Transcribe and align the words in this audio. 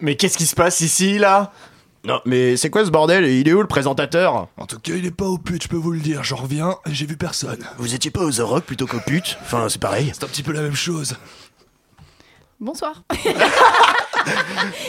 Mais 0.00 0.16
qu'est-ce 0.16 0.38
qui 0.38 0.46
se 0.46 0.54
passe 0.54 0.80
ici, 0.80 1.18
là? 1.18 1.52
Non, 2.04 2.20
mais 2.24 2.56
c'est 2.56 2.70
quoi 2.70 2.84
ce 2.84 2.90
bordel? 2.90 3.24
Il 3.26 3.48
est 3.48 3.52
où 3.52 3.60
le 3.60 3.66
présentateur? 3.66 4.46
En 4.56 4.66
tout 4.66 4.78
cas, 4.78 4.92
il 4.94 5.04
est 5.04 5.10
pas 5.10 5.24
au 5.26 5.36
pute, 5.38 5.64
je 5.64 5.68
peux 5.68 5.76
vous 5.76 5.90
le 5.90 5.98
dire. 5.98 6.22
J'en 6.22 6.36
reviens 6.36 6.76
et 6.86 6.94
j'ai 6.94 7.06
vu 7.06 7.16
personne. 7.16 7.58
Vous 7.78 7.94
étiez 7.94 8.10
pas 8.10 8.20
aux 8.20 8.30
The 8.30 8.38
Rock 8.40 8.64
plutôt 8.64 8.86
qu'au 8.86 9.00
pute 9.00 9.36
Enfin, 9.42 9.68
c'est 9.68 9.80
pareil. 9.80 10.10
C'est 10.14 10.24
un 10.24 10.28
petit 10.28 10.44
peu 10.44 10.52
la 10.52 10.62
même 10.62 10.76
chose. 10.76 11.16
Bonsoir. 12.60 13.02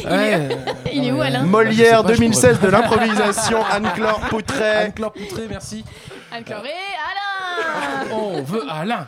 Ouais, 0.06 0.50
Il 0.94 1.06
est 1.06 1.12
où 1.12 1.22
Alain? 1.22 1.44
Molière 1.44 1.76
Je 1.76 1.84
sais 1.84 2.04
pas, 2.04 2.14
je 2.14 2.20
2016 2.20 2.60
de 2.62 2.68
l'improvisation, 2.68 3.66
Anne-Claire 3.66 4.20
Poutré. 4.30 4.64
Anne-Claire 4.70 5.12
Poutré, 5.12 5.48
merci. 5.50 5.84
Anne-Claire 6.32 6.64
et 6.66 8.08
Alain 8.10 8.16
On 8.16 8.42
veut 8.44 8.64
Alain. 8.70 9.08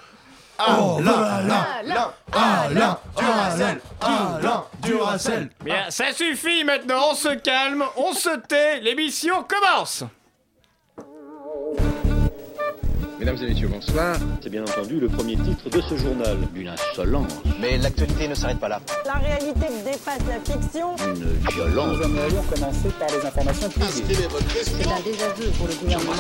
Oh, 0.68 1.00
là, 1.02 1.38
Alain 1.38 2.14
Alain, 2.32 2.98
Duracell, 3.18 3.82
Alain, 4.02 4.64
Duracell. 4.82 5.50
Bien, 5.64 5.90
ça 5.90 6.14
suffit 6.14 6.64
maintenant, 6.64 7.12
on 7.12 7.16
se 7.16 7.36
calme, 7.36 7.84
on 7.98 8.14
se 8.14 8.30
tait, 8.48 8.80
l'émission 8.80 9.44
commence 9.44 10.04
Mesdames 13.22 13.38
et 13.44 13.50
messieurs, 13.50 13.68
bonsoir. 13.68 14.16
C'est 14.42 14.50
bien 14.50 14.64
entendu 14.64 15.00
le 15.00 15.08
premier 15.08 15.36
titre 15.36 15.70
de 15.70 15.80
ce 15.80 15.96
journal. 15.96 16.40
Une 16.56 16.70
insolence, 16.70 17.32
Mais 17.60 17.78
l'actualité 17.78 18.28
ne 18.28 18.34
s'arrête 18.34 18.60
pas 18.60 18.68
là. 18.68 18.80
La 19.06 19.14
réalité 19.14 19.68
dépasse 19.86 20.22
la 20.28 20.40
fiction. 20.40 20.96
une 21.06 21.32
violence. 21.52 21.98
C'est 24.64 24.88
un 24.88 25.02
désaveu 25.02 25.52
pour 25.56 25.68
le 25.68 25.76
gouvernement. 25.76 26.14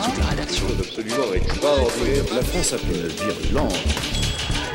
absolument 0.80 1.34
extraordinaire. 1.34 2.24
La 2.36 2.42
France 2.44 2.74
a 2.74 2.78
fait 2.78 2.94
une 2.94 3.08
virulence. 3.08 4.21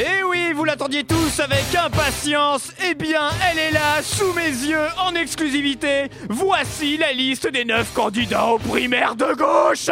Eh 0.00 0.22
oui, 0.22 0.52
vous 0.54 0.64
l'attendiez 0.64 1.02
tous 1.02 1.40
avec 1.40 1.74
impatience. 1.74 2.70
Eh 2.88 2.94
bien, 2.94 3.30
elle 3.50 3.58
est 3.58 3.72
là, 3.72 4.00
sous 4.00 4.32
mes 4.32 4.46
yeux, 4.46 4.86
en 4.96 5.12
exclusivité. 5.16 6.08
Voici 6.28 6.96
la 6.98 7.12
liste 7.12 7.48
des 7.48 7.64
neuf 7.64 7.92
candidats 7.94 8.46
aux 8.46 8.60
primaires 8.60 9.16
de 9.16 9.34
gauche 9.34 9.90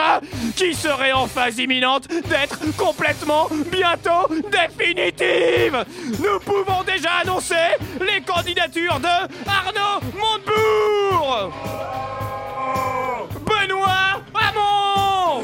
Qui 0.55 0.75
seraient 0.75 1.11
en 1.11 1.27
phase 1.27 1.59
imminente 1.59 2.07
d'être 2.09 2.61
complètement, 2.77 3.49
bientôt, 3.73 4.29
définitive 4.31 5.85
Nous 6.21 6.39
pouvons 6.39 6.85
déjà 6.87 7.11
annoncer 7.25 7.75
les 8.01 8.21
candidatures 8.21 9.01
de 9.01 9.49
Arnaud 9.49 10.01
Montebourg. 10.15 11.53
Benoît 13.45 14.23
Hamon. 14.35 15.43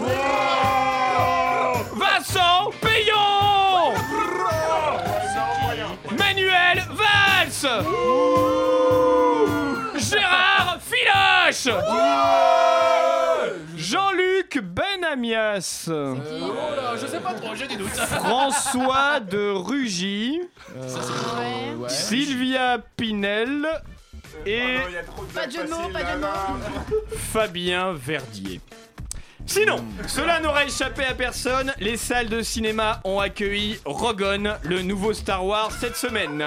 Vincent 1.96 2.70
Payon 2.80 3.21
Gérard 9.96 10.78
Filoche 10.80 11.68
Jean-Luc 13.76 14.58
Benamias 14.62 15.88
je 17.00 17.06
sais 17.06 17.20
pas 17.20 17.34
trop, 17.34 17.54
j'ai 17.54 17.66
des 17.66 17.76
doutes. 17.76 17.88
François 17.90 19.20
de 19.20 19.50
Rugy 19.50 20.40
Ouais. 20.76 21.88
Sylvia 21.88 22.78
Pinel 22.96 23.66
et 24.46 24.76
Pas 25.34 25.46
de 25.46 25.52
jeu 25.52 25.64
de 25.64 25.70
mots, 25.70 25.88
pas 25.92 26.02
de 26.02 26.08
jeu 26.08 26.14
de 26.14 26.20
mots. 26.20 27.16
Fabien 27.32 27.92
Verdier. 27.94 28.60
Sinon, 29.46 29.84
cela 30.06 30.40
n'aura 30.40 30.64
échappé 30.64 31.04
à 31.04 31.14
personne, 31.14 31.72
les 31.78 31.96
salles 31.96 32.28
de 32.28 32.42
cinéma 32.42 33.00
ont 33.04 33.18
accueilli 33.18 33.78
Rogon, 33.84 34.54
le 34.62 34.82
nouveau 34.82 35.12
Star 35.12 35.44
Wars, 35.44 35.70
cette 35.72 35.96
semaine. 35.96 36.44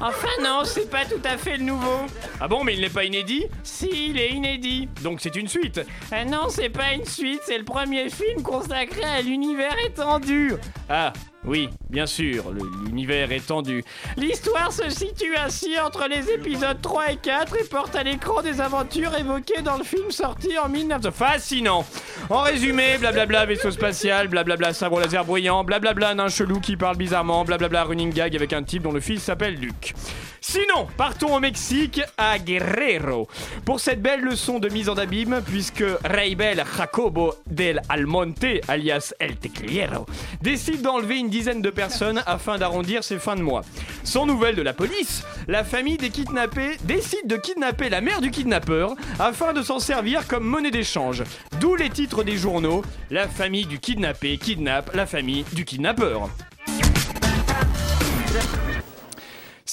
Enfin 0.00 0.28
non, 0.42 0.62
c'est 0.64 0.90
pas 0.90 1.04
tout 1.04 1.22
à 1.24 1.36
fait 1.38 1.56
le 1.56 1.64
nouveau. 1.64 2.06
Ah 2.40 2.48
bon, 2.48 2.64
mais 2.64 2.74
il 2.74 2.80
n'est 2.80 2.90
pas 2.90 3.04
inédit? 3.04 3.46
Si, 3.62 4.10
il 4.10 4.18
est 4.18 4.30
inédit. 4.30 4.88
Donc 5.02 5.20
c'est 5.20 5.36
une 5.36 5.48
suite. 5.48 5.80
Ah 6.12 6.24
non, 6.24 6.48
c'est 6.50 6.68
pas 6.68 6.92
une 6.92 7.06
suite, 7.06 7.40
c'est 7.46 7.58
le 7.58 7.64
premier 7.64 8.10
film 8.10 8.42
consacré 8.42 9.04
à 9.04 9.22
l'univers 9.22 9.74
étendu. 9.86 10.52
Ah, 10.88 11.12
oui, 11.46 11.68
bien 11.88 12.06
sûr, 12.06 12.52
l'univers 12.84 13.30
étendu. 13.30 13.84
L'histoire 14.16 14.72
se 14.72 14.90
situe 14.90 15.36
ainsi 15.36 15.78
entre 15.78 16.08
les 16.08 16.30
épisodes 16.30 16.80
3 16.82 17.12
et 17.12 17.16
4 17.16 17.56
et 17.60 17.64
porte 17.64 17.94
à 17.94 18.02
l'écran 18.02 18.42
des 18.42 18.60
aventures 18.60 19.16
évoquées 19.16 19.62
dans 19.62 19.76
le 19.76 19.84
film 19.84 20.10
sorti 20.10 20.58
en 20.58 20.68
1900. 20.68 21.12
Fascinant 21.12 21.84
En 22.30 22.42
résumé, 22.42 22.98
blablabla 22.98 23.46
vaisseau 23.46 23.70
spatial, 23.70 24.28
blablabla 24.28 24.72
sabre 24.72 25.00
laser 25.00 25.24
bruyant, 25.24 25.62
blablabla 25.62 26.14
nain 26.14 26.28
chelou 26.28 26.58
qui 26.58 26.76
parle 26.76 26.96
bizarrement, 26.96 27.44
blablabla 27.44 27.84
running 27.84 28.12
gag 28.12 28.34
avec 28.34 28.52
un 28.52 28.64
type 28.64 28.82
dont 28.82 28.92
le 28.92 29.00
fils 29.00 29.22
s'appelle 29.22 29.54
Luc. 29.54 29.94
Sinon, 30.48 30.86
partons 30.96 31.34
au 31.34 31.40
Mexique, 31.40 32.00
à 32.16 32.38
Guerrero, 32.38 33.26
pour 33.64 33.80
cette 33.80 34.00
belle 34.00 34.20
leçon 34.20 34.60
de 34.60 34.68
mise 34.68 34.88
en 34.88 34.94
abîme, 34.94 35.42
puisque 35.44 35.82
Reibel 36.04 36.62
Jacobo 36.76 37.34
del 37.46 37.82
Almonte, 37.88 38.60
alias 38.68 39.12
El 39.18 39.38
Tecliero, 39.38 40.06
décide 40.42 40.82
d'enlever 40.82 41.18
une 41.18 41.30
dizaine 41.30 41.62
de 41.62 41.70
personnes 41.70 42.22
afin 42.26 42.58
d'arrondir 42.58 43.02
ses 43.02 43.18
fins 43.18 43.34
de 43.34 43.42
mois. 43.42 43.62
Sans 44.04 44.24
nouvelles 44.24 44.54
de 44.54 44.62
la 44.62 44.72
police, 44.72 45.24
la 45.48 45.64
famille 45.64 45.96
des 45.96 46.10
kidnappés 46.10 46.76
décide 46.84 47.26
de 47.26 47.36
kidnapper 47.36 47.88
la 47.88 48.00
mère 48.00 48.20
du 48.20 48.30
kidnappeur 48.30 48.94
afin 49.18 49.52
de 49.52 49.62
s'en 49.62 49.80
servir 49.80 50.28
comme 50.28 50.44
monnaie 50.44 50.70
d'échange. 50.70 51.24
D'où 51.60 51.74
les 51.74 51.90
titres 51.90 52.22
des 52.22 52.36
journaux 52.36 52.82
La 53.10 53.26
famille 53.26 53.66
du 53.66 53.80
kidnappé 53.80 54.38
kidnappe 54.38 54.94
la 54.94 55.06
famille 55.06 55.44
du 55.54 55.64
kidnappeur. 55.64 56.30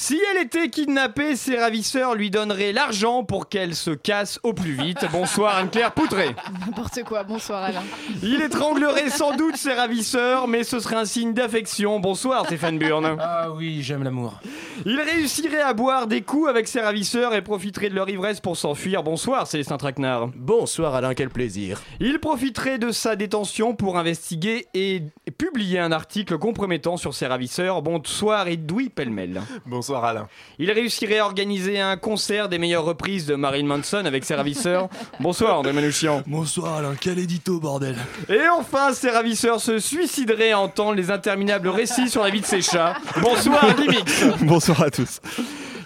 Si 0.05 0.19
elle 0.31 0.43
était 0.43 0.67
kidnappée, 0.67 1.37
ses 1.37 1.57
ravisseurs 1.57 2.13
lui 2.13 2.29
donneraient 2.29 2.73
l'argent 2.73 3.23
pour 3.23 3.47
qu'elle 3.47 3.73
se 3.73 3.91
casse 3.91 4.37
au 4.43 4.51
plus 4.51 4.73
vite. 4.73 5.05
Bonsoir 5.13 5.55
Anne-Claire 5.55 5.93
Poutré. 5.93 6.35
N'importe 6.59 7.03
quoi. 7.05 7.23
Bonsoir 7.23 7.63
Alain. 7.63 7.83
Il 8.21 8.41
étranglerait 8.41 9.09
sans 9.09 9.33
doute 9.37 9.55
ses 9.55 9.71
ravisseurs, 9.71 10.49
mais 10.49 10.65
ce 10.65 10.81
serait 10.81 10.97
un 10.97 11.05
signe 11.05 11.33
d'affection. 11.33 12.01
Bonsoir 12.01 12.45
Stéphane 12.47 12.77
Burn. 12.77 13.15
Ah 13.17 13.51
oui, 13.51 13.81
j'aime 13.81 14.03
l'amour. 14.03 14.41
Il 14.85 14.99
réussirait 14.99 15.61
à 15.61 15.73
boire 15.73 16.07
des 16.07 16.21
coups 16.21 16.49
avec 16.49 16.67
ses 16.67 16.81
ravisseurs 16.81 17.33
et 17.33 17.41
profiterait 17.41 17.89
de 17.89 17.95
leur 17.95 18.09
ivresse 18.09 18.41
pour 18.41 18.57
s'enfuir. 18.57 19.03
Bonsoir 19.03 19.47
Célestin 19.47 19.77
Traquenard. 19.77 20.31
Bonsoir 20.35 20.95
Alain, 20.95 21.13
quel 21.13 21.29
plaisir. 21.29 21.81
Il 22.01 22.19
profiterait 22.19 22.77
de 22.77 22.91
sa 22.91 23.15
détention 23.15 23.73
pour 23.73 23.97
investiguer 23.97 24.67
et 24.73 25.01
publier 25.37 25.79
un 25.79 25.93
article 25.93 26.37
compromettant 26.39 26.97
sur 26.97 27.13
ses 27.13 27.27
ravisseurs. 27.27 27.81
Bonsoir 27.81 28.49
Edoui 28.49 28.89
Pellemel. 28.89 29.41
Bonsoir 29.65 29.92
Alain. 30.01 30.27
Il 30.57 30.71
réussirait 30.71 31.19
à 31.19 31.25
organiser 31.25 31.79
un 31.79 31.97
concert 31.97 32.49
des 32.49 32.57
meilleures 32.57 32.85
reprises 32.85 33.25
de 33.25 33.35
Marilyn 33.35 33.67
Manson 33.67 34.03
avec 34.05 34.25
ses 34.25 34.35
ravisseurs. 34.35 34.89
Bonsoir 35.19 35.59
André 35.59 35.73
Manouchian. 35.73 36.23
Bonsoir 36.25 36.77
Alain, 36.77 36.95
quel 36.99 37.19
édito 37.19 37.59
bordel. 37.59 37.95
Et 38.29 38.47
enfin, 38.49 38.93
ses 38.93 39.11
ravisseurs 39.11 39.59
se 39.61 39.77
suicideraient 39.79 40.51
à 40.51 40.59
entendre 40.59 40.95
les 40.95 41.11
interminables 41.11 41.69
récits 41.69 42.09
sur 42.09 42.23
la 42.23 42.29
vie 42.29 42.41
de 42.41 42.45
ses 42.45 42.61
chats. 42.61 42.95
Bonsoir 43.21 43.63
Limix. 43.77 44.23
Bonsoir 44.41 44.81
à 44.81 44.89
tous. 44.89 45.19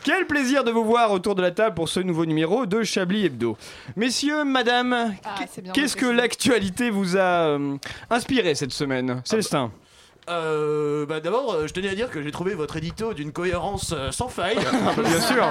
Quel 0.03 0.25
plaisir 0.25 0.63
de 0.63 0.71
vous 0.71 0.85
voir 0.85 1.11
autour 1.11 1.35
de 1.35 1.41
la 1.41 1.51
table 1.51 1.75
pour 1.75 1.89
ce 1.89 1.99
nouveau 1.99 2.25
numéro 2.25 2.65
de 2.65 2.81
Chablis 2.81 3.25
Hebdo. 3.25 3.57
Messieurs, 3.97 4.45
madame, 4.45 5.13
Ah, 5.25 5.35
qu'est-ce 5.73 5.97
que 5.97 6.05
l'actualité 6.05 6.89
vous 6.89 7.17
a 7.17 7.19
euh, 7.19 7.75
inspiré 8.09 8.55
cette 8.55 8.71
semaine? 8.71 9.21
Célestin 9.25 9.69
Euh, 10.29 11.05
bah 11.05 11.19
d'abord, 11.21 11.53
euh, 11.53 11.67
je 11.67 11.73
tenais 11.73 11.87
à 11.89 11.95
dire 11.95 12.09
que 12.09 12.21
j'ai 12.21 12.31
trouvé 12.31 12.53
votre 12.53 12.75
édito 12.75 13.13
d'une 13.13 13.31
cohérence 13.31 13.93
euh, 13.95 14.11
sans 14.11 14.27
faille. 14.27 14.57
Bien 14.97 15.21
sûr. 15.21 15.47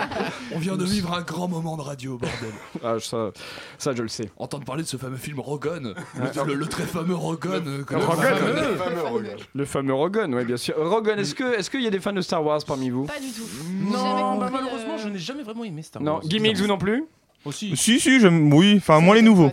On 0.54 0.59
vient 0.59 0.76
de 0.76 0.84
vivre 0.84 1.14
un 1.14 1.22
grand 1.22 1.48
moment 1.48 1.76
de 1.76 1.82
radio, 1.82 2.19
bordel. 2.19 2.50
Ah, 2.84 2.97
ça, 3.00 3.31
ça, 3.78 3.94
je 3.94 4.03
le 4.03 4.09
sais. 4.09 4.31
Entendre 4.37 4.64
parler 4.64 4.82
de 4.82 4.88
ce 4.88 4.97
fameux 4.98 5.16
film 5.16 5.41
Rogan, 5.41 5.94
le, 6.19 6.44
le- 6.44 6.54
le 6.54 6.66
très 6.66 6.84
fameux 6.84 7.14
Rogan. 7.14 7.62
euh, 7.66 7.84
que- 7.84 7.94
Rogan. 7.94 9.37
Le 9.55 9.64
fameux 9.64 9.94
Rogan, 9.94 10.34
oui, 10.34 10.44
bien 10.44 10.56
sûr. 10.58 10.75
Rogan, 10.76 11.19
est-ce 11.19 11.34
que, 11.34 11.58
est-ce 11.58 11.70
qu'il 11.70 11.82
y 11.82 11.87
a 11.87 11.90
des 11.90 12.00
fans 12.00 12.12
de 12.12 12.20
Star 12.20 12.44
Wars 12.44 12.61
parmi 12.67 12.90
vous? 12.90 13.05
Pas 13.06 13.19
du 13.19 13.31
tout. 13.32 13.46
Non, 13.90 14.37
bah, 14.37 14.46
le- 14.46 14.52
malheureusement, 14.52 14.99
je 14.99 15.08
n'ai 15.08 15.19
jamais 15.19 15.43
vraiment 15.43 15.64
aimé 15.64 15.82
Star 15.82 16.02
Non, 16.02 16.14
Wars. 16.14 16.23
Gimmicks, 16.25 16.58
vous 16.58 16.67
non 16.67 16.78
plus? 16.78 17.05
Aussi. 17.44 17.76
Si, 17.76 18.00
si, 18.00 18.20
j'aime. 18.20 18.52
Oui, 18.52 18.75
enfin, 18.78 18.99
moins 19.00 19.14
les 19.14 19.23
nouveaux. 19.23 19.50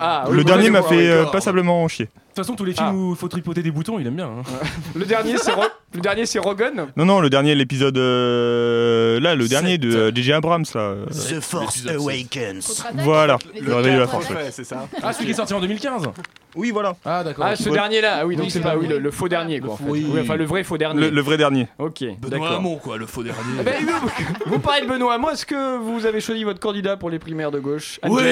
Ah, 0.00 0.24
oui, 0.28 0.36
Le 0.36 0.44
dernier 0.44 0.70
m'a 0.70 0.82
fait 0.82 1.08
euh, 1.08 1.24
passablement 1.26 1.86
chier. 1.88 2.06
toute 2.06 2.36
façon, 2.36 2.54
tous 2.56 2.64
les 2.64 2.72
films 2.72 2.88
Ah. 2.90 2.94
où 2.94 3.10
il 3.12 3.16
faut 3.16 3.28
tripoter 3.28 3.62
des 3.62 3.70
boutons, 3.70 3.98
il 4.00 4.06
aime 4.06 4.16
bien. 4.16 4.26
hein. 4.26 4.42
Le 4.96 5.04
dernier, 5.04 5.36
c'est 5.38 5.52
Ro- 5.52 5.62
le 5.94 6.00
dernier, 6.00 6.26
c'est 6.26 6.38
Rogan. 6.40 6.88
Non, 6.96 7.04
non, 7.04 7.20
le 7.20 7.30
dernier, 7.30 7.54
l'épisode. 7.54 7.96
euh, 7.96 9.20
là, 9.20 9.34
le 9.34 9.48
dernier 9.48 9.78
de 9.78 9.90
Sept. 9.90 10.00
euh, 10.00 10.12
J.J. 10.14 10.32
Abrams, 10.34 10.64
là. 10.74 10.80
euh, 10.80 11.06
The 11.06 11.40
Force 11.40 11.76
l'épisode 11.84 12.00
Awakens. 12.00 12.84
Voilà, 12.98 13.38
le 13.60 13.74
réveil 13.74 13.94
de 13.94 13.98
la 14.00 14.06
force. 14.08 14.28
ouais. 14.30 14.50
c'est 14.50 14.64
ça. 14.64 14.86
Ah, 15.02 15.12
celui 15.12 15.26
qui 15.26 15.30
est 15.32 15.34
sorti 15.34 15.54
en 15.54 15.60
2015 15.60 16.08
Oui, 16.56 16.70
voilà. 16.72 16.94
Ah, 17.04 17.22
d'accord. 17.24 17.46
Ah, 17.48 17.56
ce 17.56 17.68
dernier-là. 17.68 18.18
Ah 18.20 18.26
oui, 18.26 18.34
donc 18.36 18.46
Oui, 18.46 18.50
c'est 18.50 18.58
c'est 18.58 18.64
pas 18.64 18.76
oui, 18.76 18.86
le, 18.88 18.98
le 18.98 19.10
faux 19.10 19.28
dernier, 19.28 19.60
quoi. 19.60 19.74
En 19.74 19.76
fait. 19.76 19.84
Oui. 19.86 20.06
Oui, 20.10 20.20
enfin, 20.22 20.34
le 20.36 20.44
vrai 20.44 20.64
faux 20.64 20.76
dernier. 20.78 21.00
Le, 21.02 21.10
le 21.10 21.20
vrai 21.22 21.36
dernier. 21.36 21.68
Ok, 21.78 22.00
Benoît 22.20 22.30
d'accord. 22.30 22.52
Hamon, 22.58 22.76
quoi, 22.76 22.96
le 22.98 23.06
faux 23.06 23.22
dernier. 23.22 23.38
Eh 23.60 23.62
ben, 23.64 23.74
vous, 23.86 24.50
vous 24.52 24.58
parlez 24.58 24.82
de 24.82 24.86
Benoît. 24.88 25.16
Moi, 25.18 25.32
est-ce 25.34 25.46
que 25.46 25.78
vous 25.78 26.04
avez 26.04 26.20
choisi 26.20 26.42
votre 26.44 26.60
candidat 26.60 26.96
pour 26.96 27.10
les 27.10 27.18
primaires 27.18 27.50
de 27.52 27.60
gauche? 27.60 28.00
Oui, 28.06 28.22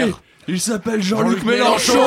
il 0.48 0.60
s'appelle 0.60 1.02
Jean-Luc 1.02 1.44
Mélenchon 1.44 1.92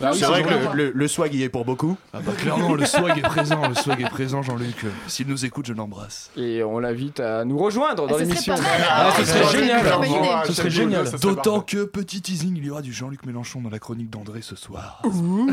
Bah 0.00 0.10
oui, 0.12 0.18
C'est 0.18 0.24
vrai 0.26 0.42
que 0.42 0.48
le, 0.48 0.84
le- 0.86 0.92
le 0.94 1.08
swag 1.08 1.34
y 1.34 1.42
est 1.44 1.48
pour 1.48 1.64
beaucoup. 1.64 1.96
Ah 2.12 2.18
bah 2.24 2.32
clairement, 2.36 2.74
le 2.74 2.84
swag 2.84 3.18
est 3.18 3.22
présent, 3.22 3.68
le 3.68 3.74
swag 3.74 4.00
est 4.00 4.08
présent, 4.10 4.42
Jean-Luc. 4.42 4.84
S'il 5.06 5.28
nous 5.28 5.44
écoute, 5.44 5.66
je 5.66 5.72
l'embrasse. 5.72 6.30
Et 6.36 6.62
on 6.64 6.78
l'invite 6.78 7.20
à 7.20 7.44
nous 7.44 7.56
rejoindre 7.58 8.06
dans 8.06 8.16
Ah, 8.16 8.20
l'émission. 8.20 8.54
Ah, 8.90 9.10
ce 9.16 9.24
serait 9.24 9.58
génial. 9.58 9.80
idée. 10.04 10.28
Ce 10.46 10.52
serait 10.52 10.70
génial. 10.70 11.10
D'autant 11.20 11.60
que, 11.60 11.84
petit 11.84 12.20
teasing, 12.22 12.56
il 12.56 12.64
y 12.66 12.70
aura 12.70 12.82
du 12.82 12.92
Jean-Luc 12.92 13.24
Mélenchon 13.24 13.60
dans 13.60 13.70
la 13.70 13.78
chronique 13.78 14.10
d'André 14.10 14.40
ce 14.42 14.56
soir. 14.56 15.00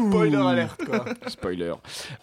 Spoiler 0.10 0.36
alert 0.38 0.84
quoi. 0.86 1.06
Spoiler. 1.28 1.74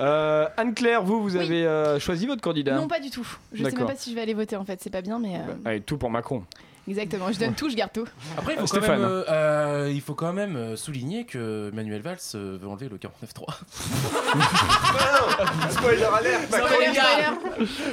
Euh, 0.00 0.46
Anne-Claire, 0.56 1.02
vous, 1.02 1.22
vous 1.22 1.36
Oui. 1.36 1.42
avez 1.42 1.66
euh, 1.66 1.98
choisi 2.00 2.26
votre 2.26 2.42
candidat 2.42 2.74
Non, 2.76 2.88
pas 2.88 3.00
du 3.00 3.10
tout. 3.10 3.26
Je 3.52 3.58
sais 3.58 3.64
D'accord. 3.64 3.78
même 3.80 3.88
pas 3.88 3.96
si 3.96 4.10
je 4.10 4.14
vais 4.16 4.22
aller 4.22 4.34
voter 4.34 4.56
en 4.56 4.64
fait, 4.64 4.80
c'est 4.82 4.90
pas 4.90 5.02
bien, 5.02 5.18
mais. 5.18 5.36
euh, 5.36 5.54
Allez, 5.64 5.80
tout 5.80 5.96
pour 5.98 6.10
Macron. 6.10 6.42
Exactement, 6.88 7.30
je 7.32 7.38
donne 7.38 7.54
tout, 7.54 7.68
je 7.68 7.76
garde 7.76 7.92
tout. 7.92 8.06
Après, 8.38 8.54
il 8.54 8.58
faut, 8.66 8.76
Euh, 8.76 8.80
quand 8.80 8.88
même, 8.88 9.02
euh, 9.04 9.24
euh, 9.28 9.90
il 9.92 10.00
faut 10.00 10.14
quand 10.14 10.32
même 10.32 10.76
souligner 10.76 11.26
que 11.26 11.70
Manuel 11.74 12.00
Valls 12.02 12.16
veut 12.34 12.66
enlever 12.66 12.88
le 12.88 12.96
49.3. 12.96 13.46
Spoiler 15.70 16.04
alert. 16.04 16.46
Spoiler, 16.46 16.94
spoiler. 16.94 17.26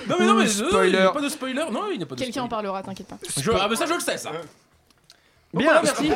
Non, 0.07 0.15
mais 0.19 0.25
non, 0.25 0.33
mais 0.35 0.47
Spoiler. 0.47 0.89
il 0.89 0.99
n'y 0.99 1.05
a 1.05 1.11
pas 1.11 1.21
de 1.21 1.29
spoiler. 1.29 1.65
Non, 1.71 1.83
il 1.91 1.97
n'y 1.97 2.03
a 2.03 2.05
pas 2.05 2.15
de 2.15 2.21
Quelqu'un 2.21 2.43
en 2.43 2.47
parlera, 2.47 2.81
t'inquiète 2.83 3.07
pas. 3.07 3.17
Je- 3.37 3.51
Ah, 3.51 3.67
bah 3.67 3.75
ça, 3.75 3.85
je 3.85 3.93
le 3.93 3.99
sais, 3.99 4.17
ça. 4.17 4.31
Bien. 5.53 5.65
voilà, 5.71 5.81
merci. 5.83 6.11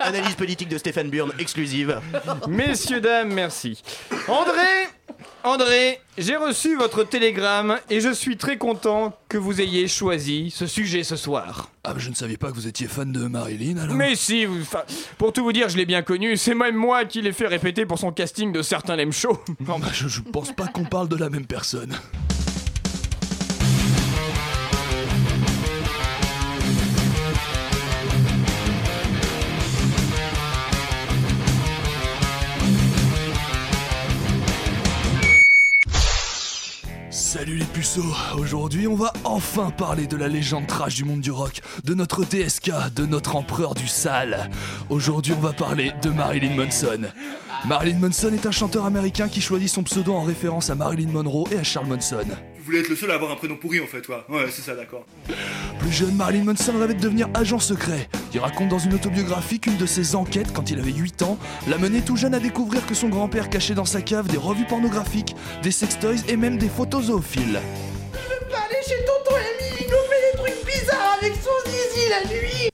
Analyse 0.00 0.34
politique 0.36 0.68
de 0.68 0.78
Stéphane 0.78 1.10
Burn 1.10 1.32
exclusive. 1.40 2.00
Messieurs, 2.46 3.00
dames, 3.00 3.32
merci. 3.32 3.82
André, 4.28 4.88
André, 5.44 5.98
j'ai 6.18 6.36
reçu 6.36 6.76
votre 6.76 7.02
télégramme 7.02 7.76
et 7.90 8.00
je 8.00 8.12
suis 8.12 8.36
très 8.36 8.58
content 8.58 9.12
que 9.28 9.36
vous 9.38 9.60
ayez 9.60 9.88
choisi 9.88 10.52
ce 10.54 10.68
sujet 10.68 11.02
ce 11.02 11.16
soir. 11.16 11.68
Ah, 11.82 11.94
bah, 11.94 11.98
je 11.98 12.10
ne 12.10 12.14
savais 12.14 12.36
pas 12.36 12.50
que 12.50 12.54
vous 12.54 12.68
étiez 12.68 12.86
fan 12.86 13.10
de 13.10 13.26
Marilyn 13.26 13.76
alors. 13.78 13.96
Mais 13.96 14.14
si, 14.14 14.44
vous- 14.44 14.60
enfin, 14.60 14.82
pour 15.18 15.32
tout 15.32 15.42
vous 15.42 15.52
dire, 15.52 15.68
je 15.68 15.76
l'ai 15.76 15.84
bien 15.86 16.02
connu. 16.02 16.36
C'est 16.36 16.54
même 16.54 16.76
moi 16.76 17.04
qui 17.06 17.22
l'ai 17.22 17.32
fait 17.32 17.48
répéter 17.48 17.86
pour 17.86 17.98
son 17.98 18.12
casting 18.12 18.52
de 18.52 18.62
certains 18.62 18.94
Lem 18.94 19.12
Show. 19.12 19.36
Non, 19.66 19.80
bah, 19.80 19.88
je, 19.92 20.06
je 20.06 20.20
pense 20.20 20.52
pas 20.52 20.68
qu'on 20.68 20.84
parle 20.84 21.08
de 21.08 21.16
la 21.16 21.28
même 21.28 21.46
personne. 21.46 21.92
Salut 37.32 37.56
les 37.56 37.64
puceaux, 37.64 38.14
aujourd'hui 38.36 38.86
on 38.86 38.94
va 38.94 39.10
enfin 39.24 39.70
parler 39.70 40.06
de 40.06 40.18
la 40.18 40.28
légende 40.28 40.66
trash 40.66 40.96
du 40.96 41.04
monde 41.06 41.22
du 41.22 41.30
rock, 41.30 41.62
de 41.82 41.94
notre 41.94 42.26
DSK, 42.26 42.70
de 42.94 43.06
notre 43.06 43.36
empereur 43.36 43.72
du 43.72 43.88
sale. 43.88 44.50
Aujourd'hui 44.90 45.32
on 45.34 45.40
va 45.40 45.54
parler 45.54 45.94
de 46.02 46.10
Marilyn 46.10 46.54
Manson. 46.54 47.08
Marilyn 47.66 48.00
Manson 48.00 48.34
est 48.34 48.44
un 48.44 48.50
chanteur 48.50 48.84
américain 48.84 49.28
qui 49.28 49.40
choisit 49.40 49.70
son 49.70 49.82
pseudo 49.82 50.12
en 50.12 50.24
référence 50.24 50.68
à 50.68 50.74
Marilyn 50.74 51.08
Monroe 51.08 51.46
et 51.50 51.56
à 51.56 51.62
Charles 51.62 51.86
Manson. 51.86 52.26
Vous 52.62 52.66
voulez 52.66 52.78
être 52.78 52.90
le 52.90 52.94
seul 52.94 53.10
à 53.10 53.14
avoir 53.14 53.32
un 53.32 53.34
prénom 53.34 53.56
pourri 53.56 53.80
en 53.80 53.88
fait, 53.88 54.06
ouais. 54.06 54.22
Ouais, 54.28 54.44
c'est 54.48 54.62
ça, 54.62 54.76
d'accord. 54.76 55.04
Plus 55.80 55.90
jeune, 55.90 56.14
Marilyn 56.14 56.44
Manson 56.44 56.78
rêvait 56.78 56.94
de 56.94 57.00
devenir 57.00 57.28
agent 57.34 57.58
secret. 57.58 58.08
Il 58.32 58.38
raconte 58.38 58.68
dans 58.68 58.78
une 58.78 58.94
autobiographie 58.94 59.58
qu'une 59.58 59.76
de 59.76 59.84
ses 59.84 60.14
enquêtes, 60.14 60.52
quand 60.52 60.70
il 60.70 60.78
avait 60.78 60.92
8 60.92 61.22
ans, 61.22 61.38
l'a 61.66 61.76
mené 61.76 62.02
tout 62.02 62.14
jeune 62.14 62.34
à 62.34 62.38
découvrir 62.38 62.86
que 62.86 62.94
son 62.94 63.08
grand-père 63.08 63.50
cachait 63.50 63.74
dans 63.74 63.84
sa 63.84 64.00
cave 64.00 64.28
des 64.28 64.36
revues 64.36 64.64
pornographiques, 64.64 65.34
des 65.64 65.72
sextoys 65.72 66.22
et 66.28 66.36
même 66.36 66.56
des 66.56 66.68
photos 66.68 67.06
zoophiles. 67.06 67.58
Allez 68.54 68.82
chez 68.86 69.04
tonton 69.06 69.34
Amy, 69.34 69.78
il 69.80 69.86
nous 69.86 69.96
fait 70.08 70.32
des 70.32 70.38
trucs 70.38 70.64
bizarres 70.64 71.18
avec 71.20 71.32
son 71.34 71.68
zizi 71.68 72.08
la 72.10 72.30
nuit 72.30 72.70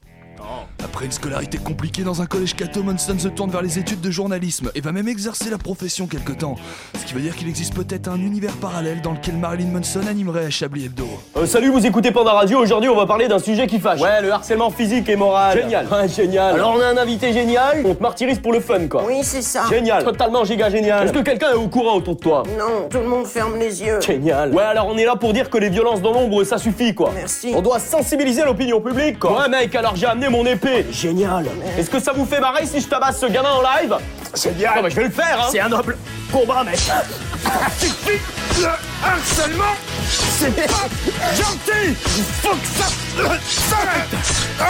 Après 0.85 1.05
une 1.05 1.13
scolarité 1.13 1.59
compliquée 1.59 2.03
dans 2.03 2.23
un 2.23 2.27
collège 2.27 2.55
catho, 2.55 2.83
Manson 2.83 3.19
se 3.19 3.29
tourne 3.29 3.51
vers 3.51 3.63
les 3.63 3.79
études 3.79 4.01
de 4.01 4.11
journalisme 4.11 4.71
et 4.75 4.81
va 4.81 4.93
même 4.93 5.09
exercer 5.09 5.51
la 5.51 5.59
profession 5.59 6.07
quelque 6.07 6.33
temps. 6.33 6.55
Ce 6.99 7.05
qui 7.05 7.15
veut 7.15 7.21
dire 7.21 7.37
qu'il 7.37 7.49
existe 7.49 7.75
peut-être 7.75 8.09
un 8.09 8.17
univers 8.17 8.53
parallèle 8.55 9.03
dans 9.03 9.13
lequel 9.13 9.37
Marilyn 9.37 9.69
Manson 9.69 10.07
animerait 10.09 10.47
à 10.47 10.51
Chablis 10.51 10.87
Hebdo. 10.87 11.07
Euh, 11.37 11.47
salut, 11.47 11.69
vous 11.69 11.85
écoutez 11.85 12.13
Panda 12.13 12.33
Radio. 12.33 12.59
Aujourd'hui, 12.61 12.89
on 12.89 12.97
va 12.97 13.07
parler 13.07 13.29
d'un 13.29 13.39
sujet 13.39 13.67
qui 13.67 13.79
fâche. 13.79 14.01
Ouais, 14.01 14.23
le 14.23 14.33
harcèlement 14.33 14.71
physique 14.71 15.09
et 15.09 15.17
moral. 15.17 15.61
Génial. 15.61 15.87
Ouais, 15.87 16.09
génial. 16.09 16.55
Alors, 16.55 16.75
on 16.77 16.81
a 16.81 16.87
un 16.87 16.97
invité 16.97 17.33
génial. 17.33 17.83
On 17.85 17.95
te 17.95 18.03
martyrise 18.03 18.39
pour 18.39 18.53
le 18.53 18.61
fun, 18.61 18.87
quoi. 18.89 19.05
Oui, 19.07 19.19
c'est 19.23 19.43
ça. 19.43 19.65
Génial. 19.69 20.05
Totalement 20.05 20.45
giga 20.45 20.71
génial. 20.71 21.05
Est-ce 21.05 21.13
que 21.13 21.23
quelqu'un 21.23 21.51
est 21.51 21.57
au 21.57 21.69
courant 21.69 21.97
autour 21.97 22.17
de 22.17 22.21
toi? 22.21 22.43
Non, 22.59 22.89
tout 22.89 22.99
le 22.99 23.09
monde 23.09 23.27
ferme 23.27 23.57
les 23.59 23.83
yeux. 23.83 24.01
Génial. 24.01 24.55
Ouais, 24.55 24.63
alors 24.63 24.87
on 24.87 24.97
est 24.97 25.05
là 25.05 25.17
pour 25.17 25.33
dire 25.33 25.51
que 25.51 25.59
les 25.59 25.69
violences 25.69 26.01
dans 26.01 26.13
l'ombre, 26.13 26.45
ça 26.45 26.59
suffit, 26.59 26.95
quoi. 26.95 27.13
Merci. 27.15 27.53
On 27.55 27.61
doit 27.61 27.79
sensibiliser 27.79 28.45
l'opinion 28.45 28.81
publique, 28.81 29.19
quoi. 29.19 29.43
Ouais, 29.43 29.49
mec, 29.49 29.75
alors 29.75 29.95
j'ai 29.97 30.07
amené 30.07 30.29
mon 30.29 30.38
épée. 30.47 30.87
Génial. 30.91 31.47
Est-ce 31.79 31.91
que 31.91 32.01
ça 32.01 32.13
vous 32.13 32.25
fait 32.25 32.41
marrer 32.41 32.67
si 32.67 32.81
je 32.81 32.87
tabasse 32.89 33.21
ce 33.21 33.27
gamin 33.27 33.51
en 33.51 33.63
live 33.63 33.97
Génial. 34.35 34.77
Non, 34.77 34.83
mais 34.83 34.91
je 34.91 34.97
vais 34.97 35.05
le 35.05 35.11
faire, 35.11 35.41
hein. 35.43 35.49
C'est 35.51 35.61
un 35.61 35.69
noble 35.69 35.97
combat, 36.33 36.65
mec. 36.65 36.79
Le 38.59 38.67
harcèlement, 39.05 39.75
c'est 40.09 40.55
pas 40.55 40.89
gentil 41.35 41.97
Il 42.17 42.25
faut 42.25 42.51
que 42.51 42.67
ça 42.67 42.89
s'arrête 43.17 44.09
Ah 44.61 44.65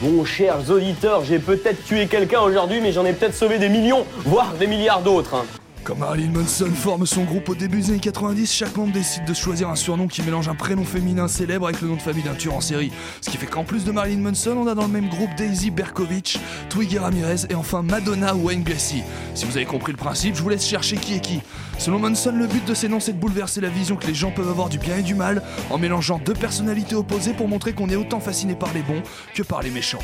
Bon, 0.00 0.24
chers 0.24 0.70
auditeurs, 0.70 1.24
j'ai 1.24 1.40
peut-être 1.40 1.84
tué 1.84 2.06
quelqu'un 2.06 2.40
aujourd'hui, 2.40 2.80
mais 2.80 2.92
j'en 2.92 3.04
ai 3.04 3.12
peut-être 3.12 3.34
sauvé 3.34 3.58
des 3.58 3.68
millions, 3.68 4.06
voire 4.24 4.52
des 4.52 4.68
milliards 4.68 5.00
d'autres, 5.00 5.44
Quand 5.84 5.96
Marilyn 5.96 6.32
Manson 6.32 6.70
forme 6.74 7.06
son 7.06 7.24
groupe 7.24 7.48
au 7.48 7.54
début 7.54 7.78
des 7.78 7.90
années 7.90 8.00
90, 8.00 8.52
chaque 8.52 8.76
membre 8.76 8.92
décide 8.92 9.24
de 9.24 9.32
choisir 9.32 9.70
un 9.70 9.76
surnom 9.76 10.06
qui 10.06 10.22
mélange 10.22 10.48
un 10.48 10.54
prénom 10.54 10.84
féminin 10.84 11.28
célèbre 11.28 11.66
avec 11.66 11.80
le 11.80 11.88
nom 11.88 11.96
de 11.96 12.02
famille 12.02 12.22
d'un 12.22 12.34
tueur 12.34 12.54
en 12.54 12.60
série. 12.60 12.92
Ce 13.22 13.30
qui 13.30 13.38
fait 13.38 13.46
qu'en 13.46 13.64
plus 13.64 13.84
de 13.84 13.92
Marilyn 13.92 14.20
Manson, 14.20 14.56
on 14.56 14.66
a 14.66 14.74
dans 14.74 14.86
le 14.86 14.92
même 14.92 15.08
groupe 15.08 15.34
Daisy 15.36 15.70
Berkovich, 15.70 16.38
Twiggy 16.68 16.98
Ramirez 16.98 17.46
et 17.48 17.54
enfin 17.54 17.82
Madonna 17.82 18.34
Wayne 18.34 18.64
Gacy. 18.64 19.02
Si 19.34 19.46
vous 19.46 19.56
avez 19.56 19.66
compris 19.66 19.92
le 19.92 19.98
principe, 19.98 20.34
je 20.34 20.42
vous 20.42 20.50
laisse 20.50 20.66
chercher 20.66 20.96
qui 20.96 21.14
est 21.14 21.20
qui. 21.20 21.40
Selon 21.78 21.98
Manson, 21.98 22.32
le 22.32 22.46
but 22.46 22.64
de 22.66 22.74
ces 22.74 22.88
noms 22.88 23.00
c'est 23.00 23.12
de 23.12 23.18
bouleverser 23.18 23.60
la 23.60 23.70
vision 23.70 23.96
que 23.96 24.06
les 24.06 24.14
gens 24.14 24.30
peuvent 24.30 24.50
avoir 24.50 24.68
du 24.68 24.78
bien 24.78 24.98
et 24.98 25.02
du 25.02 25.14
mal 25.14 25.42
en 25.70 25.78
mélangeant 25.78 26.18
deux 26.18 26.34
personnalités 26.34 26.96
opposées 26.96 27.32
pour 27.32 27.48
montrer 27.48 27.72
qu'on 27.72 27.88
est 27.88 27.96
autant 27.96 28.20
fasciné 28.20 28.54
par 28.54 28.74
les 28.74 28.82
bons 28.82 29.02
que 29.34 29.42
par 29.42 29.62
les 29.62 29.70
méchants. 29.70 30.02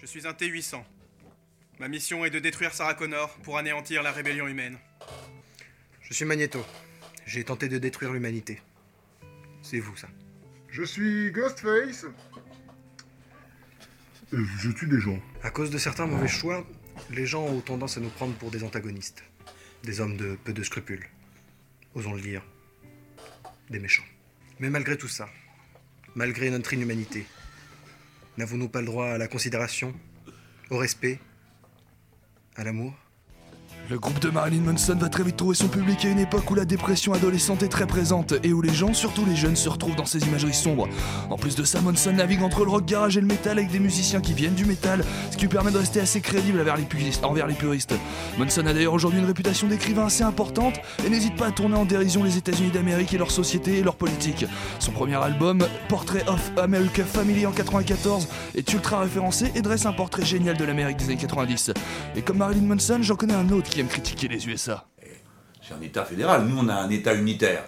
Je 0.00 0.06
suis 0.06 0.26
un 0.26 0.32
T-800. 0.32 0.76
Ma 1.78 1.88
mission 1.88 2.24
est 2.24 2.30
de 2.30 2.38
détruire 2.38 2.72
Sarah 2.74 2.94
Connor 2.94 3.30
pour 3.42 3.58
anéantir 3.58 4.02
la 4.02 4.12
rébellion 4.12 4.46
humaine. 4.46 4.78
Je 6.12 6.16
suis 6.18 6.26
Magneto. 6.26 6.62
J'ai 7.24 7.42
tenté 7.42 7.70
de 7.70 7.78
détruire 7.78 8.12
l'humanité. 8.12 8.60
C'est 9.62 9.78
vous, 9.78 9.96
ça. 9.96 10.08
Je 10.68 10.82
suis 10.82 11.32
Ghostface. 11.32 12.04
Euh, 14.34 14.44
Je 14.58 14.70
tue 14.72 14.88
des 14.88 15.00
gens. 15.00 15.18
À 15.42 15.50
cause 15.50 15.70
de 15.70 15.78
certains 15.78 16.04
mauvais 16.04 16.28
choix, 16.28 16.66
les 17.08 17.24
gens 17.24 17.46
ont 17.46 17.62
tendance 17.62 17.96
à 17.96 18.00
nous 18.00 18.10
prendre 18.10 18.34
pour 18.34 18.50
des 18.50 18.62
antagonistes. 18.62 19.24
Des 19.84 20.02
hommes 20.02 20.18
de 20.18 20.36
peu 20.44 20.52
de 20.52 20.62
scrupules. 20.62 21.08
Osons 21.94 22.12
le 22.12 22.20
dire. 22.20 22.44
Des 23.70 23.78
méchants. 23.78 24.04
Mais 24.60 24.68
malgré 24.68 24.98
tout 24.98 25.08
ça, 25.08 25.30
malgré 26.14 26.50
notre 26.50 26.74
inhumanité, 26.74 27.26
n'avons-nous 28.36 28.68
pas 28.68 28.80
le 28.80 28.86
droit 28.86 29.06
à 29.06 29.16
la 29.16 29.28
considération, 29.28 29.94
au 30.68 30.76
respect, 30.76 31.18
à 32.54 32.64
l'amour? 32.64 33.01
Le 33.90 33.98
groupe 33.98 34.20
de 34.20 34.30
Marilyn 34.30 34.62
Manson 34.62 34.94
va 34.94 35.08
très 35.08 35.24
vite 35.24 35.36
trouver 35.36 35.56
son 35.56 35.66
public 35.66 36.04
à 36.04 36.08
une 36.08 36.20
époque 36.20 36.48
où 36.50 36.54
la 36.54 36.64
dépression 36.64 37.12
adolescente 37.12 37.62
est 37.62 37.68
très 37.68 37.86
présente 37.86 38.32
et 38.42 38.52
où 38.52 38.62
les 38.62 38.72
gens, 38.72 38.94
surtout 38.94 39.24
les 39.26 39.34
jeunes, 39.34 39.56
se 39.56 39.68
retrouvent 39.68 39.96
dans 39.96 40.06
ces 40.06 40.20
imageries 40.20 40.54
sombres. 40.54 40.88
En 41.30 41.36
plus 41.36 41.56
de 41.56 41.64
ça, 41.64 41.80
Manson 41.80 42.12
navigue 42.12 42.42
entre 42.42 42.64
le 42.64 42.70
rock 42.70 42.86
garage 42.86 43.16
et 43.16 43.20
le 43.20 43.26
métal 43.26 43.58
avec 43.58 43.70
des 43.70 43.80
musiciens 43.80 44.20
qui 44.20 44.34
viennent 44.34 44.54
du 44.54 44.64
métal, 44.64 45.04
ce 45.30 45.36
qui 45.36 45.42
lui 45.42 45.48
permet 45.48 45.72
de 45.72 45.78
rester 45.78 46.00
assez 46.00 46.20
crédible 46.20 46.60
envers 46.60 46.76
les 46.76 46.84
puristes. 46.84 47.24
Envers. 47.24 47.48
Manson 48.38 48.66
a 48.66 48.72
d'ailleurs 48.72 48.94
aujourd'hui 48.94 49.18
une 49.18 49.26
réputation 49.26 49.66
d'écrivain 49.66 50.06
assez 50.06 50.22
importante 50.22 50.76
et 51.04 51.10
n'hésite 51.10 51.36
pas 51.36 51.48
à 51.48 51.50
tourner 51.50 51.76
en 51.76 51.84
dérision 51.84 52.22
les 52.22 52.38
États-Unis 52.38 52.70
d'Amérique 52.70 53.12
et 53.12 53.18
leur 53.18 53.32
société 53.32 53.78
et 53.78 53.82
leur 53.82 53.96
politique. 53.96 54.46
Son 54.78 54.92
premier 54.92 55.16
album, 55.16 55.66
Portrait 55.88 56.24
of 56.28 56.52
America 56.56 57.04
Family 57.04 57.46
en 57.46 57.52
94, 57.52 58.28
est 58.54 58.72
ultra 58.72 59.00
référencé 59.00 59.50
et 59.54 59.60
dresse 59.60 59.86
un 59.86 59.92
portrait 59.92 60.24
génial 60.24 60.56
de 60.56 60.64
l'Amérique 60.64 60.98
des 60.98 61.06
années 61.06 61.16
90. 61.16 61.72
Et 62.16 62.22
comme 62.22 62.38
Marilyn 62.38 62.66
Manson, 62.66 62.98
j'en 63.02 63.16
connais 63.16 63.34
un 63.34 63.50
autre 63.50 63.71
qui 63.72 63.80
aime 63.80 63.88
critiquer 63.88 64.28
les 64.28 64.46
USA. 64.46 64.84
C'est 65.66 65.72
un 65.72 65.80
État 65.80 66.04
fédéral. 66.04 66.44
Nous, 66.44 66.58
on 66.58 66.68
a 66.68 66.74
un 66.74 66.90
État 66.90 67.14
unitaire. 67.14 67.64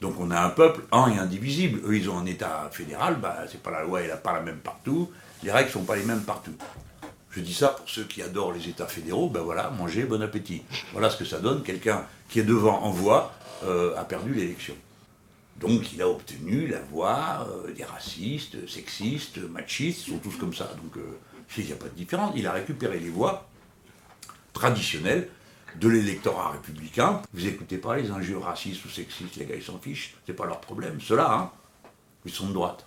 Donc 0.00 0.14
on 0.20 0.30
a 0.30 0.40
un 0.40 0.50
peuple 0.50 0.82
un 0.92 1.10
et 1.10 1.18
indivisible. 1.18 1.80
Eux, 1.84 1.96
ils 1.96 2.08
ont 2.08 2.16
un 2.16 2.26
État 2.26 2.68
fédéral. 2.70 3.16
Bah, 3.20 3.38
c'est 3.50 3.60
pas 3.60 3.72
la 3.72 3.82
loi, 3.82 4.00
elle 4.00 4.10
n'est 4.10 4.16
pas 4.16 4.32
la 4.32 4.40
même 4.40 4.58
partout. 4.58 5.10
Les 5.42 5.50
règles 5.50 5.70
sont 5.70 5.82
pas 5.82 5.96
les 5.96 6.04
mêmes 6.04 6.22
partout. 6.22 6.54
Je 7.30 7.40
dis 7.40 7.54
ça 7.54 7.68
pour 7.68 7.88
ceux 7.88 8.04
qui 8.04 8.22
adorent 8.22 8.52
les 8.52 8.68
États 8.68 8.86
fédéraux. 8.86 9.28
Ben 9.28 9.40
voilà, 9.40 9.70
mangez, 9.70 10.04
bon 10.04 10.22
appétit. 10.22 10.62
Voilà 10.92 11.10
ce 11.10 11.16
que 11.16 11.24
ça 11.24 11.40
donne. 11.40 11.64
Quelqu'un 11.64 12.06
qui 12.28 12.38
est 12.38 12.44
devant 12.44 12.80
en 12.84 12.90
voix 12.90 13.34
euh, 13.64 13.96
a 13.96 14.04
perdu 14.04 14.34
l'élection. 14.34 14.74
Donc 15.58 15.92
il 15.92 16.00
a 16.02 16.08
obtenu 16.08 16.68
la 16.68 16.80
voix 16.82 17.48
euh, 17.50 17.72
des 17.72 17.82
racistes, 17.82 18.68
sexistes, 18.68 19.38
machistes, 19.38 20.06
ils 20.06 20.12
sont 20.12 20.18
tous 20.18 20.36
comme 20.36 20.54
ça. 20.54 20.70
Donc 20.80 20.96
euh, 20.98 21.18
il 21.56 21.66
n'y 21.66 21.72
a 21.72 21.76
pas 21.76 21.88
de 21.88 21.96
différence. 21.96 22.32
Il 22.36 22.46
a 22.46 22.52
récupéré 22.52 23.00
les 23.00 23.10
voix 23.10 23.48
traditionnelles 24.52 25.28
de 25.76 25.88
l'électorat 25.88 26.50
républicain. 26.52 27.22
Vous 27.32 27.46
écoutez 27.46 27.78
pas 27.78 27.96
les 27.96 28.10
injures 28.10 28.42
racistes 28.42 28.84
ou 28.84 28.88
sexistes, 28.88 29.36
les 29.36 29.46
gars 29.46 29.56
ils 29.56 29.62
s'en 29.62 29.78
fichent, 29.78 30.14
c'est 30.26 30.32
pas 30.32 30.46
leur 30.46 30.60
problème. 30.60 31.00
Ceux-là, 31.00 31.32
hein, 31.32 31.50
ils 32.24 32.32
sont 32.32 32.48
de 32.48 32.52
droite. 32.52 32.86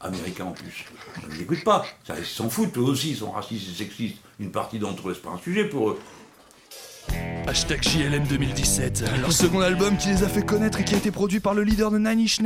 américains 0.00 0.46
en 0.46 0.52
plus. 0.52 0.84
Ils 1.30 1.38
n'écoutent 1.38 1.64
pas. 1.64 1.84
Ça, 2.04 2.18
ils 2.18 2.24
s'en 2.24 2.50
foutent, 2.50 2.76
eux 2.76 2.82
aussi, 2.82 3.10
ils 3.10 3.16
sont 3.16 3.30
racistes 3.30 3.70
et 3.70 3.74
sexistes. 3.84 4.18
Une 4.40 4.50
partie 4.50 4.78
d'entre 4.78 5.08
eux, 5.08 5.14
c'est 5.14 5.22
pas 5.22 5.30
un 5.30 5.38
sujet 5.38 5.64
pour 5.64 5.90
eux. 5.90 6.00
Hashtag 7.46 7.82
JLM 7.82 8.24
2017. 8.28 9.04
Leur 9.20 9.32
second 9.32 9.60
album 9.60 9.96
qui 9.96 10.08
les 10.08 10.22
a 10.22 10.28
fait 10.28 10.46
connaître 10.46 10.80
et 10.80 10.84
qui 10.84 10.94
a 10.94 10.98
été 10.98 11.10
produit 11.10 11.40
par 11.40 11.54
le 11.54 11.64
leader 11.64 11.90
de 11.90 11.98
Nine 11.98 12.20
Inch 12.20 12.38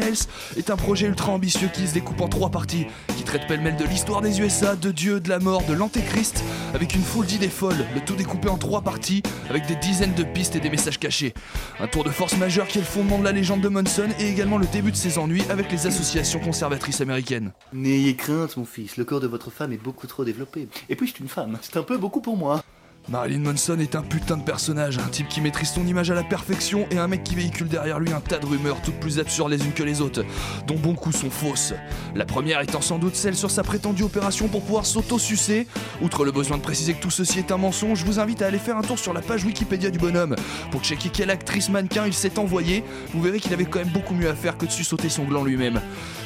est 0.57 0.71
un 0.71 0.77
projet 0.77 1.07
ultra 1.07 1.33
ambitieux 1.33 1.69
qui 1.73 1.87
se 1.87 1.93
découpe 1.93 2.21
en 2.23 2.29
trois 2.29 2.51
parties, 2.51 2.87
qui 3.17 3.23
traite 3.23 3.47
pêle-mêle 3.47 3.77
de 3.77 3.85
l'histoire 3.85 4.23
des 4.23 4.41
USA, 4.41 4.75
de 4.75 4.91
Dieu, 4.91 5.21
de 5.21 5.29
la 5.29 5.39
mort, 5.39 5.63
de 5.65 5.75
l'antéchrist, 5.75 6.43
avec 6.75 6.95
une 6.95 7.03
foule 7.03 7.27
d'idées 7.27 7.51
folles, 7.51 7.87
le 7.95 8.01
tout 8.01 8.17
découpé 8.17 8.49
en 8.49 8.57
trois 8.57 8.81
parties, 8.81 9.23
avec 9.51 9.67
des 9.67 9.77
dizaines 9.77 10.15
de 10.15 10.25
pistes 10.25 10.57
et 10.57 10.61
des 10.61 10.71
messages 10.71 10.99
cachés. 10.99 11.35
Un 11.79 11.87
tour 11.89 12.03
de 12.03 12.11
force 12.11 12.37
majeur 12.39 12.67
qui 12.67 12.79
est 12.79 12.81
le 12.81 12.87
fondement 12.87 13.19
de 13.19 13.25
la 13.25 13.33
légende 13.33 13.61
de 13.61 13.69
Monson 13.69 14.09
et 14.19 14.29
également 14.29 14.59
le 14.59 14.67
début 14.67 14.93
de 14.93 14.97
ses 14.97 15.19
ennuis 15.19 15.45
avec 15.51 15.71
les 15.71 15.87
associations 15.87 16.41
conservatrices 16.41 17.03
américaines. 17.03 17.53
N'ayez 17.75 18.17
crainte, 18.17 18.57
mon 18.57 18.65
fils, 18.65 18.97
le 18.97 19.05
corps 19.05 19.21
de 19.21 19.29
votre 19.29 19.51
femme 19.51 19.73
est 19.73 19.83
beaucoup 19.83 20.07
trop 20.07 20.25
développé. 20.25 20.69
Et 20.89 20.97
puis, 20.97 21.13
c'est 21.15 21.21
une 21.21 21.29
femme, 21.29 21.59
c'est 21.61 21.77
un 21.77 21.83
peu 21.83 21.99
beaucoup 21.99 22.23
pour 22.23 22.37
moi. 22.37 22.65
Marilyn 23.09 23.39
Manson 23.39 23.79
est 23.79 23.95
un 23.95 24.03
putain 24.03 24.37
de 24.37 24.43
personnage, 24.43 24.99
un 24.99 25.09
type 25.09 25.29
qui 25.29 25.41
maîtrise 25.41 25.71
son 25.71 25.87
image 25.87 26.11
à 26.11 26.15
la 26.15 26.25
perfection 26.25 26.89
et 26.91 26.99
un 26.99 27.07
mec 27.07 27.23
qui 27.23 27.37
véhicule 27.37 27.69
derrière 27.69 28.01
lui 28.01 28.13
un 28.13 28.21
tas 28.21 28.39
de 28.39 28.47
rumeurs 28.47 28.83
toutes 28.83 28.99
plus 28.99 29.21
absurdes 29.21 29.53
les 29.53 29.65
unes 29.65 29.73
que 29.73 29.85
les 29.85 30.01
autres, 30.01 30.25
dont 30.67 30.75
beaucoup 30.75 31.13
sont 31.13 31.31
fausses. 31.31 31.73
La 32.17 32.25
première 32.25 32.61
étant 32.63 32.81
sans 32.81 32.99
doute 32.99 33.15
celle 33.15 33.37
sur 33.37 33.53
sa 33.53 33.63
prétendue 33.63 34.03
opération 34.03 34.49
pour 34.49 34.63
pouvoir 34.63 34.87
s'auto-sucer. 34.87 35.69
Outre 36.03 36.25
le 36.25 36.33
besoin 36.33 36.57
de 36.57 36.63
préciser 36.63 36.95
que 36.95 37.01
tout 37.01 37.13
ceci 37.13 37.39
est 37.39 37.53
un 37.53 37.59
mensonge, 37.59 38.01
je 38.01 38.05
vous 38.05 38.19
invite 38.19 38.43
à 38.43 38.49
aller 38.49 38.59
faire 38.59 38.77
un 38.77 38.83
tour 38.83 38.99
sur 38.99 39.13
la 39.13 39.21
page 39.21 39.45
Wikipédia 39.45 39.91
du 39.91 39.99
bonhomme 39.99 40.35
pour 40.73 40.83
checker 40.83 41.11
quelle 41.11 41.31
actrice 41.31 41.69
mannequin 41.69 42.07
il 42.07 42.15
s'est 42.15 42.41
envoyé. 42.41 42.83
Vous 43.15 43.23
verrez 43.23 43.39
qu'il 43.39 43.53
avait 43.53 43.67
quand 43.67 43.79
même 43.79 43.93
beaucoup 43.93 44.15
mieux 44.15 44.29
à 44.29 44.35
faire 44.35 44.59
que 44.59 44.67
de 44.67 44.71
sauter 44.73 45.11
son 45.11 45.25
gland 45.25 45.45
lui-même. 45.45 45.81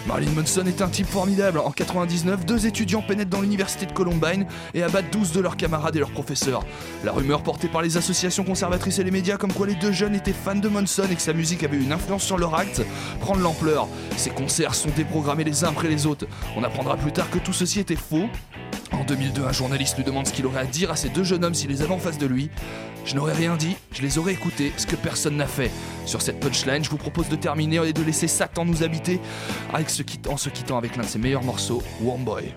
Marilyn 0.06 0.32
Manson 0.32 0.64
est 0.66 0.80
un 0.80 0.88
type 0.88 1.06
formidable. 1.06 1.58
En 1.58 1.72
99, 1.72 2.46
deux 2.46 2.66
étudiants 2.66 3.02
pénètrent 3.02 3.30
dans 3.30 3.42
l'université 3.42 3.84
de 3.84 3.92
Columbine 3.92 4.46
et 4.72 4.82
abattent 4.82 5.12
12 5.12 5.32
de 5.32 5.40
leurs 5.40 5.58
camarades 5.58 5.94
et 5.96 5.98
leurs 5.98 6.10
professeurs. 6.10 6.64
La 7.04 7.12
rumeur 7.12 7.42
portée 7.42 7.68
par 7.68 7.82
les 7.82 7.96
associations 7.96 8.44
conservatrices 8.44 8.98
et 8.98 9.04
les 9.04 9.10
médias 9.10 9.36
comme 9.36 9.52
quoi 9.52 9.66
les 9.66 9.74
deux 9.74 9.92
jeunes 9.92 10.14
étaient 10.14 10.32
fans 10.32 10.54
de 10.54 10.68
Monson 10.68 11.04
et 11.10 11.14
que 11.14 11.22
sa 11.22 11.32
musique 11.32 11.62
avait 11.64 11.78
une 11.78 11.92
influence 11.92 12.24
sur 12.24 12.38
leur 12.38 12.54
acte 12.54 12.82
prend 13.20 13.36
de 13.36 13.42
l'ampleur. 13.42 13.88
Ces 14.16 14.30
concerts 14.30 14.74
sont 14.74 14.90
déprogrammés 14.96 15.44
les 15.44 15.64
uns 15.64 15.68
après 15.68 15.88
les 15.88 16.06
autres. 16.06 16.26
On 16.56 16.64
apprendra 16.64 16.96
plus 16.96 17.12
tard 17.12 17.30
que 17.30 17.38
tout 17.38 17.52
ceci 17.52 17.80
était 17.80 17.96
faux. 17.96 18.28
En 18.92 19.04
2002, 19.04 19.44
un 19.44 19.52
journaliste 19.52 19.96
lui 19.96 20.04
demande 20.04 20.26
ce 20.26 20.32
qu'il 20.32 20.46
aurait 20.46 20.60
à 20.60 20.66
dire 20.66 20.90
à 20.90 20.96
ces 20.96 21.08
deux 21.08 21.24
jeunes 21.24 21.44
hommes 21.44 21.54
s'il 21.54 21.70
les 21.70 21.82
avait 21.82 21.94
en 21.94 21.98
face 21.98 22.18
de 22.18 22.26
lui. 22.26 22.50
Je 23.04 23.14
n'aurais 23.14 23.32
rien 23.32 23.56
dit, 23.56 23.76
je 23.92 24.02
les 24.02 24.18
aurais 24.18 24.32
écoutés, 24.32 24.72
ce 24.76 24.86
que 24.86 24.96
personne 24.96 25.36
n'a 25.36 25.46
fait. 25.46 25.70
Sur 26.06 26.20
cette 26.20 26.40
punchline, 26.40 26.84
je 26.84 26.90
vous 26.90 26.98
propose 26.98 27.28
de 27.28 27.36
terminer 27.36 27.86
et 27.86 27.92
de 27.92 28.02
laisser 28.02 28.28
Satan 28.28 28.64
nous 28.64 28.82
habiter 28.82 29.20
en 29.72 30.36
se 30.36 30.48
quittant 30.50 30.76
avec 30.76 30.96
l'un 30.96 31.02
de 31.02 31.08
ses 31.08 31.18
meilleurs 31.18 31.44
morceaux, 31.44 31.82
Warm 32.02 32.24
Boy. 32.24 32.52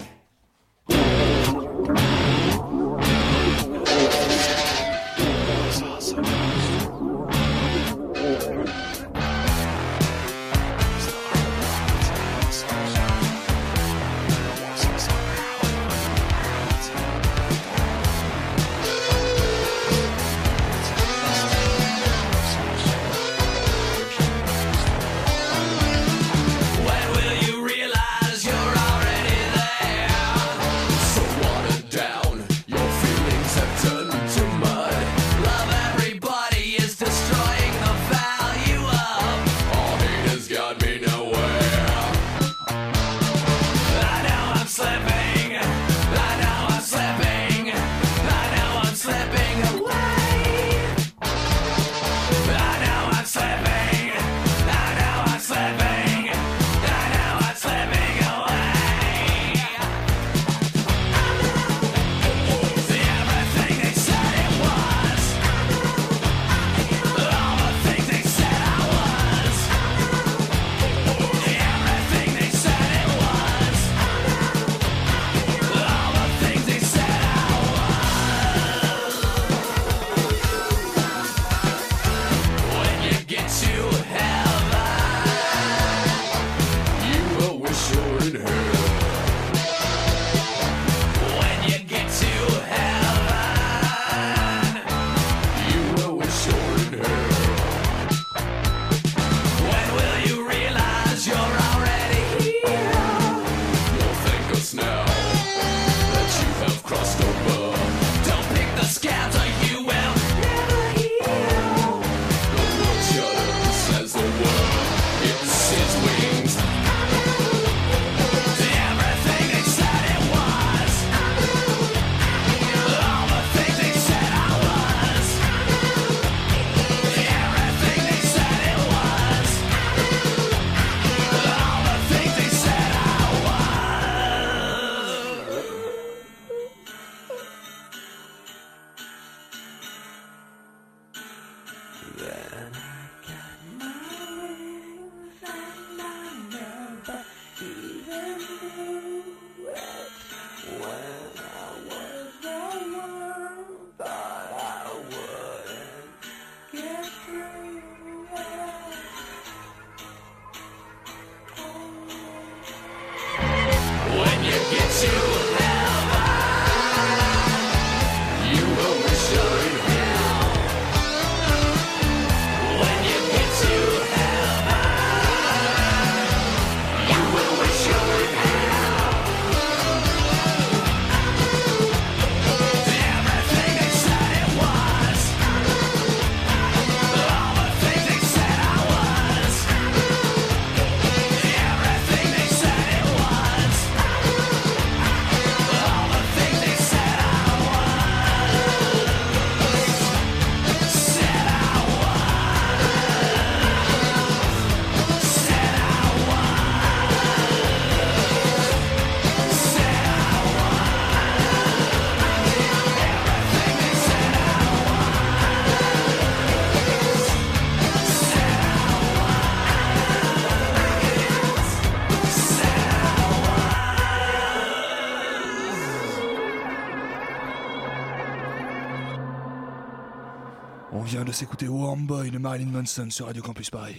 Marilyn 232.44 232.72
Manson 232.72 233.10
sur 233.10 233.28
Radio 233.28 233.42
Campus 233.42 233.70
Paris. 233.70 233.96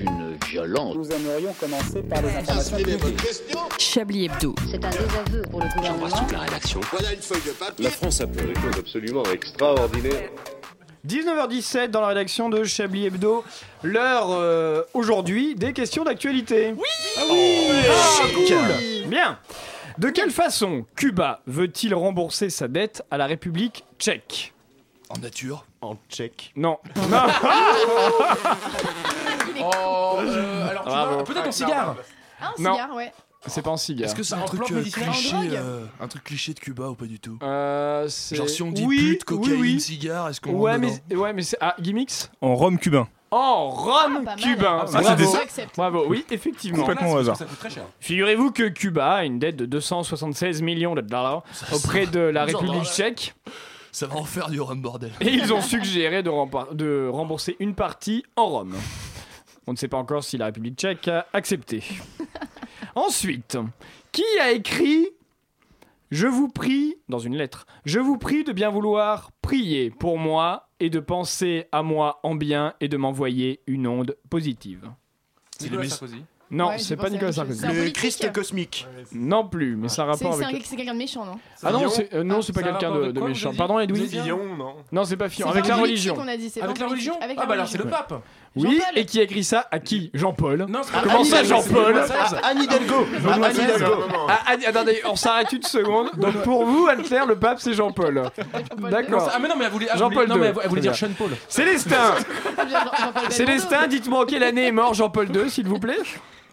Une 0.00 0.38
violence. 0.48 0.94
Nous 0.96 1.10
aimerions 1.10 1.52
commencer 1.60 2.02
par 2.02 2.22
les 2.22 2.30
informations 2.30 2.78
Chablis 3.78 4.24
Hebdo. 4.24 4.54
C'est 4.70 4.82
un 4.82 4.88
désaveu 4.88 5.42
pour 5.50 5.60
le 5.60 5.66
gouvernement. 5.76 6.26
la 6.32 6.38
rédaction. 6.38 6.80
Voilà 6.90 7.12
une 7.12 7.20
feuille 7.20 7.42
de 7.46 7.50
papier. 7.50 7.84
La 7.84 7.90
France 7.90 8.22
a 8.22 8.26
fait 8.28 8.46
des 8.46 8.54
choses 8.54 8.78
absolument 8.78 9.24
extraordinaires. 9.24 10.30
19h17 11.06 11.88
dans 11.88 12.00
la 12.00 12.06
rédaction 12.06 12.48
de 12.48 12.64
Chablis 12.64 13.04
Hebdo. 13.04 13.44
L'heure 13.82 14.30
euh, 14.30 14.82
aujourd'hui 14.94 15.54
des 15.54 15.74
questions 15.74 16.02
d'actualité. 16.02 16.72
Oui 16.74 16.88
Ah 17.18 17.22
oui 17.30 17.68
Ah, 17.90 18.22
cool 18.34 19.10
Bien 19.10 19.38
De 19.98 20.08
quelle 20.08 20.30
façon 20.30 20.86
Cuba 20.96 21.42
veut-il 21.46 21.94
rembourser 21.94 22.48
sa 22.48 22.68
dette 22.68 23.02
à 23.10 23.18
la 23.18 23.26
République 23.26 23.84
tchèque? 23.98 24.54
En 25.10 25.18
nature 25.18 25.66
En 25.84 25.96
tchèque. 26.08 26.52
Non. 26.56 26.78
Non. 27.10 27.26
Oh, 29.60 30.16
euh, 30.20 30.68
alors 30.68 30.82
tu 30.84 30.88
Bravo. 30.88 31.14
vois, 31.14 31.24
peut-être 31.24 31.46
en 31.48 31.52
cigare. 31.52 31.96
Ah, 32.40 32.52
un 32.58 32.62
Non. 32.62 32.72
cigare, 32.74 32.94
ouais. 32.94 33.12
C'est 33.46 33.62
pas 33.62 33.70
un 33.70 33.76
cigare. 33.76 34.06
Est-ce 34.06 34.14
que 34.14 34.22
c'est 34.22 34.34
un 34.34 34.40
En 34.40 34.46
truc 34.46 34.62
euh, 34.72 34.80
cliché, 34.82 35.00
En 35.36 35.38
drogue 35.40 35.54
euh, 35.54 35.84
un 36.00 36.08
truc 36.08 36.24
cliché 36.24 36.54
de 36.54 36.60
Cuba 36.60 36.88
ou 36.88 36.94
pas 36.94 37.04
du 37.04 37.20
tout 37.20 37.38
Euh, 37.42 38.08
c'est- 38.08 38.36
Genre 38.36 38.48
si 38.48 38.62
on 38.62 38.70
dit 38.72 38.84
oui, 38.86 38.96
pute, 39.12 39.24
cocaïne, 39.24 39.52
oui, 39.60 39.74
oui. 39.74 39.80
cigare, 39.80 40.28
est-ce 40.30 40.40
qu'on 40.40 40.52
Ouais, 40.52 40.72
rentre 40.76 40.86
mais, 41.10 41.16
ouais, 41.16 41.32
mais 41.34 41.42
c'est. 41.42 41.58
Ah, 41.60 41.76
gimmicks 41.78 42.30
En 42.40 42.54
rhum 42.56 42.78
cubain. 42.78 43.06
Oh, 43.30 43.68
rhum 43.70 43.92
Ah, 43.94 44.16
pas 44.16 44.20
mal. 44.22 44.36
cubain. 44.38 44.78
Ah, 44.82 44.86
c'est 44.86 44.98
Bravo. 45.00 45.16
des- 45.24 45.30
J'accepte. 45.38 45.76
Bravo, 45.76 46.04
oui, 46.08 46.24
effectivement. 46.30 46.78
Complètement 46.80 47.12
au 47.12 47.16
hasard. 47.18 47.36
Ça 47.36 47.44
coûte 47.44 47.58
très 47.58 47.70
cher. 47.70 47.84
Figurez-vous 48.00 48.50
que 48.52 48.68
Cuba 48.68 49.12
a 49.14 49.24
une 49.24 49.38
dette 49.38 49.56
de 49.56 49.66
276 49.66 50.62
millions 50.62 50.94
de 50.94 51.00
dollars 51.02 51.42
auprès 51.72 52.06
de 52.06 52.20
la 52.20 52.44
République 52.44 52.84
tchèque 52.84 53.34
Ça 53.94 54.08
va 54.08 54.16
en 54.16 54.24
faire 54.24 54.50
du 54.50 54.60
rhum 54.60 54.82
bordel. 54.82 55.12
et 55.20 55.28
ils 55.28 55.52
ont 55.52 55.60
suggéré 55.60 56.24
de, 56.24 57.08
rembourser 57.08 57.54
une 57.60 57.76
partie 57.76 58.24
en 58.34 58.46
Rome. 58.46 58.74
On 59.68 59.72
ne 59.72 59.76
sait 59.76 59.86
pas 59.86 59.98
encore 59.98 60.24
si 60.24 60.36
la 60.36 60.46
République 60.46 60.76
tchèque 60.76 61.06
a 61.06 61.28
accepté. 61.32 61.84
Ensuite, 62.96 63.56
qui 64.10 64.24
a 64.40 64.50
écrit 64.50 65.10
Je 66.10 66.26
vous 66.26 66.48
prie, 66.48 66.96
dans 67.08 67.20
une 67.20 67.36
lettre, 67.36 67.66
je 67.84 68.00
vous 68.00 68.18
prie 68.18 68.42
de 68.42 68.50
bien 68.50 68.68
vouloir 68.68 69.30
prier 69.42 69.90
pour 69.90 70.18
moi 70.18 70.70
et 70.80 70.90
de 70.90 70.98
penser 70.98 71.68
à 71.70 71.84
moi 71.84 72.18
en 72.24 72.34
bien 72.34 72.74
et 72.80 72.88
de 72.88 72.96
m'envoyer 72.96 73.60
une 73.68 73.86
onde 73.86 74.16
positive. 74.28 74.90
Nicolas 75.60 75.82
les- 75.82 75.88
Sarkozy? 75.88 76.24
Non, 76.54 76.68
Ouais, 76.68 76.78
j'ai 76.78 76.84
c'est 76.84 76.96
pas 76.96 77.02
pensé 77.04 77.14
à 77.14 77.14
Nicolas 77.14 77.30
la 77.36 77.44
même 77.44 77.52
chose. 77.52 77.56
Sarkozy. 77.56 77.60
C'est 77.60 77.66
un 77.66 77.68
Le 77.72 77.78
politique 77.78 77.96
Christ 77.96 78.32
cosmique. 78.32 78.86
Non 79.12 79.46
plus, 79.48 79.76
mais 79.76 79.88
c'est 79.88 80.00
un 80.00 80.04
C'est 80.14 80.24
rapport 80.24 80.38
c'est 80.38 80.44
avec. 80.44 80.64
c'est 80.66 80.76
quelqu'un 80.76 80.92
de 80.94 80.98
méchant, 80.98 81.24
non? 81.24 81.38
Ah 81.62 81.72
non, 81.72 81.78
Fillon 81.78 81.90
c'est 81.90 82.14
euh, 82.14 82.22
non, 82.24 82.42
c'est 82.42 82.52
pas 82.52 82.60
Ça 82.62 82.66
a 82.66 82.70
quelqu'un 82.70 82.86
rapport 82.88 82.98
de, 82.98 83.02
avec 83.04 83.14
de 83.14 83.18
quoi, 83.20 83.28
vous 83.28 83.34
méchant. 83.34 83.48
avez 83.48 83.52
dit 83.54 83.58
Pardon, 83.58 83.86
dit 83.86 84.06
Fillon, 84.08 84.38
non 84.56 84.74
Non, 84.92 85.04
c'est 85.04 85.16
pas 85.16 85.28
Fillon. 85.28 85.48
Avec 85.50 85.62
pas 85.64 85.68
la 85.70 85.74
politique, 85.78 86.10
religion. 86.10 86.16
on 86.18 86.28
a 86.28 86.36
dit, 86.36 86.50
c'est 86.50 86.62
Avec 86.62 86.76
pas 86.76 86.82
la 86.82 86.88
politique. 86.88 87.10
religion 87.12 87.24
Avec 87.24 87.38
Ah 87.40 87.46
bah 87.46 87.54
alors 87.54 87.68
c'est 87.68 87.78
le 87.78 87.84
pape. 87.84 88.14
Oui, 88.56 88.62
Jean-Paul. 88.78 88.98
et 88.98 89.04
qui 89.06 89.18
a 89.18 89.22
écrit 89.24 89.42
ça 89.44 89.66
à 89.70 89.78
qui? 89.80 90.10
Jean-Paul. 90.14 90.66
Non, 90.68 90.80
c'est 90.84 90.92
pas 90.92 91.00
Comment 91.02 91.24
ça, 91.24 91.42
Jean-Paul 91.42 91.92
Benoît 91.92 92.04
XVI. 92.06 92.36
Anne 92.44 92.62
Hidalgo. 92.62 93.06
Anne. 93.42 93.64
Ah, 94.28 94.42
attendez, 94.68 95.00
on 95.06 95.16
s'arrête 95.16 95.52
une 95.52 95.62
seconde. 95.64 96.10
Donc 96.16 96.34
pour 96.42 96.64
vous, 96.64 96.86
Anne-Claire, 96.86 97.26
le 97.26 97.36
pape, 97.36 97.58
c'est 97.60 97.74
Jean-Paul. 97.74 98.30
Non, 98.78 98.88
D'accord. 98.90 99.28
Ah 99.34 99.38
mais 99.40 99.48
non 99.48 99.54
mais 99.58 99.64
elle 99.64 99.70
voulait, 99.72 99.88
elle 99.92 99.98
Jean-Paul 99.98 100.28
non, 100.28 100.36
mais 100.36 100.48
II. 100.50 100.54
elle 100.62 100.68
voulait 100.68 100.80
dire 100.82 100.94
Sean 100.94 101.08
Paul. 101.18 101.30
Célestin, 101.48 102.14
Jean-Paul 102.70 103.30
Célestin, 103.32 103.86
dites-moi 103.88 104.22
en 104.22 104.26
quelle 104.26 104.42
année 104.44 104.66
est 104.68 104.72
mort 104.72 104.94
Jean-Paul 104.94 105.34
II, 105.34 105.50
s'il 105.50 105.66
vous 105.66 105.78
plaît 105.80 105.98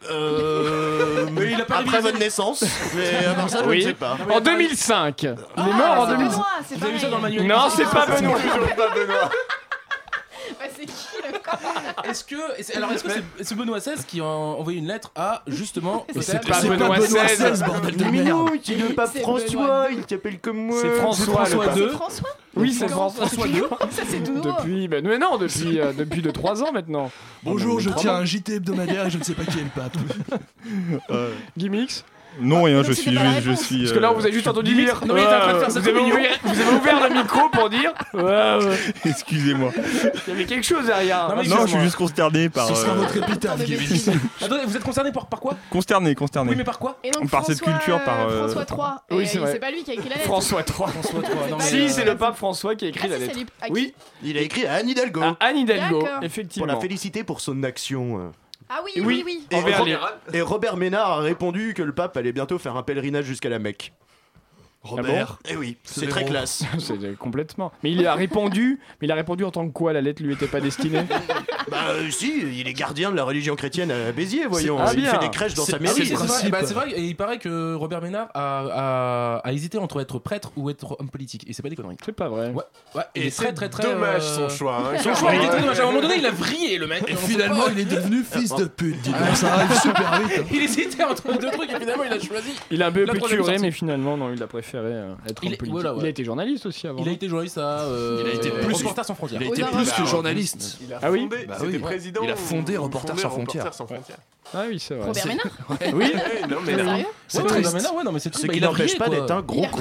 Euh, 0.09 1.27
Mais 1.31 1.51
il 1.51 1.61
a 1.61 1.65
pas 1.65 1.77
après 1.77 2.01
votre 2.01 2.17
naissance. 2.17 2.63
Mais 2.95 3.25
avant 3.25 3.47
ça, 3.47 3.59
je 3.63 3.69
Oui. 3.69 3.77
ne 3.79 3.89
sais 3.89 3.93
pas. 3.93 4.17
En 4.33 4.39
2005. 4.39 5.21
Il 5.23 5.27
est 5.29 5.35
Ah, 5.57 5.61
mort 5.63 5.99
en 5.99 6.05
c'est 6.05 6.11
2005. 6.17 6.31
Benoît, 6.31 6.47
c'est 6.67 6.75
Vous 6.77 6.83
avez 6.85 6.93
vu 6.93 6.99
ça 6.99 7.09
dans 7.09 7.15
le 7.17 7.21
manuel 7.21 7.47
Non, 7.47 7.69
c'est 7.75 7.83
pas 7.85 8.05
Benoît. 8.07 8.37
Bah, 8.77 8.83
c'est 10.81 10.85
qui 10.87 11.07
le 12.03 12.09
Est-ce 12.09 12.23
que 12.23 12.59
est-ce- 12.59 12.75
alors 12.77 12.91
est-ce 12.91 13.03
que 13.03 13.09
c'est- 13.11 13.23
c'est 13.43 13.55
Benoît 13.55 13.79
XVI 13.79 14.03
qui 14.07 14.19
a 14.19 14.25
envoyé 14.25 14.79
une 14.79 14.87
lettre 14.87 15.11
à 15.15 15.43
justement 15.47 16.05
Mais 16.15 16.21
c'est 16.21 16.45
pas 16.45 16.53
C'est 16.61 16.67
pas 16.67 16.75
Benoît 16.75 16.97
XVI. 16.97 17.17
XVI, 17.53 17.63
bordel 17.65 17.95
de 17.97 18.03
Mais 18.05 18.11
merde. 18.11 18.27
non, 18.29 18.45
c'est 18.63 18.75
le 18.75 18.93
pape 18.95 19.09
C'est 19.13 19.21
François, 19.21 19.47
Benoît 19.61 19.87
il 19.91 20.05
t'appelle 20.05 20.39
comme 20.39 20.57
moi. 20.57 20.77
C'est 20.81 20.95
François, 20.95 21.33
François 21.45 21.63
le 21.65 21.69
pape. 21.69 21.77
II. 21.77 21.83
C'est 21.89 21.95
François 21.95 22.29
Oui, 22.55 22.73
c'est 22.73 22.87
François 22.89 23.47
II. 23.47 23.61
Ça, 23.91 24.03
c'est 24.09 24.23
tout 24.23 24.33
nouveau. 24.33 24.51
Depuis, 24.51 24.87
ben, 24.87 25.05
mais 25.07 25.17
non, 25.17 25.37
depuis, 25.37 25.79
euh, 25.79 25.93
depuis 25.93 26.21
de 26.21 26.31
3 26.31 26.63
ans 26.63 26.71
maintenant. 26.71 27.11
Bonjour, 27.43 27.79
je 27.79 27.89
tiens 27.91 28.15
un 28.15 28.25
JT 28.25 28.55
hebdomadaire 28.55 29.05
et 29.07 29.09
je 29.09 29.17
ne 29.17 29.23
sais 29.23 29.33
pas 29.33 29.43
qui 29.45 29.59
est 29.59 29.63
le 29.63 29.69
pape. 29.69 29.97
Gimmicks 31.57 32.03
Non, 32.39 32.63
rien, 32.63 32.77
donc 32.77 32.85
je 32.85 32.93
suis. 32.93 33.11
Je 33.13 33.79
Parce 33.81 33.91
que 33.91 33.99
là, 33.99 34.09
euh, 34.09 34.13
vous 34.13 34.21
avez 34.23 34.31
juste 34.33 34.47
entendu 34.47 34.73
dire. 34.73 35.01
Non, 35.05 35.13
mais 35.13 35.21
il 35.21 35.25
était 35.25 35.35
en 35.35 35.39
train 35.39 35.53
de 35.53 35.59
faire 35.59 35.67
euh, 35.69 35.79
vous, 35.81 35.87
avez 35.89 35.99
ouvert, 35.99 36.31
vous 36.43 36.61
avez 36.61 36.75
ouvert 36.77 37.09
le 37.09 37.15
micro 37.15 37.49
pour 37.49 37.69
dire. 37.69 37.93
Ouais, 38.13 38.21
ouais. 38.23 38.77
Excusez-moi. 39.05 39.71
Il 40.27 40.29
y 40.29 40.35
avait 40.35 40.45
quelque 40.45 40.65
chose 40.65 40.85
derrière. 40.85 41.29
Non, 41.29 41.35
mais 41.41 41.47
Non, 41.47 41.65
je 41.65 41.71
suis 41.71 41.79
juste 41.81 41.95
consterné 41.95 42.49
par. 42.49 42.67
Ce 42.67 42.75
sera 42.75 42.91
euh, 42.93 42.95
votre 42.95 43.17
épitaphe, 43.17 43.59
Kevin. 43.59 43.77
bêtises. 43.79 44.11
Attendez, 44.41 44.61
vous 44.65 44.75
êtes 44.75 44.83
concerné 44.83 45.11
par, 45.11 45.27
par 45.27 45.39
quoi? 45.39 45.55
Consterné, 45.69 46.13
consterné. 46.15 46.51
Oui 46.51 46.55
mais 46.57 46.63
par 46.63 46.79
quoi? 46.79 46.97
Et 47.03 47.11
donc, 47.11 47.29
Par 47.29 47.45
cette 47.45 47.57
François, 47.59 47.77
culture, 47.79 48.03
par, 48.03 48.27
euh, 48.29 48.47
François 48.47 48.65
III. 49.09 49.17
Oui, 49.17 49.27
c'est 49.27 49.37
vrai. 49.39 49.51
C'est 49.53 49.59
pas 49.59 49.71
lui 49.71 49.83
qui 49.83 49.91
a 49.91 49.93
écrit 49.95 50.09
la 50.09 50.15
lettre. 50.15 50.27
François 50.27 50.61
III. 50.61 50.87
François 50.91 51.19
III. 51.21 51.51
Non, 51.51 51.57
mais, 51.57 51.63
Si, 51.63 51.81
euh, 51.81 51.87
c'est 51.89 52.05
le 52.05 52.15
pape 52.17 52.35
François 52.37 52.75
qui 52.75 52.85
a 52.85 52.87
écrit 52.89 53.01
Ah, 53.05 53.09
la 53.09 53.17
lettre. 53.17 53.35
lui. 53.35 53.45
Oui, 53.69 53.93
Il 54.23 54.37
a 54.37 54.41
écrit 54.41 54.65
à 54.65 54.73
Anne 54.75 54.89
Hidalgo. 54.89 55.21
à 55.21 55.35
Anne 55.39 55.57
Hidalgo, 55.57 56.01
D'accord. 56.01 56.15
Pour 56.17 56.23
effectivement. 56.25 56.65
la 56.67 56.79
féliciter 56.79 57.23
pour 57.23 57.41
son 57.41 57.63
action. 57.63 58.31
Ah 58.73 58.79
oui, 58.85 58.91
Oui. 58.95 59.03
oui, 59.03 59.23
oui. 59.25 59.47
Et, 59.51 59.55
Envers 59.55 59.79
Ro- 59.79 59.85
les- 59.85 60.37
et 60.37 60.41
Robert 60.41 60.77
Ménard 60.77 61.11
a 61.11 61.19
répondu 61.19 61.73
que 61.73 61.81
le 61.81 61.91
pape 61.93 62.15
allait 62.15 62.31
bientôt 62.31 62.57
faire 62.57 62.77
un 62.77 62.83
pèlerinage 62.83 63.25
jusqu'à 63.25 63.49
la 63.49 63.59
Mecque. 63.59 63.91
Robert. 64.83 65.37
Eh 65.47 65.55
oui, 65.55 65.77
c'est 65.83 66.07
très 66.07 66.21
drôle. 66.21 66.31
classe. 66.33 66.63
C'est 66.79 67.15
complètement. 67.17 67.71
Mais 67.83 67.91
il 67.91 68.05
a 68.07 68.15
répondu, 68.15 68.79
mais 68.99 69.07
il 69.07 69.11
a 69.11 69.15
répondu 69.15 69.43
en 69.43 69.51
tant 69.51 69.67
que 69.67 69.71
quoi 69.71 69.93
La 69.93 70.01
lettre 70.01 70.23
lui 70.23 70.33
était 70.33 70.47
pas 70.47 70.59
destinée. 70.59 71.03
bah 71.69 71.77
euh, 71.91 72.09
si, 72.09 72.59
il 72.59 72.67
est 72.67 72.73
gardien 72.73 73.11
de 73.11 73.15
la 73.15 73.23
religion 73.23 73.55
chrétienne 73.55 73.91
à 73.91 74.11
Béziers, 74.11 74.47
voyons. 74.47 74.77
Ah, 74.79 74.89
il 74.93 75.01
bien. 75.01 75.11
fait 75.11 75.19
des 75.19 75.29
crèches 75.29 75.53
dans 75.53 75.65
sa 75.65 75.77
Ah 75.77 75.79
mairie. 75.79 76.05
c'est 76.07 76.15
vrai, 76.15 76.25
principe. 76.27 76.51
bah, 76.51 76.59
c'est 76.63 76.73
vrai, 76.73 76.91
et 76.93 77.01
il 77.03 77.15
paraît 77.15 77.37
que 77.37 77.75
Robert 77.75 78.01
Ménard 78.01 78.29
a, 78.33 79.37
a, 79.43 79.47
a 79.47 79.51
hésité 79.53 79.77
entre 79.77 80.01
être 80.01 80.17
prêtre 80.17 80.51
ou 80.55 80.69
être 80.71 80.97
homme 80.99 81.09
politique. 81.09 81.45
Et 81.47 81.53
c'est 81.53 81.61
pas 81.61 81.69
des 81.69 81.75
conneries. 81.75 81.97
C'est 82.03 82.11
pas 82.11 82.29
vrai. 82.29 82.49
Ouais, 82.49 82.63
ouais, 82.95 83.03
il 83.15 83.21
Et 83.23 83.27
est 83.27 83.29
très 83.37 83.47
c'est 83.47 83.53
très 83.53 83.69
très. 83.69 83.83
dommage 83.83 84.23
euh, 84.23 84.49
son 84.49 84.55
choix. 84.55 84.77
hein. 84.77 84.97
Son 85.03 85.13
choix, 85.13 85.35
il 85.35 85.41
est 85.43 85.47
très 85.47 85.61
dommage. 85.61 85.79
À 85.79 85.83
un 85.83 85.85
moment 85.87 86.01
donné, 86.01 86.15
il 86.17 86.25
a 86.25 86.31
vrillé 86.31 86.79
le 86.79 86.87
mec. 86.87 87.03
Et 87.07 87.15
finalement, 87.15 87.67
il 87.71 87.79
est 87.79 87.85
devenu 87.85 88.23
fils 88.23 88.55
de 88.55 88.65
pute. 88.65 88.99
Dis 89.01 89.11
donc, 89.11 89.35
ça 89.35 89.53
arrive 89.53 89.79
super 89.79 90.21
vite. 90.21 90.39
hein. 90.39 90.43
Il 90.51 90.63
hésitait 90.63 91.03
entre 91.03 91.37
deux 91.37 91.51
trucs 91.51 91.69
et 91.71 91.79
finalement 91.79 92.03
il 92.03 92.13
a 92.13 92.19
choisi. 92.19 92.49
Il 92.71 92.81
a 92.81 92.87
un 92.87 92.91
peu 92.91 93.05
La 93.05 93.13
curé, 93.13 93.59
mais 93.59 93.69
finalement, 93.71 94.17
non, 94.17 94.33
il 94.33 94.41
a 94.41 94.47
préféré 94.47 94.70
euh, 94.77 95.13
être 95.27 95.43
Il 95.43 95.49
homme 95.49 95.57
politique. 95.57 95.69
voilà, 95.71 95.93
ouais. 95.93 95.99
Il 96.01 96.05
a 96.05 96.09
été 96.09 96.23
journaliste 96.23 96.65
aussi 96.65 96.87
avant. 96.87 97.01
Il 97.01 97.09
a 97.09 97.11
été 97.11 97.27
journaliste 97.29 97.57
à. 97.57 97.81
euh, 97.81 98.21
Il 98.25 98.29
a 98.31 98.33
été 98.33 98.49
plus- 98.49 98.73
Reporters 98.73 99.05
sans 99.05 99.15
frontières. 99.15 99.41
Il 99.41 99.47
a 99.47 99.51
été 99.51 99.63
plus 99.63 99.91
que 99.91 100.05
journaliste. 100.05 100.79
Ah 101.01 101.11
oui 101.11 101.27
Bah 101.47 101.55
oui. 101.61 101.77
président. 101.79 102.21
Il 102.23 102.31
a 102.31 102.35
fondé 102.35 102.77
Reporters 102.77 103.19
sans 103.19 103.29
frontières. 103.29 103.71
Ah 104.53 104.63
oui, 104.67 104.79
c'est 104.79 104.95
vrai. 104.95 105.07
Robert 105.07 105.23
C'est- 105.23 105.29
Ménard 105.29 105.47
Oui, 105.93 106.11
non, 106.49 106.57
mais 106.65 106.75
Sérieux 106.75 107.05
C'est 107.27 107.41
Ouais, 107.41 107.47
triste. 107.47 107.73
mais 107.73 107.81
non, 107.81 107.95
ouais, 107.97 108.03
non, 108.03 108.11
mais 108.11 108.19
c'est 108.19 108.35
Ce 108.35 108.45
qui 108.47 108.57
il 108.57 108.63
a 108.65 108.67
n'empêche 108.67 108.97
pas 108.97 109.07
d'être 109.07 109.31
un 109.31 109.39
Il 109.39 109.45
gros 109.45 109.63
a 109.63 109.67
con. 109.69 109.79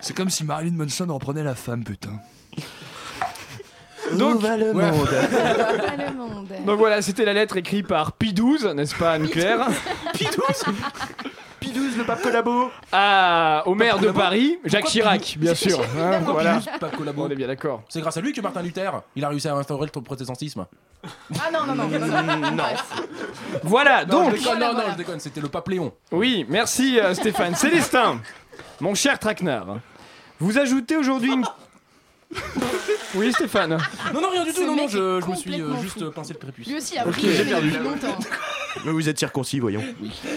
C'est 0.00 0.16
comme 0.16 0.30
si 0.30 0.44
Marilyn 0.44 0.72
Manson 0.76 1.06
reprenait 1.08 1.44
la 1.44 1.54
femme, 1.54 1.84
putain. 1.84 2.10
Donc- 4.14 4.40
va 4.40 4.56
le 4.56 4.72
Ouais. 4.72 4.90
monde? 4.90 5.06
Pas 5.06 5.96
le 5.96 6.14
monde? 6.16 6.48
donc 6.66 6.78
voilà, 6.78 7.02
c'était 7.02 7.24
la 7.26 7.34
lettre 7.34 7.56
écrite 7.58 7.86
par 7.86 8.12
P12, 8.18 8.72
n'est-ce 8.74 8.94
pas, 8.94 9.12
Anne-Claire? 9.12 9.68
P12, 10.14 10.64
le 11.62 12.04
pape 12.04 12.22
collabo 12.22 12.70
à, 12.92 13.62
Au 13.66 13.74
maire 13.74 13.98
de 13.98 14.10
Paris, 14.10 14.58
Jacques 14.64 14.82
Pourquoi 14.84 14.90
Chirac, 14.92 15.20
P12? 15.20 15.38
bien 15.38 15.54
sûr. 15.54 15.80
hein, 15.80 16.12
Pourquoi 16.18 16.32
voilà. 16.34 16.58
P12, 16.58 16.78
pas 16.78 16.88
collabo 16.90 17.24
On 17.24 17.30
est 17.30 17.34
bien 17.34 17.46
d'accord. 17.46 17.82
C'est 17.88 18.00
grâce 18.00 18.16
à 18.16 18.20
lui 18.20 18.32
que 18.32 18.40
Martin 18.40 18.62
Luther, 18.62 19.02
il 19.16 19.24
a 19.24 19.28
réussi 19.28 19.48
à 19.48 19.54
instaurer 19.54 19.88
le 19.92 20.00
protestantisme. 20.02 20.66
Ah 21.04 21.50
non, 21.52 21.66
non, 21.66 21.74
non. 21.74 21.88
non, 21.88 22.22
non, 22.22 22.50
non. 22.52 22.64
Voilà, 23.62 24.04
Non, 24.04 24.24
donc. 24.24 24.30
je 24.32 24.38
déconne, 24.38 24.58
Voilà, 24.58 24.72
non, 24.72 24.78
non, 24.78 24.84
je 24.92 24.96
déconne, 24.96 25.20
c'était 25.20 25.40
le 25.40 25.48
pape 25.48 25.68
Léon. 25.68 25.92
Oui, 26.12 26.44
merci 26.48 26.98
euh, 26.98 27.14
Stéphane. 27.14 27.54
Célestin, 27.56 28.20
mon 28.80 28.94
cher 28.94 29.18
Traquenard, 29.18 29.78
vous 30.40 30.58
ajoutez 30.58 30.96
aujourd'hui 30.96 31.32
une. 31.32 31.44
Oui, 33.14 33.32
Stéphane. 33.32 33.78
Non, 34.12 34.20
non, 34.20 34.30
rien 34.30 34.44
du 34.44 34.52
tout, 34.52 34.64
non, 34.66 34.76
non, 34.76 34.88
je, 34.88 35.26
me 35.28 35.34
suis 35.34 35.60
euh, 35.60 35.76
juste 35.80 35.98
fou. 35.98 36.04
euh, 36.04 36.10
pincé 36.10 36.34
le 36.34 36.38
prépuce. 36.38 36.66
Lui 36.66 36.76
aussi 36.76 36.98
a 36.98 37.04
j'ai 37.10 37.44
mais 37.44 37.50
perdu. 37.50 37.70
longtemps. 37.78 38.18
Mais 38.84 38.92
vous 38.92 39.08
êtes 39.08 39.18
circoncis, 39.18 39.60
voyons. 39.60 39.82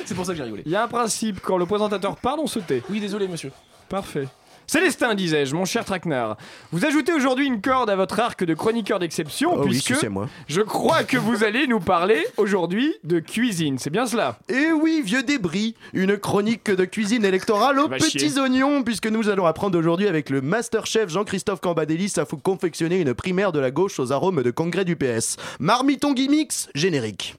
C'est 0.06 0.16
pour 0.16 0.26
ça 0.26 0.32
que 0.32 0.38
j'ai 0.38 0.44
rigolé. 0.44 0.64
Il 0.66 0.72
y 0.72 0.76
a 0.76 0.84
un 0.84 0.88
principe, 0.88 1.42
quand 1.42 1.58
le 1.58 1.66
présentateur 1.66 2.16
parle, 2.16 2.40
on 2.40 2.48
se 2.48 2.60
tait. 2.60 2.82
Oui, 2.90 3.00
désolé, 3.00 3.28
monsieur. 3.28 3.52
Parfait. 3.90 4.28
Célestin, 4.72 5.16
disais-je, 5.16 5.54
mon 5.54 5.66
cher 5.66 5.84
Traquenard, 5.84 6.38
vous 6.72 6.86
ajoutez 6.86 7.12
aujourd'hui 7.12 7.46
une 7.46 7.60
corde 7.60 7.90
à 7.90 7.98
votre 7.98 8.22
arc 8.22 8.46
de 8.46 8.54
chroniqueur 8.54 9.00
d'exception, 9.00 9.56
Oh 9.58 9.64
oui, 9.66 9.82
puisque 9.84 10.06
moi. 10.06 10.30
je 10.48 10.62
crois 10.62 11.04
que 11.04 11.18
vous 11.18 11.44
allez 11.44 11.68
nous 11.68 11.82
parler 11.82 12.26
aujourd'hui 12.38 12.96
de 13.04 13.20
cuisine. 13.20 13.80
C'est 13.80 13.90
bien 13.90 14.06
cela? 14.06 14.40
Et 14.48 14.72
oui, 14.72 15.02
vieux 15.04 15.24
débris, 15.24 15.76
une 15.92 16.16
chronique 16.16 16.72
de 16.72 16.86
cuisine 16.86 17.26
électorale 17.26 17.80
aux 17.80 17.90
petits 17.90 18.18
chier. 18.18 18.40
oignons, 18.40 18.82
puisque 18.84 19.08
nous 19.08 19.28
allons 19.28 19.46
apprendre 19.46 19.78
aujourd'hui 19.78 20.08
avec 20.08 20.30
le 20.30 20.40
master-chef 20.40 21.10
Jean-Christophe 21.10 21.60
Cambadélis 21.60 22.14
à 22.16 22.24
vous 22.24 22.38
confectionner 22.38 23.02
une 23.02 23.14
primaire 23.14 23.52
de 23.52 23.60
la 23.60 23.72
gauche 23.72 24.00
aux 24.00 24.14
arômes 24.14 24.42
de 24.42 24.52
congrès 24.52 24.86
du 24.86 24.96
PS. 24.96 25.36
Marmiton 25.60 26.14
Gimmicks, 26.14 26.70
générique. 26.76 27.36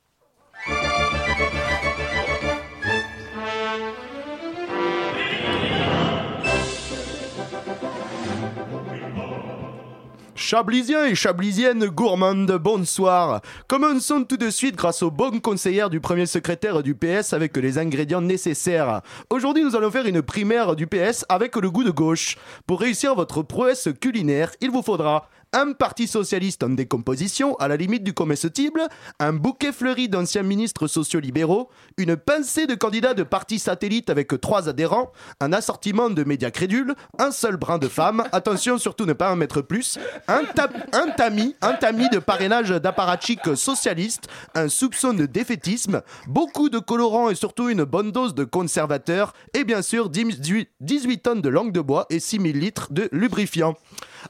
Chablisiens 10.42 11.04
et 11.04 11.14
chablisiennes 11.14 11.86
gourmandes, 11.86 12.58
bonsoir. 12.60 13.42
Commençons 13.68 14.24
tout 14.24 14.36
de 14.36 14.50
suite 14.50 14.74
grâce 14.74 15.04
aux 15.04 15.10
bonnes 15.12 15.40
conseillères 15.40 15.88
du 15.88 16.00
premier 16.00 16.26
secrétaire 16.26 16.82
du 16.82 16.96
PS 16.96 17.32
avec 17.32 17.56
les 17.56 17.78
ingrédients 17.78 18.20
nécessaires. 18.20 19.02
Aujourd'hui, 19.30 19.62
nous 19.62 19.76
allons 19.76 19.92
faire 19.92 20.04
une 20.04 20.20
primaire 20.20 20.74
du 20.74 20.88
PS 20.88 21.24
avec 21.28 21.54
le 21.54 21.70
goût 21.70 21.84
de 21.84 21.92
gauche. 21.92 22.36
Pour 22.66 22.80
réussir 22.80 23.14
votre 23.14 23.42
prouesse 23.42 23.88
culinaire, 24.00 24.50
il 24.60 24.72
vous 24.72 24.82
faudra 24.82 25.28
un 25.54 25.72
parti 25.72 26.06
socialiste 26.06 26.62
en 26.62 26.70
décomposition, 26.70 27.54
à 27.56 27.68
la 27.68 27.76
limite 27.76 28.04
du 28.04 28.14
comestible, 28.14 28.82
un 29.20 29.32
bouquet 29.34 29.72
fleuri 29.72 30.08
d'anciens 30.08 30.42
ministres 30.42 30.86
sociaux-libéraux, 30.86 31.68
une 31.98 32.16
pincée 32.16 32.66
de 32.66 32.74
candidats 32.74 33.12
de 33.12 33.22
partis 33.22 33.58
satellites 33.58 34.08
avec 34.08 34.40
trois 34.40 34.68
adhérents, 34.68 35.12
un 35.40 35.52
assortiment 35.52 36.08
de 36.08 36.24
médias 36.24 36.50
crédules, 36.50 36.94
un 37.18 37.30
seul 37.30 37.56
brin 37.56 37.78
de 37.78 37.88
femme, 37.88 38.24
attention 38.32 38.78
surtout 38.78 39.04
ne 39.04 39.12
pas 39.12 39.30
en 39.30 39.36
mettre 39.36 39.60
plus, 39.60 39.98
un, 40.26 40.44
ta- 40.44 40.70
un 40.92 41.08
tamis, 41.10 41.54
un 41.60 41.74
tamis 41.74 42.08
de 42.08 42.18
parrainage 42.18 42.70
d'apparatchiks 42.70 43.54
socialistes, 43.56 44.28
un 44.54 44.68
soupçon 44.68 45.12
de 45.12 45.26
défaitisme, 45.26 46.00
beaucoup 46.26 46.70
de 46.70 46.78
colorants 46.78 47.28
et 47.28 47.34
surtout 47.34 47.68
une 47.68 47.84
bonne 47.84 48.10
dose 48.10 48.34
de 48.34 48.44
conservateurs, 48.44 49.34
et 49.52 49.64
bien 49.64 49.82
sûr 49.82 50.08
18 50.08 50.70
18 50.80 51.18
tonnes 51.18 51.42
de 51.42 51.48
langue 51.50 51.72
de 51.72 51.80
bois 51.80 52.06
et 52.08 52.20
6000 52.20 52.58
litres 52.58 52.88
de 52.92 53.08
lubrifiant. 53.12 53.74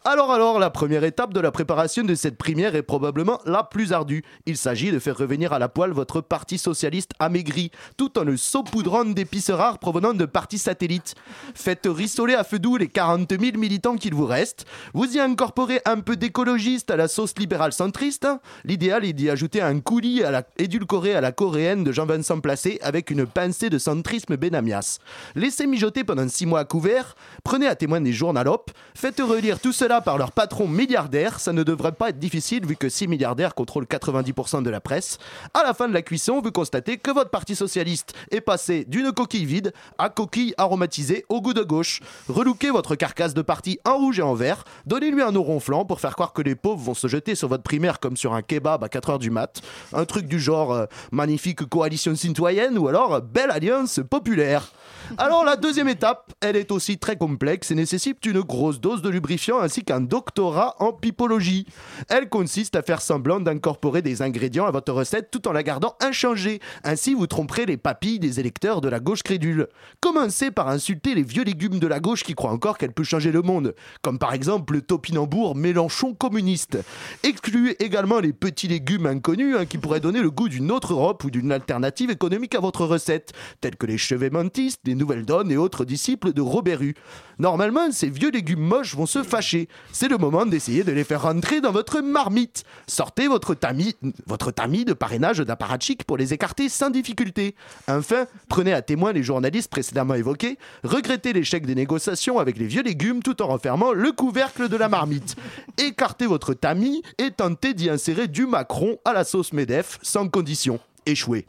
Alors 0.05 0.33
alors, 0.33 0.59
la 0.59 0.71
première 0.71 1.05
étape 1.05 1.35
de 1.35 1.41
la 1.41 1.51
préparation 1.51 2.03
de 2.03 2.15
cette 2.15 2.39
première 2.39 2.75
est 2.75 2.83
probablement 2.83 3.41
la 3.45 3.63
plus 3.63 3.93
ardue. 3.93 4.25
Il 4.47 4.57
s'agit 4.57 4.91
de 4.91 4.99
faire 4.99 5.17
revenir 5.17 5.53
à 5.53 5.59
la 5.59 5.69
poêle 5.69 5.91
votre 5.91 6.21
parti 6.21 6.57
socialiste 6.57 7.13
amaigri, 7.19 7.71
tout 7.97 8.19
en 8.19 8.25
le 8.25 8.37
saupoudrant 8.37 9.05
d'épices 9.05 9.51
rares 9.51 9.79
provenant 9.79 10.15
de 10.15 10.25
partis 10.25 10.59
satellites. 10.59 11.15
Faites 11.55 11.87
rissoler 11.87 12.35
à 12.35 12.43
feu 12.43 12.59
doux 12.59 12.79
les 12.79 12.89
40 12.89 13.31
000 13.39 13.59
militants 13.59 13.97
qu'il 13.97 14.15
vous 14.15 14.27
reste. 14.27 14.65
Vous 14.95 15.17
y 15.17 15.21
incorporez 15.21 15.81
un 15.85 16.01
peu 16.01 16.17
d'écologiste 16.17 16.91
à 16.91 16.97
la 16.97 17.07
sauce 17.07 17.35
libérale 17.39 17.73
centriste. 17.73 18.27
L'idéal 18.65 19.05
est 19.05 19.13
d'y 19.13 19.29
ajouter 19.29 19.61
un 19.61 19.81
coulis 19.81 20.23
à 20.23 20.31
la, 20.31 20.43
édulcoré 20.59 21.15
à 21.15 21.21
la 21.21 21.33
coréenne 21.33 21.85
de 21.85 21.93
Jean-Vincent 21.93 22.41
Placé 22.41 22.79
avec 22.83 23.11
une 23.11 23.27
pincée 23.27 23.69
de 23.69 23.79
centrisme 23.79 24.37
benamias. 24.37 24.99
Laissez 25.35 25.67
mijoter 25.67 26.03
pendant 26.03 26.29
6 26.29 26.47
mois 26.47 26.61
à 26.61 26.65
couvert. 26.65 27.15
Prenez 27.45 27.67
à 27.67 27.77
témoin 27.77 28.01
des 28.01 28.13
journalopes. 28.13 28.71
Faites 28.95 29.21
relire 29.21 29.61
tout 29.61 29.73
cela 29.83 30.01
par 30.01 30.17
leur 30.17 30.31
patron 30.31 30.69
milliardaire. 30.69 31.41
Ça 31.41 31.53
ne 31.53 31.65
devrait 31.65 31.91
pas 31.91 32.11
être 32.11 32.19
difficile 32.21 32.65
vu 32.65 32.77
que 32.77 32.89
6 32.89 33.09
milliardaires 33.09 33.53
contrôlent 33.53 33.87
90% 33.87 34.63
de 34.63 34.71
la 34.71 34.81
presse. 34.81 35.19
À 35.55 35.65
la 35.65 35.75
fin 35.75 35.89
de 35.89 35.93
la 35.93 36.03
cuisson, 36.03 36.41
vous 36.41 36.53
constatez 36.53 36.99
que 36.99 37.11
votre 37.11 37.31
parti 37.31 37.57
socialiste 37.57 38.15
est 38.31 38.41
passé 38.41 38.85
d'une 38.87 39.11
coquille 39.11 39.45
vide 39.45 39.73
à 39.99 40.09
coquille 40.09 40.55
aromatisée 40.57 41.25
au 41.29 41.41
goût 41.41 41.53
de 41.53 41.65
gauche. 41.65 41.99
Relookez 42.29 42.71
votre 42.71 42.95
carcasse 42.95 43.35
de 43.35 43.43
parti 43.43 43.81
en 43.85 43.97
rouge 43.97 44.21
et 44.21 44.23
en 44.23 44.35
vert. 44.35 44.63
Donnez-lui 44.87 45.21
un 45.21 45.35
eau 45.35 45.43
ronflant 45.43 45.85
pour 45.85 45.99
faire 45.99 46.15
croire 46.15 46.33
que 46.33 46.43
les 46.43 46.55
pauvres 46.55 46.81
vont 46.81 46.95
se 46.95 47.09
jeter 47.09 47.35
sur 47.35 47.49
votre 47.49 47.65
primaire 47.65 47.99
comme 47.99 48.17
sur 48.17 48.35
un 48.35 48.43
kebab 48.43 48.85
à 48.85 48.87
4h 48.87 49.19
du 49.19 49.33
mat. 49.33 49.63
Un 49.93 50.05
truc 50.05 50.29
du 50.29 50.39
genre 50.39 50.73
euh, 50.73 50.87
magnifique 51.11 51.69
coalition 51.69 52.15
citoyenne 52.15 52.79
ou 52.79 52.87
alors 52.87 53.15
euh, 53.15 53.21
belle 53.21 53.51
alliance 53.51 53.99
populaire. 54.09 54.71
Alors 55.19 55.45
la 55.45 55.57
deuxième 55.57 55.89
étape, 55.89 56.33
elle 56.41 56.57
est 56.57 56.73
aussi 56.73 56.97
très 56.97 57.17
complexe 57.17 57.71
et 57.71 57.75
nécessite 57.75 58.25
une 58.25 58.41
grosse 58.41 58.81
dose 58.81 59.03
de 59.03 59.11
lubrifiant 59.11 59.61
ainsi 59.61 59.85
qu'un 59.85 60.01
doctorat 60.01 60.75
en 60.79 60.93
pipologie. 60.93 61.67
Elle 62.09 62.31
consiste 62.31 62.77
à 62.77 62.83
faire 62.83 63.03
semblant 63.03 63.39
d'incorporer 63.39 64.01
des 64.01 64.23
ingrédients 64.23 64.65
à 64.65 64.71
votre 64.71 64.93
recette 64.93 65.31
tout 65.31 65.47
en 65.49 65.53
la 65.53 65.63
gardant 65.63 65.97
inchangée. 66.01 66.61
Ainsi 66.83 67.13
vous 67.13 67.27
tromperez 67.27 67.67
les 67.67 67.77
papilles 67.77 68.21
des 68.21 68.41
électeurs 68.41 68.81
de 68.81 68.89
la 68.89 69.01
gauche 69.01 69.23
crédule. 69.23 69.69
Commencez 70.01 70.51
par 70.51 70.69
insulter 70.69 71.15
les 71.15 71.23
vieux 71.23 71.45
légumes 71.45 71.79
de 71.79 71.87
la 71.87 72.01
gauche 72.01 72.25
qui 72.25 72.35
croient 72.35 72.51
encore 72.51 72.79
qu'elle 72.79 72.93
peut 72.93 73.05
changer 73.05 73.33
le 73.33 73.43
monde, 73.43 73.75
comme 74.01 74.19
par 74.19 74.33
exemple 74.33 74.73
le 74.73 74.83
topinambour 74.83 75.55
Mélenchon 75.55 76.15
communiste. 76.15 76.79
Excluez 77.23 77.77
également 77.85 78.21
les 78.21 78.33
petits 78.33 78.69
légumes 78.69 79.07
inconnus 79.07 79.57
hein, 79.59 79.67
qui 79.67 79.77
pourraient 79.77 80.01
donner 80.01 80.23
le 80.23 80.31
goût 80.31 80.49
d'une 80.49 80.71
autre 80.71 80.95
Europe 80.95 81.25
ou 81.25 81.31
d'une 81.31 81.53
alternative 81.53 82.11
économique 82.11 82.55
à 82.55 82.61
votre 82.61 82.87
recette, 82.87 83.33
tels 83.61 83.77
que 83.77 83.87
les 83.87 83.99
chevets 83.99 84.31
mentistes, 84.31 84.81
les 84.85 85.02
nouvelles 85.03 85.25
donnes 85.25 85.51
et 85.51 85.57
autres 85.57 85.85
disciples 85.85 86.33
de 86.33 86.41
Robert 86.41 86.81
Hue. 86.81 86.95
Normalement, 87.39 87.91
ces 87.91 88.09
vieux 88.09 88.31
légumes 88.31 88.61
moches 88.61 88.95
vont 88.95 89.07
se 89.07 89.25
fâcher. 89.25 89.69
C'est 89.91 90.07
le 90.07 90.17
moment 90.17 90.47
d'essayer 90.47 90.85
de 90.85 90.93
les 90.93 91.03
faire 91.03 91.23
rentrer 91.23 91.61
dans 91.61 91.73
votre 91.73 92.01
marmite. 92.01 92.63
Sortez 92.87 93.27
votre 93.27 93.55
tamis, 93.55 93.97
votre 94.27 94.53
tamis 94.53 94.85
de 94.85 94.93
parrainage 94.93 95.39
d'apparatchik 95.39 96.05
pour 96.05 96.17
les 96.17 96.33
écarter 96.33 96.69
sans 96.69 96.91
difficulté. 96.91 97.57
Enfin, 97.89 98.27
prenez 98.49 98.73
à 98.73 98.81
témoin 98.81 99.13
les 99.13 99.25
journalistes 99.25 99.71
précédemment 99.71 100.15
évoqués, 100.15 100.57
regrettez 100.85 101.33
l'échec 101.33 101.67
des 101.67 101.75
négociations 101.75 102.39
avec 102.39 102.59
les 102.59 102.67
vieux 102.67 102.83
légumes 102.83 103.23
tout 103.23 103.43
en 103.43 103.49
refermant 103.49 103.93
le 103.93 104.13
couvercle 104.13 104.69
de 104.69 104.77
la 104.77 104.89
marmite. 104.89 105.35
Écartez 105.79 106.27
votre 106.27 106.55
tamis 106.55 107.03
et 107.19 107.33
tentez 107.33 107.75
d'y 107.75 107.91
insérer 107.91 108.29
du 108.29 108.47
Macron 108.47 108.99
à 109.05 109.13
la 109.13 109.25
sauce 109.25 109.53
Medef 109.53 109.99
sans 110.03 110.29
condition. 110.29 110.79
Échouez. 111.07 111.47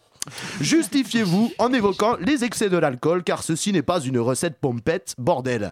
Justifiez-vous 0.62 1.52
en 1.58 1.74
évoquant 1.74 2.16
les 2.18 2.44
excès 2.44 2.70
de 2.70 2.78
l'alcool 2.78 3.24
car 3.24 3.44
ceci 3.44 3.72
n'est 3.74 3.82
pas 3.82 4.00
une 4.00 4.20
recette 4.20 4.58
pompette, 4.60 5.16
bordel. 5.18 5.72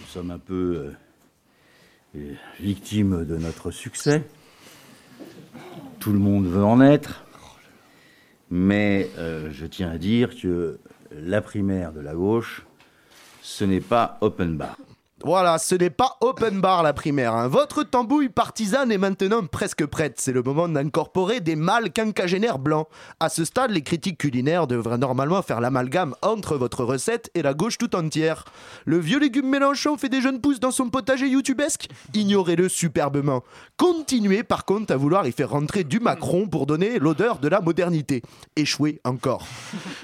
Nous 0.00 0.06
sommes 0.08 0.30
un 0.30 0.38
peu 0.38 0.54
euh, 0.54 0.92
euh, 2.16 2.34
victimes 2.60 3.24
de 3.24 3.36
notre 3.36 3.70
succès. 3.70 4.24
Tout 6.00 6.12
le 6.12 6.18
monde 6.18 6.46
veut 6.46 6.64
en 6.64 6.80
être. 6.80 7.24
Mais 8.50 9.08
euh, 9.16 9.50
je 9.52 9.64
tiens 9.64 9.90
à 9.90 9.98
dire 9.98 10.36
que 10.36 10.78
la 11.10 11.40
primaire 11.40 11.92
de 11.92 12.00
la 12.00 12.14
gauche, 12.14 12.66
ce 13.40 13.64
n'est 13.64 13.80
pas 13.80 14.18
open 14.20 14.56
bar. 14.56 14.76
Voilà, 15.24 15.58
ce 15.58 15.76
n'est 15.76 15.90
pas 15.90 16.16
open 16.20 16.60
bar 16.60 16.82
la 16.82 16.92
primaire. 16.92 17.34
hein. 17.34 17.46
Votre 17.46 17.84
tambouille 17.84 18.28
partisane 18.28 18.90
est 18.90 18.98
maintenant 18.98 19.46
presque 19.46 19.86
prête. 19.86 20.20
C'est 20.20 20.32
le 20.32 20.42
moment 20.42 20.68
d'incorporer 20.68 21.40
des 21.40 21.54
mâles 21.54 21.92
quinquagénaires 21.92 22.58
blancs. 22.58 22.88
À 23.20 23.28
ce 23.28 23.44
stade, 23.44 23.70
les 23.70 23.82
critiques 23.82 24.18
culinaires 24.18 24.66
devraient 24.66 24.98
normalement 24.98 25.40
faire 25.42 25.60
l'amalgame 25.60 26.16
entre 26.22 26.56
votre 26.56 26.82
recette 26.82 27.30
et 27.34 27.42
la 27.42 27.54
gauche 27.54 27.78
tout 27.78 27.94
entière. 27.94 28.44
Le 28.84 28.98
vieux 28.98 29.20
légume 29.20 29.48
Mélenchon 29.48 29.96
fait 29.96 30.08
des 30.08 30.20
jeunes 30.20 30.40
pousses 30.40 30.58
dans 30.58 30.72
son 30.72 30.90
potager 30.90 31.28
youtubesque? 31.28 31.88
Ignorez-le 32.14 32.68
superbement. 32.68 33.44
Continuez 33.76 34.42
par 34.42 34.64
contre 34.64 34.92
à 34.92 34.96
vouloir 34.96 35.26
y 35.28 35.32
faire 35.32 35.50
rentrer 35.50 35.84
du 35.84 36.00
Macron 36.00 36.48
pour 36.48 36.66
donner 36.66 36.98
l'odeur 36.98 37.38
de 37.38 37.46
la 37.46 37.60
modernité. 37.60 38.22
Échouez 38.56 39.00
encore. 39.04 39.46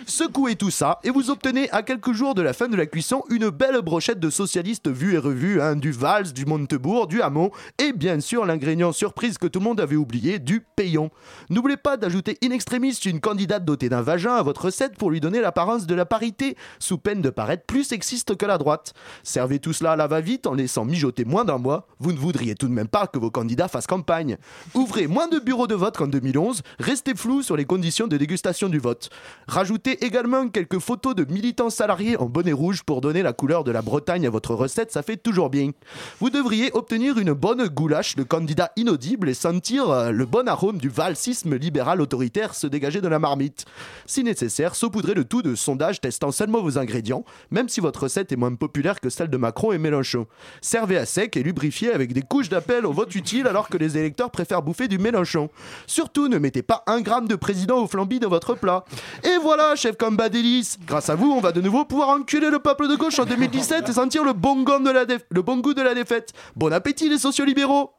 Secouez 0.07 0.55
tout 0.55 0.71
ça 0.71 1.01
et 1.03 1.11
vous 1.11 1.31
obtenez 1.31 1.69
à 1.71 1.83
quelques 1.83 2.13
jours 2.13 2.37
de 2.37 2.43
la 2.43 2.53
fin 2.53 2.69
de 2.69 2.77
la 2.77 2.87
cuisson 2.87 3.25
une 3.31 3.51
belle 3.51 3.81
brochette 3.83 4.21
de 4.21 4.31
socialistes 4.31 4.89
et 5.15 5.19
revus, 5.19 5.61
hein, 5.61 5.77
du 5.77 5.93
Vals, 5.93 6.33
du 6.33 6.47
Montebourg, 6.47 7.07
du 7.07 7.23
Hamon 7.23 7.51
et 7.79 7.93
bien 7.93 8.21
sûr 8.21 8.45
l'ingrédient 8.45 8.93
surprise 8.93 9.39
que 9.39 9.47
tout 9.47 9.59
le 9.59 9.65
monde 9.65 9.81
avait 9.81 9.97
oublié, 9.97 10.39
du 10.39 10.61
payon. 10.61 11.11
N'oubliez 11.51 11.77
pas 11.77 11.97
d'ajouter 11.97 12.39
in 12.43 12.51
extremis 12.51 12.93
une 13.05 13.21
candidate 13.21 13.65
dotée 13.65 13.89
d'un 13.89 14.03
vagin 14.03 14.35
à 14.35 14.43
votre 14.43 14.67
recette 14.67 14.97
pour 14.97 15.11
lui 15.11 15.21
donner 15.21 15.41
l'apparence 15.41 15.87
de 15.87 15.95
la 15.95 16.07
parité, 16.07 16.57
sous 16.79 16.99
peine 16.99 17.23
de 17.23 17.31
paraître 17.31 17.65
plus 17.67 17.85
sexiste 17.85 18.37
que 18.37 18.47
la 18.47 18.59
droite. 18.59 18.95
Servez 19.23 19.59
tout 19.59 19.73
cela 19.73 19.93
à 19.93 19.97
la 19.97 20.07
va-vite 20.07 20.47
en 20.47 20.55
laissant 20.55 20.85
mijoter 20.85 21.25
moins 21.25 21.45
d'un 21.45 21.59
mois, 21.59 21.87
vous 21.99 22.13
ne 22.13 22.19
voudriez 22.19 22.55
tout 22.55 22.69
de 22.69 22.73
même 22.73 22.89
pas 22.89 23.07
que 23.07 23.19
vos 23.19 23.31
candidats 23.31 23.69
fassent 23.69 23.87
campagne. 23.87 24.37
Ouvrez 24.75 25.07
moins 25.07 25.29
de 25.29 25.39
bureaux 25.39 25.67
de 25.67 25.75
vote 25.75 25.97
qu'en 25.97 26.07
2011, 26.07 26.63
restez 26.79 27.15
flou 27.15 27.43
sur 27.43 27.57
les 27.57 27.65
conditions 27.65 28.07
de 28.07 28.17
dégustation 28.17 28.69
du 28.69 28.79
vote. 28.79 29.11
Rajoutez 29.47 30.05
également 30.05 30.49
quelques 30.49 30.79
photos 30.79 31.15
de 31.15 31.25
militants 31.25 31.71
salariés 31.71 32.17
en 32.17 32.27
bonnet 32.27 32.53
rouge 32.53 32.83
pour 32.83 33.01
donner 33.01 33.23
la 33.23 33.33
couleur 33.33 33.65
de 33.65 33.71
la 33.71 33.83
Bretagne 33.83 34.27
à 34.27 34.31
votre 34.31 34.55
recette, 34.55 34.93
ça 34.99 35.03
fait 35.05 35.17
toujours 35.17 35.49
bien. 35.49 35.71
Vous 36.19 36.29
devriez 36.29 36.73
obtenir 36.73 37.19
une 37.19 37.33
bonne 37.33 37.69
goulache 37.69 38.17
de 38.17 38.25
candidats 38.25 38.73
inaudibles 38.75 39.29
et 39.29 39.35
sentir 39.35 39.91
euh, 39.91 40.11
le 40.11 40.27
bon 40.27 40.49
arôme 40.49 40.79
du 40.79 40.89
valsisme 40.89 41.55
libéral 41.55 42.01
autoritaire 42.01 42.53
se 42.53 42.67
dégager 42.67 43.01
de 43.01 43.07
la 43.07 43.21
marmite. 43.21 43.65
Si 44.07 44.25
nécessaire, 44.25 44.75
saupoudrez 44.75 45.15
le 45.15 45.25
tout 45.25 45.41
de 45.41 45.55
sondages 45.55 46.01
testant 46.01 46.33
seulement 46.33 46.61
vos 46.63 46.79
ingrédients, 46.79 47.25
même 47.53 47.69
si 47.69 47.79
votre 47.81 48.03
recette 48.03 48.33
est 48.33 48.37
moins 48.37 48.53
populaire 48.57 48.99
que 48.99 49.09
celle 49.09 49.31
de 49.31 49.37
Macron 49.37 49.71
et 49.71 49.79
Mélenchon. 49.79 50.27
Servez 50.63 50.97
à 50.97 51.07
sec 51.07 51.37
et 51.37 51.45
lubrifiez 51.45 51.93
avec 51.93 52.13
des 52.13 52.23
couches 52.23 52.49
d'appel 52.49 52.85
au 52.85 52.93
vote 52.93 53.15
utile 53.15 53.47
alors 53.47 53.69
que 53.69 53.77
les 53.77 53.97
électeurs 53.99 54.33
préfèrent 54.33 54.63
bouffer 54.63 54.89
du 54.89 54.99
Mélenchon. 54.99 55.49
Surtout, 55.87 56.27
ne 56.27 56.39
mettez 56.39 56.63
pas 56.63 56.83
un 56.89 57.03
gramme 57.03 57.29
de 57.29 57.37
président 57.37 57.79
au 57.79 57.87
flambi 57.87 58.19
dans 58.19 58.31
votre 58.31 58.57
plat. 58.57 58.85
Et 59.23 59.37
voilà, 59.41 59.77
chef 59.77 59.97
Cambadélis, 59.97 60.77
grâce 60.89 61.09
à 61.09 61.15
vous, 61.15 61.31
on 61.31 61.41
va 61.41 61.53
de 61.53 61.61
nouveau 61.61 61.85
pouvoir 61.85 62.09
enculer 62.09 62.51
le 62.51 62.59
peuple 62.59 62.89
de 62.89 62.97
gauche 62.97 63.21
en 63.21 63.25
2017 63.27 63.89
et 63.89 63.93
sentir 63.93 64.25
le 64.25 64.33
bon, 64.33 64.65
goût 64.65 64.79
de 64.83 64.88
la 64.91 65.05
déf- 65.05 65.25
le 65.31 65.43
bon 65.43 65.59
goût 65.59 65.75
de 65.75 65.83
la 65.83 65.95
défaite. 65.95 66.33
Bon 66.57 66.73
appétit 66.73 67.09
les 67.09 67.19
sociolibéraux 67.19 67.91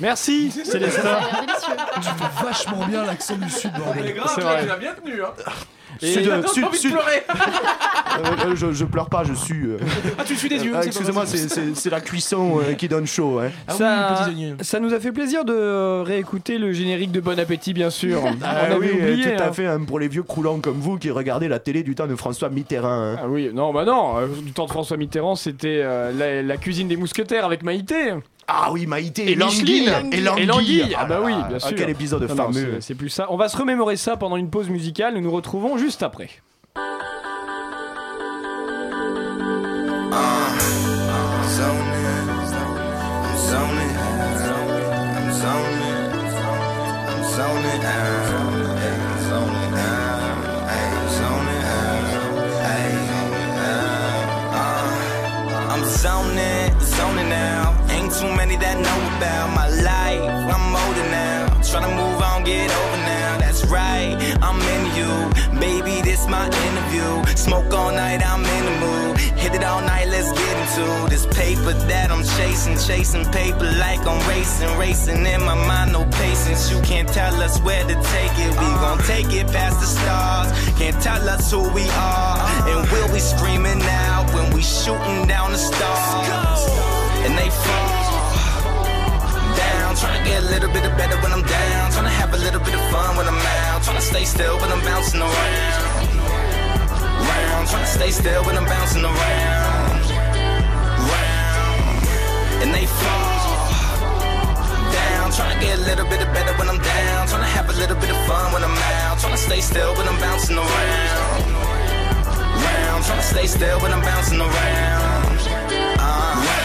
Merci, 0.00 0.50
Célestin. 0.50 1.20
Tu 1.96 2.02
fais 2.08 2.44
vachement 2.44 2.84
bien 2.86 3.04
l'accent 3.04 3.36
du 3.36 3.48
sud, 3.48 3.70
bordel. 3.78 4.14
C'est 4.34 4.40
vrai. 4.40 4.66
bien 4.80 4.94
tenu, 4.94 5.22
hein. 5.22 5.32
Et 6.00 6.06
Sud, 6.12 6.28
euh, 6.28 6.42
sud, 6.46 6.74
sud. 6.74 6.94
Euh, 6.94 8.46
euh, 8.46 8.54
je, 8.56 8.72
je 8.72 8.84
pleure 8.84 9.08
pas, 9.08 9.24
je 9.24 9.34
suis. 9.34 9.66
euh. 9.66 9.78
Ah, 10.18 10.24
tu 10.24 10.36
suis 10.36 10.48
des 10.48 10.56
yeux. 10.64 10.72
Ah, 10.74 10.84
Excusez-moi, 10.84 11.26
c'est- 11.26 11.48
c'est 11.48 11.74
c'est 11.74 11.90
la 11.90 12.00
cuisson 12.00 12.60
euh, 12.60 12.74
qui 12.74 12.88
donne 12.88 13.06
chaud. 13.06 13.40
hein. 13.40 13.50
ça, 13.68 14.28
ça 14.60 14.80
nous 14.80 14.92
a 14.94 15.00
fait 15.00 15.12
plaisir 15.12 15.44
de 15.44 16.00
réécouter 16.02 16.58
le 16.58 16.72
générique 16.72 17.12
de 17.12 17.20
Bon 17.20 17.38
Appétit, 17.38 17.72
bien 17.72 17.90
sûr. 17.90 18.22
Ah 18.44 18.68
On 18.72 18.78
oui, 18.78 18.90
oublié. 18.92 19.36
tout 19.36 19.42
à 19.42 19.46
hein. 19.48 19.52
fait, 19.52 19.66
hein, 19.66 19.80
pour 19.86 19.98
les 19.98 20.08
vieux 20.08 20.22
croulants 20.22 20.58
comme 20.60 20.78
vous 20.80 20.98
qui 20.98 21.10
regardez 21.10 21.48
la 21.48 21.58
télé 21.58 21.82
du 21.82 21.94
temps 21.94 22.06
de 22.06 22.16
François 22.16 22.48
Mitterrand. 22.48 22.88
hein. 23.12 23.16
Ah 23.22 23.28
oui, 23.28 23.50
non, 23.52 23.72
bah 23.72 23.84
non. 23.84 24.18
euh, 24.18 24.26
Du 24.42 24.52
temps 24.52 24.66
de 24.66 24.70
François 24.70 24.96
Mitterrand, 24.96 25.34
c'était 25.36 25.80
euh, 25.82 26.12
la, 26.12 26.42
la 26.42 26.56
cuisine 26.56 26.88
des 26.88 26.96
mousquetaires 26.96 27.44
avec 27.44 27.62
Maïté. 27.62 28.12
Ah 28.48 28.70
oui, 28.72 28.86
Maïté 28.86 29.24
et, 29.28 29.32
Et. 29.32 29.34
Languille. 29.34 29.90
Et 30.12 30.46
Languille. 30.46 30.94
Ah 30.98 31.04
bah 31.04 31.20
oui, 31.22 31.32
bien 31.48 31.58
sûr. 31.58 31.74
Quel 31.76 31.90
épisode 31.90 32.22
Non, 32.28 32.34
fameux. 32.34 32.80
c'est- 32.80 32.94
plus 32.94 33.08
ça. 33.08 33.26
On 33.30 33.36
va 33.36 33.48
se 33.48 33.56
remémorer 33.56 33.96
ça 33.96 34.16
pendant 34.16 34.36
une 34.36 34.50
pause 34.50 34.68
musicale. 34.68 35.14
Nous 35.14 35.20
nous 35.20 35.30
retrouvons 35.30 35.78
juste 35.78 36.02
après. 36.02 36.28
I'm 47.84 48.41
too 58.22 58.32
many 58.36 58.56
that 58.56 58.76
know 58.78 59.00
about 59.18 59.48
my 59.50 59.68
life. 59.90 60.22
I'm 60.54 60.66
older 60.82 61.06
now. 61.10 61.58
Tryna 61.68 61.90
move 61.90 62.18
on, 62.30 62.44
get 62.44 62.70
over 62.70 63.00
now. 63.02 63.38
That's 63.42 63.64
right, 63.66 64.14
I'm 64.46 64.60
in 64.74 64.82
you. 64.98 65.12
Baby, 65.58 65.94
this 66.06 66.22
my 66.28 66.46
interview. 66.68 67.10
Smoke 67.34 67.72
all 67.74 67.90
night, 67.90 68.20
I'm 68.22 68.44
in 68.56 68.64
the 68.68 68.76
mood. 68.84 69.18
Hit 69.42 69.54
it 69.58 69.64
all 69.64 69.80
night, 69.80 70.06
let's 70.14 70.30
get 70.40 70.54
into 70.62 70.86
this 71.10 71.26
paper 71.34 71.72
that 71.90 72.12
I'm 72.14 72.22
chasing. 72.38 72.76
Chasing 72.88 73.24
paper 73.32 73.68
like 73.84 74.02
I'm 74.10 74.20
racing. 74.28 74.70
Racing 74.78 75.26
in 75.26 75.40
my 75.42 75.58
mind, 75.70 75.90
no 75.92 76.04
patience. 76.22 76.70
You 76.70 76.80
can't 76.82 77.08
tell 77.08 77.34
us 77.46 77.58
where 77.66 77.84
to 77.90 77.96
take 78.14 78.34
it. 78.44 78.50
We 78.62 78.68
gon' 78.84 79.00
take 79.12 79.30
it 79.34 79.46
past 79.56 79.80
the 79.82 79.88
stars. 79.98 80.48
Can't 80.78 81.00
tell 81.02 81.24
us 81.28 81.50
who 81.50 81.62
we 81.74 81.84
are. 81.90 82.38
And 82.70 82.80
we'll 82.90 83.12
be 83.12 83.22
screaming 83.32 83.82
out 83.82 84.26
when 84.34 84.46
we 84.54 84.62
shooting 84.62 85.26
down 85.26 85.50
the 85.50 85.58
stars. 85.58 86.62
And 87.26 87.36
they 87.38 87.50
fall 87.50 87.91
down. 90.02 90.18
to 90.18 90.24
get 90.24 90.42
a 90.42 90.46
little 90.46 90.70
bit 90.72 90.82
better 90.96 91.16
when 91.22 91.32
I'm 91.32 91.42
down. 91.42 91.90
Tryna 91.92 92.14
have 92.20 92.34
a 92.34 92.38
little 92.38 92.60
bit 92.60 92.74
of 92.74 92.80
fun 92.90 93.16
when 93.16 93.26
I'm 93.26 93.38
out. 93.38 93.82
Tryna 93.82 94.00
stay 94.00 94.24
still 94.24 94.58
when 94.58 94.70
I'm 94.70 94.80
bouncing 94.80 95.20
around. 95.20 96.08
Round. 97.28 97.68
Tryna 97.68 97.86
stay 97.86 98.10
still 98.10 98.44
when 98.44 98.56
I'm 98.56 98.66
bouncing 98.66 99.04
around. 99.04 100.02
Round. 101.10 102.06
And 102.62 102.74
they 102.74 102.86
fall 102.86 103.70
down. 104.92 105.30
Tryna 105.30 105.60
get 105.60 105.78
a 105.78 105.82
little 105.82 106.06
bit 106.06 106.20
better 106.32 106.54
when 106.58 106.68
I'm 106.68 106.78
down. 106.78 107.28
Tryna 107.28 107.50
have 107.56 107.68
a 107.68 107.72
little 107.72 107.96
bit 107.96 108.10
of 108.10 108.18
fun 108.26 108.52
when 108.52 108.62
I'm 108.64 108.76
out. 109.00 109.18
Tryna 109.18 109.38
stay 109.38 109.60
still 109.60 109.94
when 109.96 110.06
I'm 110.08 110.18
bouncing 110.18 110.56
around. 110.56 111.42
Round. 112.64 113.04
Tryna 113.04 113.22
stay 113.22 113.46
still 113.46 113.80
when 113.80 113.92
I'm 113.92 114.02
bouncing 114.02 114.40
around. 114.40 115.38
Uh, 115.98 116.61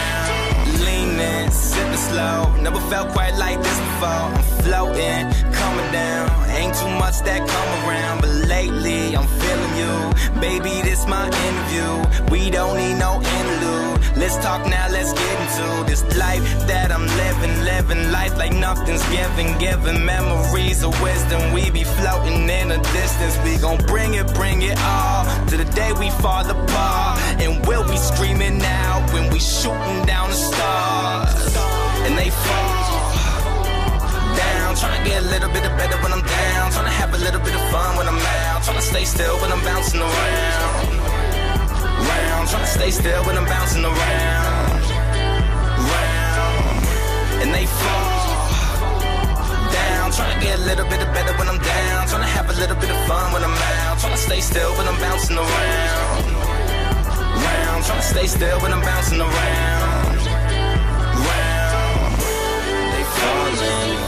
sipping 1.50 1.96
slow. 1.96 2.54
Never 2.62 2.80
felt 2.90 3.08
quite 3.10 3.34
like 3.36 3.62
this 3.62 3.78
before. 3.78 4.08
I'm 4.08 4.42
floating, 4.62 5.24
coming 5.52 5.90
down. 5.92 6.28
Ain't 6.50 6.74
too 6.74 6.88
much 6.90 6.97
that 7.08 7.40
come 7.48 7.88
around, 7.88 8.20
but 8.20 8.28
lately 8.48 9.16
I'm 9.16 9.26
feeling 9.40 9.74
you. 9.80 10.40
Baby, 10.40 10.82
this 10.82 11.06
my 11.06 11.24
interview. 11.24 11.90
We 12.30 12.50
don't 12.50 12.76
need 12.76 12.98
no 12.98 13.16
interlude. 13.16 13.96
Let's 14.18 14.36
talk 14.36 14.66
now, 14.68 14.88
let's 14.90 15.14
get 15.14 15.36
into 15.40 15.84
this 15.88 16.02
life 16.18 16.42
that 16.66 16.92
I'm 16.92 17.06
living. 17.06 17.64
Living 17.64 18.12
life 18.12 18.36
like 18.36 18.52
nothing's 18.52 19.02
given. 19.08 19.56
Giving 19.58 20.04
memories 20.04 20.84
of 20.84 20.92
wisdom. 21.00 21.54
We 21.54 21.70
be 21.70 21.84
floating 21.84 22.46
in 22.48 22.68
the 22.68 22.78
distance. 22.92 23.38
We 23.42 23.56
gon' 23.56 23.78
bring 23.86 24.12
it, 24.14 24.26
bring 24.34 24.60
it 24.60 24.78
all 24.78 25.24
to 25.46 25.56
the 25.56 25.64
day 25.64 25.92
we 25.98 26.10
fall 26.20 26.44
apart. 26.44 27.18
And 27.40 27.66
we'll 27.66 27.88
be 27.88 27.96
screaming 27.96 28.60
out 28.62 29.10
when 29.14 29.32
we 29.32 29.40
shooting 29.40 30.04
down 30.04 30.28
the 30.28 30.36
stars. 30.36 31.56
And 32.04 32.18
they 32.18 32.28
fall 32.28 32.87
down. 34.78 34.90
Tryna 34.90 35.04
get 35.04 35.22
a 35.22 35.26
little 35.26 35.50
bit 35.50 35.62
better 35.76 35.96
when 36.02 36.12
I'm 36.12 36.22
down. 36.22 36.70
Tryna 36.70 36.88
have 36.88 37.14
a 37.14 37.18
little 37.18 37.40
bit 37.40 37.54
of 37.54 37.60
fun 37.70 37.96
when 37.96 38.08
I'm 38.08 38.18
out. 38.18 38.62
Tryna 38.62 38.80
stay 38.80 39.04
still 39.04 39.36
when 39.40 39.52
I'm 39.52 39.62
bouncing 39.64 40.00
around. 40.00 40.88
Round. 42.08 42.48
Tryna 42.48 42.66
stay 42.66 42.90
still 42.90 43.24
when 43.24 43.36
I'm 43.36 43.46
bouncing 43.46 43.84
around. 43.84 44.82
Round. 45.90 46.86
And 47.42 47.54
they 47.54 47.66
fall 47.66 49.00
down. 49.72 50.10
Tryna 50.12 50.40
get 50.40 50.58
a 50.58 50.62
little 50.62 50.86
bit 50.86 51.00
better 51.14 51.32
when 51.38 51.48
I'm 51.48 51.58
down. 51.58 52.06
Tryna 52.06 52.30
have 52.36 52.48
a 52.50 52.54
little 52.54 52.76
bit 52.76 52.90
of 52.90 52.98
fun 53.06 53.32
when 53.32 53.42
I'm 53.44 53.56
out. 53.80 53.98
Tryna 53.98 54.16
stay 54.16 54.40
still 54.40 54.72
when 54.76 54.86
I'm 54.86 54.98
bouncing 55.00 55.36
around. 55.36 56.24
Round. 57.44 57.84
Tryna 57.84 58.02
stay 58.02 58.26
still 58.26 58.60
when 58.60 58.72
I'm 58.72 58.82
bouncing 58.82 59.20
around. 59.20 60.18
Round. 61.26 62.14
They 62.92 63.04
falling 63.18 64.07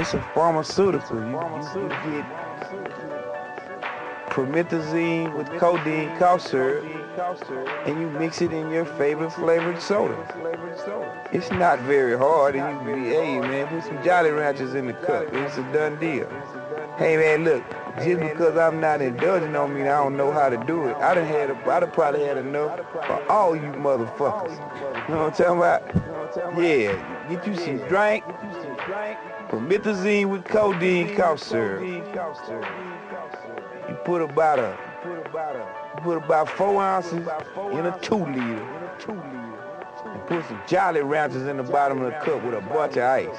It's 0.00 0.14
a 0.14 0.22
pharmaceutical. 0.34 1.18
You, 1.18 1.26
you, 1.26 1.82
you 1.82 1.88
get 2.22 2.24
promethazine 4.30 5.36
with 5.36 5.46
codeine 5.58 6.16
cough 6.16 6.40
syrup, 6.40 6.86
and 7.84 8.00
you 8.00 8.08
mix 8.08 8.40
it 8.40 8.50
in 8.50 8.70
your 8.70 8.86
favorite 8.86 9.30
flavored 9.30 9.78
soda. 9.78 10.16
It's 11.32 11.50
not 11.50 11.80
very 11.80 12.16
hard, 12.16 12.56
and 12.56 12.72
you 12.72 12.78
can 12.78 13.02
be, 13.02 13.10
hey 13.10 13.40
man, 13.40 13.66
put 13.66 13.84
some 13.84 14.02
Jolly 14.02 14.30
Ranchers 14.30 14.74
in 14.74 14.86
the 14.86 14.94
cup. 14.94 15.26
It's 15.34 15.58
a 15.58 15.62
done 15.64 16.00
deal. 16.00 16.26
Hey 16.96 17.18
man, 17.18 17.44
look, 17.44 17.62
just 18.02 18.20
because 18.20 18.56
I'm 18.56 18.80
not 18.80 19.02
indulging 19.02 19.54
on 19.54 19.74
me, 19.74 19.82
I 19.82 20.02
don't 20.02 20.16
know 20.16 20.32
how 20.32 20.48
to 20.48 20.56
do 20.64 20.86
it. 20.88 20.96
I 20.96 21.12
done 21.12 21.26
had, 21.26 21.50
a, 21.50 21.70
I 21.70 21.80
done 21.80 21.90
probably 21.90 22.24
had 22.24 22.38
enough 22.38 22.74
for 22.90 23.30
all 23.30 23.54
you 23.54 23.70
motherfuckers. 23.72 24.52
You 25.08 25.14
know 25.14 25.24
what 25.24 25.40
I'm 25.40 25.44
talking 25.44 25.58
about? 25.58 26.58
Yeah, 26.58 26.96
get 27.28 27.46
you 27.46 27.54
some 27.54 27.86
drink, 27.86 28.24
promethazine 29.50 30.30
with 30.30 30.44
codeine 30.44 31.16
cough 31.16 31.42
syrup. 31.42 31.82
You 33.88 33.94
put 34.04 34.22
about 34.22 34.60
a, 34.60 34.78
you 35.04 36.02
put 36.02 36.16
about 36.18 36.48
four 36.48 36.80
ounces 36.80 37.26
in 37.72 37.86
a 37.86 37.98
two 38.00 38.24
liter. 38.26 38.66
And 40.04 40.26
put 40.26 40.46
some 40.46 40.60
Jolly 40.66 41.02
Ranchers 41.02 41.48
in 41.48 41.56
the 41.56 41.62
bottom 41.64 42.00
of 42.00 42.12
the 42.12 42.18
cup 42.20 42.42
with 42.44 42.54
a 42.54 42.60
bunch 42.60 42.96
of 42.96 43.02
ice. 43.02 43.36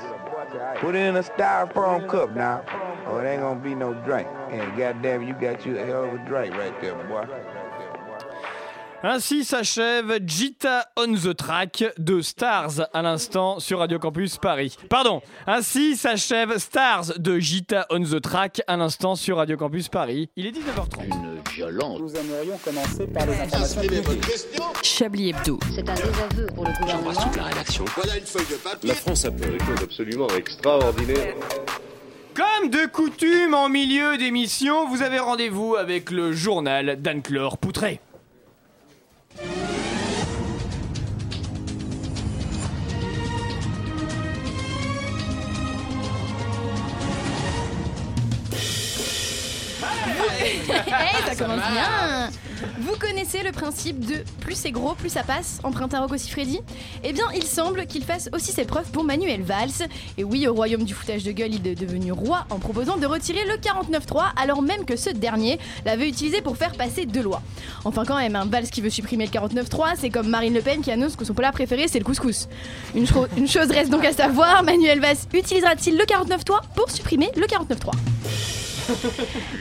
Put 0.79 0.95
it 0.95 0.99
in 0.99 1.15
a 1.15 1.23
styrofoam 1.23 2.09
cup 2.09 2.35
now, 2.35 2.63
or 3.07 3.25
it 3.25 3.29
ain't 3.29 3.41
gonna 3.41 3.59
be 3.59 3.73
no 3.73 3.93
drink. 3.93 4.27
And 4.49 4.77
goddamn, 4.77 5.23
you 5.23 5.33
got 5.33 5.65
you 5.65 5.79
a 5.79 5.85
hell 5.85 6.03
of 6.03 6.13
a 6.13 6.17
drink 6.25 6.55
right 6.55 6.79
there, 6.81 6.95
boy. 7.05 7.25
Ainsi 9.03 9.43
s'achève 9.45 10.19
Gita 10.27 10.85
on 10.95 11.13
the 11.15 11.35
Track 11.35 11.83
de 11.97 12.21
Stars 12.21 12.87
à 12.93 13.01
l'instant 13.01 13.59
sur 13.59 13.79
Radio 13.79 13.97
Campus 13.97 14.37
Paris. 14.37 14.77
Pardon, 14.89 15.23
ainsi 15.47 15.95
s'achève 15.95 16.59
Stars 16.59 17.17
de 17.17 17.39
Gita 17.39 17.87
on 17.89 18.03
the 18.03 18.21
Track 18.21 18.61
à 18.67 18.77
l'instant 18.77 19.15
sur 19.15 19.37
Radio 19.37 19.57
Campus 19.57 19.89
Paris. 19.89 20.29
Il 20.35 20.45
est 20.45 20.51
19h30. 20.51 21.05
Une 21.05 21.41
violence. 21.51 21.99
Nous 21.99 22.15
aimerions 22.15 22.59
commencer 22.63 23.07
par 23.07 23.25
les 23.25 23.39
informations 23.39 23.81
Chablis 24.83 25.29
Hebdo. 25.29 25.59
C'est 25.73 25.89
un 25.89 25.95
désaveu 25.95 26.45
pour 26.53 26.65
le 26.65 26.73
gouvernement. 26.79 27.31
la 27.37 27.43
rédaction. 27.45 27.85
Voilà 27.95 28.17
une 28.17 28.25
feuille 28.25 28.45
de 28.51 28.55
papier. 28.55 28.89
La 28.89 28.95
France 28.95 29.25
a 29.25 29.31
fait 29.31 29.49
des 29.49 29.65
choses 29.65 29.81
absolument 29.83 30.27
extraordinaires. 30.37 31.35
Comme 32.35 32.69
de 32.69 32.85
coutume 32.85 33.55
en 33.55 33.67
milieu 33.67 34.17
d'émission, 34.17 34.87
vous 34.87 35.01
avez 35.01 35.17
rendez-vous 35.17 35.75
avec 35.75 36.11
le 36.11 36.33
journal 36.33 37.01
d'Anne-Claire 37.01 37.57
Poutré. 37.57 37.99
Bye. 39.37 39.80
Eh, 50.69 51.29
ça 51.29 51.35
commence 51.35 51.59
bien 51.71 52.29
Vous 52.79 52.95
connaissez 52.97 53.41
le 53.43 53.51
principe 53.51 54.05
de 54.05 54.23
plus 54.39 54.55
c'est 54.55 54.71
gros, 54.71 54.93
plus 54.93 55.09
ça 55.09 55.23
passe, 55.23 55.59
emprunte 55.63 55.93
à 55.93 55.99
Rocco 56.01 56.17
Siffredi 56.17 56.59
Eh 57.03 57.13
bien, 57.13 57.25
il 57.35 57.43
semble 57.43 57.85
qu'il 57.87 58.03
fasse 58.03 58.29
aussi 58.33 58.51
ses 58.51 58.65
preuves 58.65 58.89
pour 58.91 59.03
Manuel 59.03 59.41
Valls. 59.41 59.87
Et 60.17 60.23
oui, 60.23 60.47
au 60.47 60.53
royaume 60.53 60.83
du 60.83 60.93
foutage 60.93 61.23
de 61.23 61.31
gueule, 61.31 61.53
il 61.55 61.65
est 61.67 61.75
devenu 61.75 62.11
roi 62.11 62.45
en 62.49 62.59
proposant 62.59 62.97
de 62.97 63.05
retirer 63.05 63.43
le 63.45 63.55
49.3 63.55 64.23
alors 64.41 64.61
même 64.61 64.85
que 64.85 64.95
ce 64.95 65.09
dernier 65.09 65.59
l'avait 65.85 66.07
utilisé 66.09 66.41
pour 66.41 66.57
faire 66.57 66.73
passer 66.73 67.05
deux 67.05 67.21
lois. 67.23 67.41
Enfin 67.85 68.03
quand 68.05 68.17
même, 68.17 68.35
un 68.35 68.45
Valls 68.45 68.69
qui 68.69 68.81
veut 68.81 68.89
supprimer 68.89 69.25
le 69.25 69.31
49.3, 69.31 69.93
c'est 69.97 70.09
comme 70.09 70.27
Marine 70.27 70.53
Le 70.53 70.61
Pen 70.61 70.81
qui 70.81 70.91
annonce 70.91 71.15
que 71.15 71.25
son 71.25 71.33
plat 71.33 71.51
préféré 71.51 71.87
c'est 71.87 71.99
le 71.99 72.05
couscous. 72.05 72.47
Une, 72.95 73.07
cho- 73.07 73.27
une 73.37 73.47
chose 73.47 73.69
reste 73.71 73.89
donc 73.89 74.05
à 74.05 74.13
savoir, 74.13 74.63
Manuel 74.63 74.99
Valls 74.99 75.17
utilisera-t-il 75.33 75.97
le 75.97 76.03
49.3 76.05 76.59
pour 76.75 76.89
supprimer 76.91 77.29
le 77.35 77.45
49.3 77.47 77.91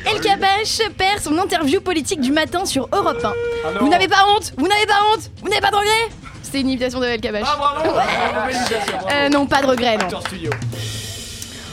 El 0.06 0.20
Kabash 0.20 0.80
perd 0.96 1.20
son 1.22 1.38
interview 1.38 1.80
politique 1.80 2.20
du 2.20 2.32
matin 2.32 2.64
sur 2.64 2.88
Europe 2.92 3.18
1. 3.22 3.28
Ah 3.28 3.68
vous 3.80 3.88
n'avez 3.88 4.08
pas 4.08 4.26
honte 4.28 4.52
Vous 4.56 4.66
n'avez 4.66 4.86
pas 4.86 4.98
honte 5.12 5.30
Vous 5.42 5.48
n'avez 5.48 5.60
pas 5.60 5.70
de 5.70 5.76
regret 5.76 6.08
C'était 6.42 6.60
une 6.60 6.68
imitation 6.70 7.00
de 7.00 7.06
El 7.06 7.20
Kabash. 7.20 7.44
Ah 7.46 7.56
bravo 7.56 7.96
Ouais. 7.96 8.04
Bravo, 8.32 8.46
félicitations, 8.50 8.92
bravo. 9.00 9.08
Euh, 9.12 9.28
non, 9.28 9.46
pas 9.46 9.62
de 9.62 9.66
regret, 9.66 9.96
non. 9.98 10.20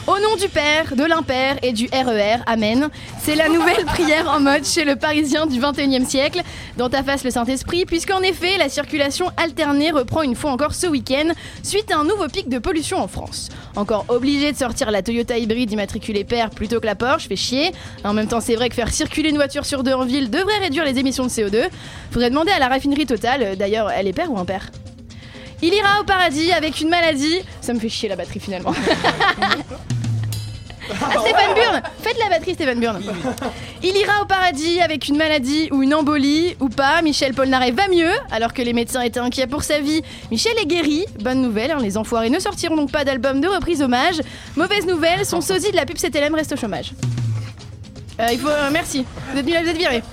Au 0.08 0.20
nom 0.20 0.38
du 0.40 0.48
Père, 0.48 0.96
de 0.96 1.04
l'Impère 1.04 1.58
et 1.62 1.74
du 1.74 1.90
RER, 1.92 2.38
Amen. 2.46 2.88
C'est 3.22 3.36
la 3.36 3.50
nouvelle 3.50 3.84
prière 3.88 4.32
en 4.32 4.40
mode 4.40 4.64
chez 4.64 4.86
le 4.86 4.96
Parisien 4.96 5.48
du 5.48 5.60
21e 5.60 6.06
siècle. 6.06 6.44
Dans 6.78 6.88
ta 6.90 7.04
face 7.04 7.26
le 7.26 7.30
Saint-Esprit, 7.30 7.84
puisqu'en 7.84 8.22
effet, 8.22 8.58
la 8.58 8.70
circulation 8.70 9.30
alternée 9.36 9.92
reprend 9.92 10.22
une 10.22 10.36
fois 10.36 10.52
encore 10.52 10.76
ce 10.76 10.88
week-end, 10.88 11.34
suite 11.62 11.92
à 11.92 11.98
un 11.98 12.06
nouveau 12.06 12.30
pic 12.30 12.48
de 12.48 12.58
pollution 12.58 13.00
en 13.00 13.10
France. 13.10 13.50
Encore 13.76 14.06
obligé 14.08 14.54
de 14.54 14.58
sortir 14.58 14.92
la 14.92 15.02
Toyota 15.02 15.38
hybride 15.38 15.74
immatriculée 15.74 16.24
Père 16.24 16.52
plutôt 16.52 16.80
que 16.80 16.86
la 16.86 16.96
Porsche, 16.96 17.28
fait 17.28 17.36
chier. 17.36 17.74
En 18.06 18.14
même 18.14 18.30
temps, 18.30 18.40
c'est 18.40 18.56
vrai 18.56 18.70
que 18.70 18.76
faire 18.76 18.94
circuler 18.94 19.32
une 19.32 19.36
voiture 19.36 19.66
sur 19.66 19.84
deux 19.84 19.94
en 19.94 20.06
ville 20.06 20.30
devrait 20.30 20.60
réduire 20.60 20.86
les 20.86 20.98
émissions 21.00 21.26
de 21.26 21.30
CO2. 21.30 21.68
Faudrait 22.12 22.30
demander 22.30 22.52
à 22.52 22.60
la 22.60 22.70
raffinerie 22.70 23.08
totale, 23.08 23.58
d'ailleurs, 23.58 23.92
elle 23.92 24.08
est 24.08 24.14
Père 24.14 24.32
ou 24.32 24.38
Impair 24.40 24.72
il 25.62 25.74
ira 25.74 26.02
au 26.02 26.04
paradis 26.04 26.52
avec 26.52 26.82
une 26.82 26.90
maladie. 26.90 27.40
Ça 27.62 27.74
me 27.74 27.80
fait 27.80 27.90
chier 27.90 28.10
la 28.10 28.16
batterie 28.16 28.40
finalement. 28.40 28.74
Ah, 30.90 31.20
Stéphane 31.20 31.54
Burn 31.56 31.82
Faites 32.02 32.18
la 32.20 32.30
batterie, 32.30 32.54
Stéphane 32.54 32.80
Burn. 32.80 33.02
Il 33.84 33.96
ira 33.96 34.22
au 34.22 34.26
paradis 34.26 34.82
avec 34.82 35.08
une 35.08 35.18
maladie 35.18 35.70
ou 35.72 35.84
une 35.84 35.94
embolie 35.94 36.56
ou 36.60 36.70
pas. 36.70 37.02
Michel 37.02 37.34
Polnareff 37.34 37.76
va 37.76 37.88
mieux, 37.88 38.12
alors 38.32 38.54
que 38.54 38.62
les 38.62 38.74
médecins 38.74 39.02
étaient 39.02 39.20
inquiets 39.20 39.48
pour 39.48 39.64
sa 39.64 39.80
vie. 39.80 40.02
Michel 40.32 40.54
est 40.62 40.66
guéri. 40.66 41.06
Bonne 41.20 41.42
nouvelle, 41.42 41.72
hein, 41.72 41.80
les 41.82 41.98
enfoirés 41.98 42.30
ne 42.30 42.40
sortiront 42.40 42.76
donc 42.76 42.92
pas 42.92 43.04
d'album 43.04 43.42
de 43.42 43.48
reprise 43.48 43.82
hommage. 43.82 44.22
Mauvaise 44.56 44.86
nouvelle, 44.86 45.26
son 45.26 45.42
sosie 45.42 45.72
de 45.72 45.76
la 45.76 45.86
pub 45.86 45.98
CTLM 45.98 46.36
reste 46.36 46.54
au 46.54 46.58
chômage. 46.58 46.94
Euh, 48.20 48.24
euh, 48.32 48.70
merci. 48.72 49.06
Vous 49.32 49.38
êtes, 49.38 49.46
nul, 49.46 49.56
vous 49.64 49.70
êtes. 49.70 50.04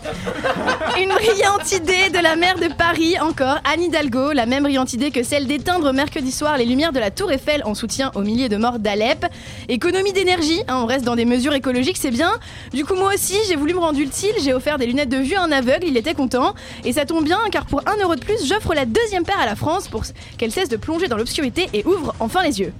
Une 1.01 1.09
brillante 1.09 1.73
idée 1.73 2.11
de 2.11 2.23
la 2.23 2.37
maire 2.37 2.59
de 2.59 2.69
Paris, 2.69 3.19
encore, 3.19 3.59
Anne 3.65 3.83
Hidalgo. 3.83 4.33
La 4.33 4.45
même 4.45 4.65
brillante 4.65 4.93
idée 4.93 5.11
que 5.11 5.23
celle 5.23 5.47
d'éteindre 5.47 5.91
mercredi 5.95 6.31
soir 6.31 6.59
les 6.59 6.67
lumières 6.67 6.93
de 6.93 6.99
la 6.99 7.11
Tour 7.11 7.33
Eiffel 7.33 7.63
en 7.65 7.75
soutien 7.75 8.11
aux 8.15 8.21
milliers 8.21 8.51
de 8.51 8.59
morts 8.59 8.79
d'Alep. 8.79 9.25
Économie 9.71 10.13
d'énergie, 10.13 10.61
hein, 10.69 10.81
on 10.83 10.87
reste 10.87 11.07
dans 11.07 11.17
des 11.17 11.25
mesures 11.25 11.55
écologiques, 11.55 11.97
c'est 11.97 12.11
bien. 12.11 12.33
Du 12.75 12.85
coup, 12.85 12.95
moi 12.95 13.15
aussi, 13.15 13.37
j'ai 13.49 13.57
voulu 13.57 13.73
me 13.73 13.81
rendre 13.81 13.99
utile. 13.99 14.35
J'ai 14.43 14.53
offert 14.53 14.77
des 14.77 14.87
lunettes 14.87 15.09
de 15.09 15.17
vue 15.17 15.37
à 15.37 15.43
un 15.43 15.53
aveugle, 15.53 15.87
il 15.87 15.97
était 15.97 16.15
content. 16.15 16.55
Et 16.85 16.93
ça 16.93 17.07
tombe 17.07 17.25
bien, 17.25 17.41
car 17.51 17.65
pour 17.65 17.81
1 17.89 18.03
euro 18.03 18.17
de 18.17 18.21
plus, 18.21 18.47
j'offre 18.47 18.75
la 18.75 18.85
deuxième 18.85 19.25
paire 19.25 19.41
à 19.41 19.47
la 19.47 19.57
France 19.57 19.89
pour 19.89 20.03
qu'elle 20.37 20.53
cesse 20.53 20.69
de 20.69 20.77
plonger 20.77 21.09
dans 21.09 21.17
l'obscurité 21.17 21.71
et 21.73 21.87
ouvre 21.87 22.15
enfin 22.21 22.43
les 22.43 22.61
yeux. 22.61 22.75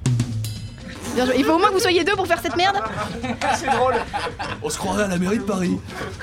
Bien 1.15 1.27
joué. 1.27 1.35
Il 1.39 1.45
faut 1.45 1.53
au 1.53 1.59
moins 1.59 1.69
que 1.69 1.75
vous 1.75 1.81
soyez 1.81 2.05
deux 2.05 2.15
pour 2.17 2.27
faire 2.27 2.41
cette 2.43 2.57
merde. 2.57 2.77
C'est 3.57 3.67
drôle. 3.71 3.95
On 4.63 4.71
se 4.71 4.79
croirait 4.79 5.05
à 5.05 5.09
la 5.09 5.19
mairie 5.19 5.39
de 5.39 5.45
Paris. 5.45 5.79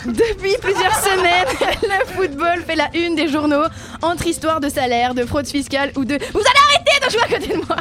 Depuis 0.06 0.56
plusieurs 0.62 0.96
semaines, 0.96 1.48
le 1.84 2.06
football 2.14 2.64
fait 2.66 2.76
la 2.76 2.90
une 2.94 3.16
des 3.16 3.28
journaux 3.28 3.64
entre 4.02 4.28
histoires 4.28 4.60
de 4.60 4.70
salaire, 4.70 5.14
de 5.14 5.26
fraude 5.26 5.48
fiscale 5.48 5.92
ou 5.96 6.06
de. 6.06 6.16
Vous 6.34 6.40
allez 6.40 6.60
arrêter 6.68 7.06
de 7.06 7.12
jouer 7.12 7.22
à 7.22 7.28
côté 7.28 7.48
de 7.48 7.58
moi 7.58 7.76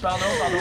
Pardon, 0.00 0.24
pardon. 0.40 0.58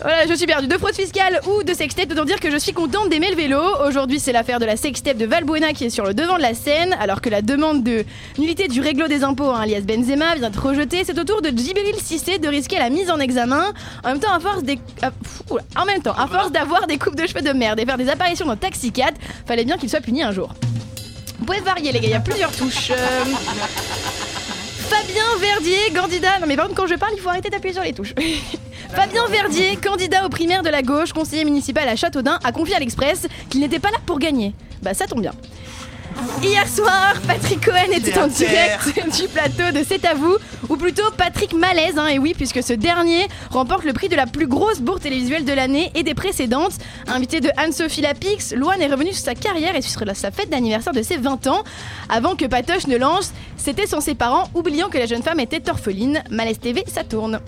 Voilà, 0.00 0.26
je 0.26 0.34
suis 0.34 0.46
perdu. 0.46 0.66
De 0.66 0.78
fraude 0.78 0.94
fiscale 0.94 1.40
ou 1.46 1.62
de 1.62 1.72
sextape, 1.72 2.10
autant 2.10 2.24
dire 2.24 2.40
que 2.40 2.50
je 2.50 2.56
suis 2.56 2.72
contente 2.72 3.08
d'aimer 3.08 3.30
le 3.30 3.36
vélo. 3.36 3.60
Aujourd'hui, 3.86 4.20
c'est 4.20 4.32
l'affaire 4.32 4.58
de 4.58 4.66
la 4.66 4.76
sextape 4.76 5.16
de 5.16 5.26
Valbuena 5.26 5.72
qui 5.72 5.84
est 5.84 5.90
sur 5.90 6.04
le 6.04 6.14
devant 6.14 6.36
de 6.36 6.42
la 6.42 6.54
scène, 6.54 6.96
alors 7.00 7.20
que 7.20 7.30
la 7.30 7.42
demande 7.42 7.82
de 7.82 8.04
nullité 8.38 8.68
du 8.68 8.80
réglo 8.80 9.08
des 9.08 9.24
impôts, 9.24 9.50
hein, 9.50 9.60
alias 9.62 9.80
Benzema, 9.80 10.34
vient 10.34 10.50
d'être 10.50 10.64
rejetée. 10.66 11.04
C'est 11.04 11.18
au 11.18 11.24
tour 11.24 11.40
de 11.40 11.48
Djibril 11.48 11.96
Cissé 12.02 12.38
de 12.38 12.48
risquer 12.48 12.78
la 12.78 12.90
mise 12.90 13.10
en 13.10 13.18
examen. 13.18 13.72
En 14.04 14.08
même 14.08 14.20
temps, 14.20 14.32
à 14.32 14.40
force 14.40 14.62
des. 14.62 14.78
À- 15.22 15.28
pff, 15.28 15.42
oula. 15.50 15.62
En 15.76 15.84
même 15.84 16.02
temps, 16.02 16.14
à 16.16 16.26
force 16.26 16.50
d'avoir 16.52 16.86
des 16.86 16.98
coupes 16.98 17.16
de 17.16 17.26
cheveux 17.26 17.42
de 17.42 17.52
merde 17.52 17.78
et 17.80 17.84
faire 17.86 17.98
des 17.98 18.08
apparitions 18.08 18.46
dans 18.46 18.56
Taxi 18.56 18.92
4, 18.92 19.14
fallait 19.46 19.64
bien 19.64 19.76
qu'il 19.76 19.88
soit 19.88 20.00
puni 20.00 20.22
un 20.22 20.32
jour. 20.32 20.52
Vous 21.38 21.44
pouvez 21.46 21.60
varier 21.60 21.90
les 21.92 22.00
gars, 22.00 22.06
il 22.08 22.12
y 22.12 22.14
a 22.14 22.20
plusieurs 22.20 22.52
touches. 22.52 22.90
Euh, 22.90 23.24
Fabien 24.88 25.24
Verdier, 25.40 25.78
candidat. 25.94 26.38
Non 26.40 26.46
mais 26.46 26.56
par 26.56 26.66
contre 26.68 26.80
quand 26.82 26.86
je 26.86 26.94
parle, 26.94 27.12
il 27.16 27.20
faut 27.20 27.28
arrêter 27.30 27.48
d'appuyer 27.50 27.72
sur 27.74 27.82
les 27.82 27.92
touches. 27.92 28.14
Fabien 28.94 29.26
Verdier, 29.26 29.76
candidat 29.76 30.26
aux 30.26 30.28
primaires 30.28 30.62
de 30.62 30.68
la 30.68 30.82
gauche, 30.82 31.12
conseiller 31.12 31.44
municipal 31.44 31.88
à 31.88 31.96
Châteaudun, 31.96 32.38
a 32.44 32.52
confié 32.52 32.74
à 32.76 32.78
l'Express 32.78 33.26
qu'il 33.48 33.60
n'était 33.60 33.78
pas 33.78 33.90
là 33.90 33.96
pour 34.04 34.18
gagner. 34.18 34.54
Bah 34.82 34.92
ça 34.94 35.06
tombe 35.06 35.22
bien. 35.22 35.32
Hier 36.42 36.66
soir, 36.66 37.14
Patrick 37.26 37.64
Cohen 37.64 37.92
était 37.94 38.18
en 38.18 38.26
direct 38.26 38.94
du 39.20 39.28
plateau 39.28 39.76
de 39.76 39.84
C'est 39.86 40.04
à 40.04 40.14
vous, 40.14 40.36
ou 40.68 40.76
plutôt 40.76 41.08
Patrick 41.16 41.52
Malaise, 41.54 41.98
hein, 41.98 42.08
et 42.08 42.18
oui, 42.18 42.34
puisque 42.36 42.62
ce 42.62 42.72
dernier 42.72 43.28
remporte 43.50 43.84
le 43.84 43.92
prix 43.92 44.08
de 44.08 44.16
la 44.16 44.26
plus 44.26 44.46
grosse 44.46 44.80
bourre 44.80 45.00
télévisuelle 45.00 45.44
de 45.44 45.52
l'année 45.52 45.90
et 45.94 46.02
des 46.02 46.14
précédentes. 46.14 46.72
Invité 47.06 47.40
de 47.40 47.50
Anne-Sophie 47.56 48.00
Lapix, 48.00 48.52
Loane 48.54 48.82
est 48.82 48.88
revenu 48.90 49.12
sur 49.12 49.24
sa 49.24 49.34
carrière 49.34 49.76
et 49.76 49.82
sur 49.82 50.00
sa 50.14 50.30
fête 50.30 50.50
d'anniversaire 50.50 50.92
de 50.92 51.02
ses 51.02 51.16
20 51.16 51.46
ans. 51.46 51.62
Avant 52.08 52.34
que 52.34 52.44
Patoche 52.44 52.86
ne 52.88 52.96
lance, 52.96 53.32
c'était 53.56 53.86
sans 53.86 54.00
ses 54.00 54.14
parents, 54.14 54.48
oubliant 54.54 54.88
que 54.88 54.98
la 54.98 55.06
jeune 55.06 55.22
femme 55.22 55.40
était 55.40 55.70
orpheline. 55.70 56.22
Malaise 56.30 56.58
TV, 56.58 56.84
ça 56.88 57.04
tourne. 57.04 57.40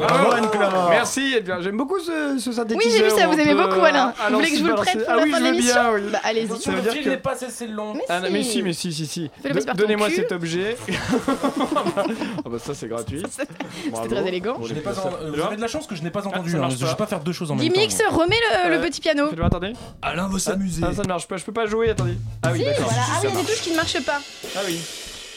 Bravo. 0.00 0.88
Merci, 0.90 1.34
eh 1.36 1.40
bien, 1.40 1.60
j'aime 1.60 1.76
beaucoup 1.76 1.98
ce, 1.98 2.38
ce 2.38 2.52
synthétiseur. 2.52 2.78
Oui, 2.84 2.92
j'ai 2.96 3.04
vu 3.04 3.10
ça, 3.10 3.26
vous 3.26 3.34
aimez 3.38 3.54
peut, 3.54 3.62
beaucoup, 3.68 3.84
Alain. 3.84 4.08
euh, 4.20 4.28
Vous 4.30 4.34
voulez 4.36 4.50
que 4.50 4.56
je 4.56 4.62
vous 4.62 4.68
le 4.68 4.74
prête 4.74 4.98
pour 5.04 5.06
ah 5.12 5.16
la 5.16 5.22
oui, 5.22 5.30
fin 5.30 5.40
de 5.40 5.44
je 5.44 5.48
veux 5.50 5.56
l'émission 5.56 5.80
bien, 5.80 5.92
oui. 5.94 6.02
Bah, 6.12 6.20
allez-y. 6.24 6.60
Ça 6.60 6.70
veut 6.72 6.80
dire 6.82 6.94
Le 6.94 7.02
que... 7.04 7.08
n'est 7.10 7.16
pas 7.16 7.36
cessé 7.36 7.66
long. 7.66 7.94
Mais 7.94 8.04
Ah, 8.08 8.20
non, 8.20 8.28
mais 8.32 8.42
si. 8.42 8.62
mais 8.62 8.72
si, 8.72 8.92
si, 8.92 9.06
si. 9.06 9.30
Donnez-moi 9.74 10.10
cet 10.10 10.32
objet. 10.32 10.76
ah 10.88 12.48
bah 12.48 12.58
ça 12.58 12.74
c'est 12.74 12.88
gratuit. 12.88 13.22
C'était 13.30 14.08
très 14.14 14.28
élégant. 14.28 14.54
Euh, 14.62 15.30
Vous 15.34 15.40
avez 15.42 15.56
de 15.56 15.60
la 15.60 15.68
chance 15.68 15.86
que 15.86 15.94
je 15.94 16.02
n'ai 16.02 16.10
pas 16.10 16.26
entendu. 16.26 16.56
hein. 16.56 16.68
Je 16.70 16.76
vais 16.76 16.86
pas. 16.90 16.94
pas 16.94 17.06
faire 17.06 17.20
deux 17.20 17.32
choses 17.32 17.50
en 17.50 17.56
même 17.56 17.66
temps. 17.68 17.72
Gimmicks, 17.74 17.92
remets 18.10 18.36
le, 18.64 18.70
le 18.70 18.76
Euh, 18.76 18.82
petit 18.82 19.00
piano. 19.00 19.26
Attendez. 19.42 19.72
Alain 20.02 20.28
va 20.28 20.38
s'amuser. 20.38 20.82
Ah, 20.86 20.92
ça 20.94 21.02
ne 21.02 21.08
marche 21.08 21.26
pas, 21.26 21.36
je 21.36 21.44
peux 21.44 21.52
pas 21.52 21.66
jouer, 21.66 21.90
attendez. 21.90 22.14
Ah 22.42 22.50
oui, 22.52 22.64
d'accord. 22.64 22.90
Ah 22.90 23.18
il 23.22 23.24
y 23.24 23.26
a 23.26 23.30
des 23.30 23.34
marche. 23.36 23.46
touches 23.46 23.60
qui 23.62 23.70
ne 23.70 23.76
marchent 23.76 24.04
pas. 24.04 24.20
Ah 24.56 24.60
oui. 24.66 24.80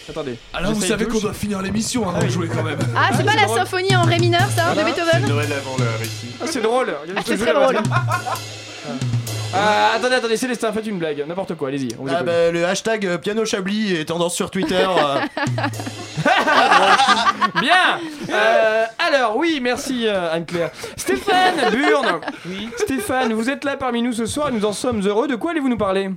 Attendez. 0.09 0.35
Alain, 0.53 0.71
vous 0.71 0.81
savez 0.81 1.05
qu'on 1.05 1.19
doit 1.19 1.33
finir 1.33 1.61
l'émission 1.61 2.07
avant 2.09 2.19
de 2.21 2.27
jouer 2.27 2.47
quand 2.53 2.63
même. 2.63 2.79
Ah, 2.95 3.09
c'est 3.15 3.23
pas 3.25 3.35
la 3.35 3.45
drôle. 3.45 3.57
symphonie 3.59 3.95
en 3.95 4.03
ré 4.03 4.19
mineur, 4.19 4.47
ça, 4.55 4.75
de. 4.75 4.83
Beethoven 4.83 5.25
Noël 5.29 5.47
avant 5.53 5.77
l'heure 5.77 6.01
ici. 6.01 6.27
Ah, 6.41 6.45
c'est 6.47 6.61
drôle. 6.61 6.93
Ah, 7.15 7.21
c'est 7.25 7.37
très 7.37 7.53
drôle. 7.53 7.77
Ah, 9.55 9.91
attendez, 9.95 10.15
attendez, 10.15 10.35
Célestin, 10.35 10.73
faites 10.73 10.87
une 10.87 10.97
blague, 10.97 11.23
n'importe 11.27 11.53
quoi, 11.55 11.67
allez-y. 11.67 11.89
Ah 12.09 12.23
bah, 12.23 12.49
le 12.51 12.65
hashtag 12.65 13.05
euh, 13.05 13.17
piano 13.19 13.45
chablis 13.45 13.93
est 13.95 14.05
tendance 14.05 14.33
sur 14.33 14.49
Twitter. 14.49 14.83
euh. 14.87 15.19
Bien 17.61 17.99
Euh, 18.31 18.85
Alors, 18.97 19.37
oui, 19.37 19.59
merci 19.61 20.07
euh, 20.07 20.33
Anne-Claire. 20.33 20.71
Stéphane 20.97 21.69
Burne 21.71 22.19
Oui. 22.47 22.69
Stéphane, 22.77 23.33
vous 23.33 23.49
êtes 23.49 23.63
là 23.63 23.77
parmi 23.77 24.01
nous 24.01 24.13
ce 24.13 24.25
soir 24.25 24.49
et 24.49 24.51
nous 24.51 24.65
en 24.65 24.73
sommes 24.73 25.01
heureux. 25.05 25.27
De 25.27 25.35
quoi 25.35 25.51
allez-vous 25.51 25.69
nous 25.69 25.77
parler? 25.77 26.09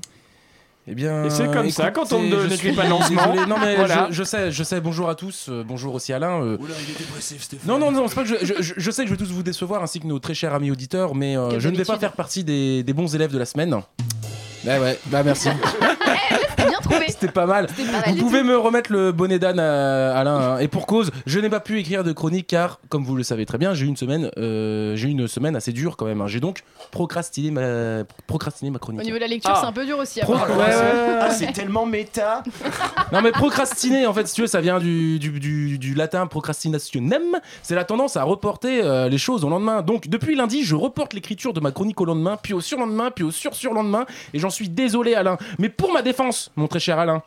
Eh 0.89 0.95
bien, 0.95 1.25
Et 1.25 1.31
c'est 1.31 1.51
comme 1.53 1.69
ça, 1.71 1.91
quand 1.91 2.13
on 2.13 2.23
ne 2.23 2.31
je 2.43 2.47
ne 2.47 2.55
suis 2.57 2.69
fait 2.71 2.77
pas 2.77 2.85
de 2.85 2.91
lancement. 2.91 3.35
Non 3.49 3.57
mais 3.61 3.75
Voilà. 3.75 4.07
je, 4.11 4.15
je 4.15 4.23
sais, 4.25 4.53
je 4.53 4.63
sais. 4.63 4.81
Bonjour 4.81 5.09
à 5.09 5.17
tous. 5.17 5.47
euh, 5.49 5.65
bonjour 5.67 5.95
aussi 5.95 6.13
Alain. 6.13 6.41
euh. 6.43 6.57
Oula, 6.61 6.75
il 6.81 6.91
est 6.95 6.99
dépressif, 6.99 7.43
Stéphane. 7.43 7.69
Non 7.69 7.79
non 7.79 7.91
non, 7.91 8.07
c'est 8.07 8.15
pas 8.15 8.23
que 8.23 8.29
je, 8.29 8.37
je- 8.47 8.63
je- 8.63 8.75
je 8.77 8.91
sais 8.93 9.03
que 9.03 9.09
je 9.11 9.15
vais 9.15 9.19
tous 9.19 9.33
vous 9.33 9.43
décevoir 9.43 9.83
ainsi 9.83 9.99
que 9.99 10.07
nos 10.07 10.21
très 10.21 10.35
chers 10.35 10.55
amis 10.55 10.71
auditeurs, 10.71 11.15
mais 11.17 11.37
euh, 11.37 11.59
je 11.59 11.69
ne 11.69 11.77
vais 11.77 11.85
pas 11.85 11.99
faire 11.99 12.13
partie 12.13 12.45
des, 12.45 12.85
des 12.85 12.93
bons 12.93 13.13
élèves 13.17 13.33
de 13.33 13.39
la 13.39 13.47
semaine. 13.47 13.75
Ouais 14.65 14.79
ouais, 14.79 14.99
bah 15.07 15.23
merci. 15.25 15.49
Trouvé. 16.91 17.07
C'était 17.09 17.29
pas 17.29 17.47
mal. 17.47 17.67
C'était 17.75 17.91
pas 17.91 18.01
mal 18.07 18.15
Vous 18.15 18.25
pouvez 18.25 18.41
tout. 18.41 18.47
me 18.47 18.57
remettre 18.57 18.93
le 18.93 19.13
bonnet 19.13 19.39
d'âne, 19.39 19.59
euh, 19.61 20.15
Alain. 20.19 20.37
hein. 20.37 20.59
Et 20.59 20.69
pour 20.69 20.87
cause, 20.87 21.11
je 21.27 21.39
n'ai 21.41 21.49
pas 21.51 21.61
pu 21.61 21.79
écrire 21.79 22.05
de 22.05 22.13
chronique 22.13 22.47
car, 22.47 22.81
comme 22.89 23.05
vous 23.05 23.17
le 23.17 23.23
savez 23.23 23.47
très 23.47 23.59
bien, 23.59 23.75
j'ai 23.75 23.85
eu 23.87 23.89
une 23.89 23.97
semaine, 23.97 24.31
euh, 24.39 24.95
j'ai 24.97 25.09
eu 25.09 25.11
une 25.11 25.29
semaine 25.29 25.57
assez 25.57 25.73
dure 25.73 25.97
quand 25.97 26.07
même. 26.07 26.21
hein. 26.21 26.27
J'ai 26.27 26.41
donc 26.41 26.63
procrastiné 26.91 27.51
ma, 27.51 28.05
procrastiné 28.27 28.71
ma 28.71 28.79
chronique. 28.79 29.01
Au 29.01 29.05
niveau 29.05 29.17
de 29.17 29.21
la 29.23 29.27
lecture, 29.29 29.51
Ah. 29.55 29.59
c'est 29.61 29.67
un 29.67 29.73
peu 29.73 29.85
dur 29.85 29.99
aussi. 29.99 30.21
Pro- 30.21 30.35
apparemment. 30.35 30.59
ouais, 30.61 30.67
ouais, 30.69 30.75
ouais. 30.75 31.19
Ah, 31.21 31.31
c'est 31.31 31.53
tellement 31.53 31.87
méta. 31.87 32.43
Non 33.13 33.23
mais 33.23 33.31
procrastiner 33.31 34.07
en 34.07 34.13
fait 34.13 34.27
si 34.27 34.35
tu 34.35 34.41
veux 34.41 34.47
ça 34.47 34.61
vient 34.61 34.79
du, 34.81 35.19
du, 35.21 35.31
du- 35.39 35.79
du 35.79 35.95
latin 35.95 36.27
procrastinationem 36.27 37.23
c'est 37.63 37.75
la 37.75 37.85
tendance 37.85 38.17
à 38.17 38.25
reporter 38.25 38.81
euh, 38.83 39.09
les 39.09 39.19
choses 39.19 39.45
au 39.45 39.49
lendemain 39.49 39.83
donc 39.83 40.09
depuis 40.09 40.35
lundi 40.35 40.65
je 40.65 40.75
reporte 40.75 41.13
l'écriture 41.15 41.53
de 41.53 41.61
ma 41.61 41.71
chronique 41.71 42.01
au 42.01 42.05
lendemain 42.05 42.37
puis 42.43 42.53
au 42.53 42.61
surlendemain 42.61 43.11
puis 43.15 43.25
au 43.25 43.31
sur 43.31 43.55
surlendemain 43.55 44.07
et 44.35 44.39
j'en 44.39 44.51
suis 44.51 44.69
désolé 44.69 45.15
Alain 45.15 45.37
mais 45.59 45.69
pour 45.69 45.93
ma 45.93 46.03
défense 46.03 46.51
mon 46.57 46.67
très 46.77 46.85
cher 46.85 46.99
Alain 46.99 47.23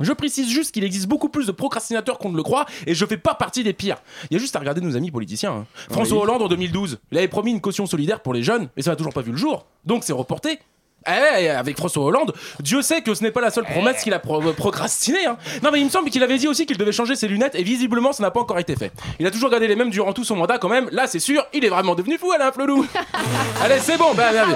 Je 0.00 0.12
précise 0.12 0.48
juste 0.48 0.72
qu'il 0.72 0.82
existe 0.82 1.06
beaucoup 1.08 1.28
plus 1.28 1.46
de 1.46 1.52
procrastinateurs 1.52 2.16
qu'on 2.18 2.30
ne 2.30 2.36
le 2.36 2.42
croit 2.42 2.64
et 2.86 2.94
je 2.94 3.04
fais 3.04 3.18
pas 3.18 3.34
partie 3.34 3.62
des 3.62 3.74
pires. 3.74 3.98
Il 4.30 4.34
y 4.34 4.36
a 4.36 4.40
juste 4.40 4.56
à 4.56 4.58
regarder 4.58 4.80
nos 4.80 4.96
amis 4.96 5.10
politiciens. 5.10 5.52
hein. 5.52 5.66
François 5.90 6.16
Oui. 6.16 6.22
Hollande 6.24 6.42
en 6.42 6.48
2012, 6.48 6.98
il 7.12 7.18
avait 7.18 7.28
promis 7.28 7.50
une 7.50 7.60
caution 7.60 7.84
solidaire 7.86 8.20
pour 8.20 8.32
les 8.32 8.42
jeunes 8.42 8.68
et 8.78 8.82
ça 8.82 8.90
n'a 8.90 8.96
toujours 8.96 9.12
pas 9.12 9.20
vu 9.20 9.30
le 9.32 9.36
jour. 9.36 9.66
Donc 9.84 10.04
c'est 10.04 10.14
reporté. 10.14 10.58
Eh, 11.06 11.50
avec 11.50 11.76
François 11.76 12.02
Hollande, 12.02 12.32
Dieu 12.60 12.80
sait 12.80 13.02
que 13.02 13.12
ce 13.12 13.22
n'est 13.22 13.30
pas 13.30 13.42
la 13.42 13.50
seule 13.50 13.66
promesse 13.66 14.02
qu'il 14.02 14.14
a 14.14 14.18
pro- 14.18 14.40
procrastinée. 14.54 15.26
hein. 15.26 15.36
Non 15.62 15.68
mais 15.70 15.78
il 15.80 15.84
me 15.84 15.90
semble 15.90 16.08
qu'il 16.08 16.22
avait 16.22 16.38
dit 16.38 16.48
aussi 16.48 16.64
qu'il 16.64 16.78
devait 16.78 16.92
changer 16.92 17.14
ses 17.14 17.28
lunettes 17.28 17.54
et 17.54 17.62
visiblement 17.62 18.14
ça 18.14 18.22
n'a 18.22 18.30
pas 18.30 18.40
encore 18.40 18.58
été 18.58 18.74
fait. 18.74 18.90
Il 19.20 19.26
a 19.26 19.30
toujours 19.30 19.50
gardé 19.50 19.68
les 19.68 19.76
mêmes 19.76 19.90
durant 19.90 20.14
tout 20.14 20.24
son 20.24 20.34
mandat 20.36 20.56
quand 20.56 20.70
même. 20.70 20.88
Là 20.92 21.06
c'est 21.06 21.18
sûr, 21.18 21.44
il 21.52 21.62
est 21.62 21.68
vraiment 21.68 21.94
devenu 21.94 22.16
fou 22.16 22.32
Alain 22.32 22.50
Flelou. 22.52 22.86
Allez 23.62 23.80
c'est 23.80 23.98
bon, 23.98 24.14
bah, 24.16 24.30
bah, 24.32 24.46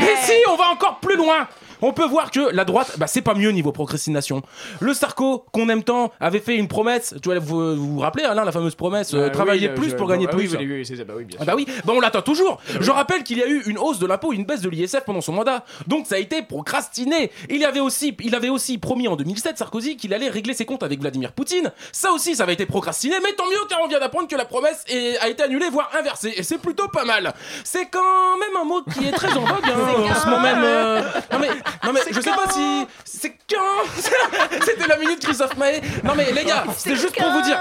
mais 0.00 0.16
si 0.22 0.32
on 0.50 0.56
va 0.56 0.70
encore 0.70 0.98
plus 0.98 1.16
loin. 1.16 1.46
On 1.82 1.92
peut 1.92 2.06
voir 2.06 2.30
que 2.30 2.40
la 2.54 2.64
droite, 2.64 2.94
bah, 2.98 3.06
c'est 3.06 3.22
pas 3.22 3.34
mieux 3.34 3.50
niveau 3.50 3.72
procrastination. 3.72 4.42
Le 4.80 4.94
Sarko, 4.94 5.44
qu'on 5.52 5.68
aime 5.68 5.82
tant, 5.84 6.12
avait 6.20 6.40
fait 6.40 6.56
une 6.56 6.68
promesse. 6.68 7.14
Tu 7.22 7.28
vois, 7.28 7.38
vous 7.38 7.76
vous, 7.76 7.94
vous 7.94 7.98
rappelez, 8.00 8.24
Alain, 8.24 8.44
la 8.44 8.52
fameuse 8.52 8.74
promesse 8.74 9.14
euh, 9.14 9.20
Ah 9.22 9.26
oui, 9.26 9.32
travailler 9.32 9.68
euh, 9.70 9.74
plus 9.74 9.90
je- 9.90 9.96
pour 9.96 10.08
gagner 10.08 10.26
ah 10.28 10.34
plus. 10.34 10.54
Oui, 10.56 10.66
oui, 10.66 10.86
ça, 10.86 11.04
bah 11.04 11.14
oui, 11.16 11.24
bien 11.24 11.36
Ah 11.40 11.44
sûr. 11.44 11.46
bah 11.46 11.54
oui, 11.56 11.66
bah 11.84 11.92
on 11.96 12.00
l'attend 12.00 12.22
toujours. 12.22 12.60
Je 12.80 12.90
rappelle 12.90 13.22
qu'il 13.24 13.38
y 13.38 13.42
a 13.42 13.46
eu 13.48 13.62
une 13.66 13.78
hausse 13.78 13.98
de 13.98 14.06
l'impôt 14.06 14.32
une 14.32 14.44
baisse 14.44 14.60
de 14.60 14.68
l'ISF 14.68 15.00
pendant 15.04 15.20
son 15.20 15.32
mandat. 15.32 15.64
Donc 15.86 16.06
ça 16.06 16.16
a 16.16 16.18
été 16.18 16.42
procrastiné. 16.42 17.30
Il 17.48 17.58
y 17.58 17.64
avait 17.64 17.80
aussi, 17.80 18.16
il 18.20 18.34
avait 18.34 18.48
aussi 18.48 18.78
promis 18.78 19.08
en 19.08 19.16
2007 19.16 19.58
Sarkozy 19.58 19.96
qu'il 19.96 20.12
allait 20.14 20.28
régler 20.28 20.54
ses 20.54 20.64
comptes 20.64 20.82
avec 20.82 21.00
Vladimir 21.00 21.32
Poutine. 21.32 21.72
Ça 21.92 22.12
aussi, 22.12 22.36
ça 22.36 22.42
avait 22.44 22.52
été 22.54 22.66
procrastiné, 22.66 23.16
mais 23.22 23.32
tant 23.32 23.46
mieux 23.46 23.66
car 23.68 23.80
on 23.82 23.88
vient 23.88 24.00
d'apprendre 24.00 24.28
que 24.28 24.36
la 24.36 24.44
promesse 24.44 24.84
est- 24.88 25.18
a 25.18 25.28
été 25.28 25.42
annulée 25.42 25.68
voire 25.70 25.90
inversée 25.98 26.32
et 26.36 26.42
c'est 26.42 26.58
plutôt 26.58 26.88
pas 26.88 27.04
mal. 27.04 27.32
C'est 27.64 27.86
quand 27.86 28.36
même 28.38 28.56
un 28.60 28.64
mot 28.64 28.82
qui 28.82 29.06
est 29.06 29.12
très 29.12 29.32
en 29.36 29.40
vogue 29.40 29.64
hein, 29.64 30.10
en 30.10 30.14
ce 30.14 30.26
moment 30.26 30.40
même. 30.40 30.62
euh, 30.62 31.02
Non 31.32 31.38
mais, 31.40 31.48
non 31.84 31.92
mais 31.92 32.00
je 32.10 32.20
sais 32.20 32.30
pas 32.30 32.50
si 32.50 32.86
c'est 33.04 33.34
quand 33.50 33.84
c'était 34.64 34.86
la 34.86 34.96
minute 34.96 35.20
Christophe 35.20 35.56
Maé. 35.56 35.80
Non 36.04 36.14
mais 36.16 36.32
les 36.32 36.44
gars, 36.44 36.64
c'était 36.76 36.96
juste 36.96 37.16
pour 37.16 37.30
vous 37.30 37.42
dire. 37.42 37.58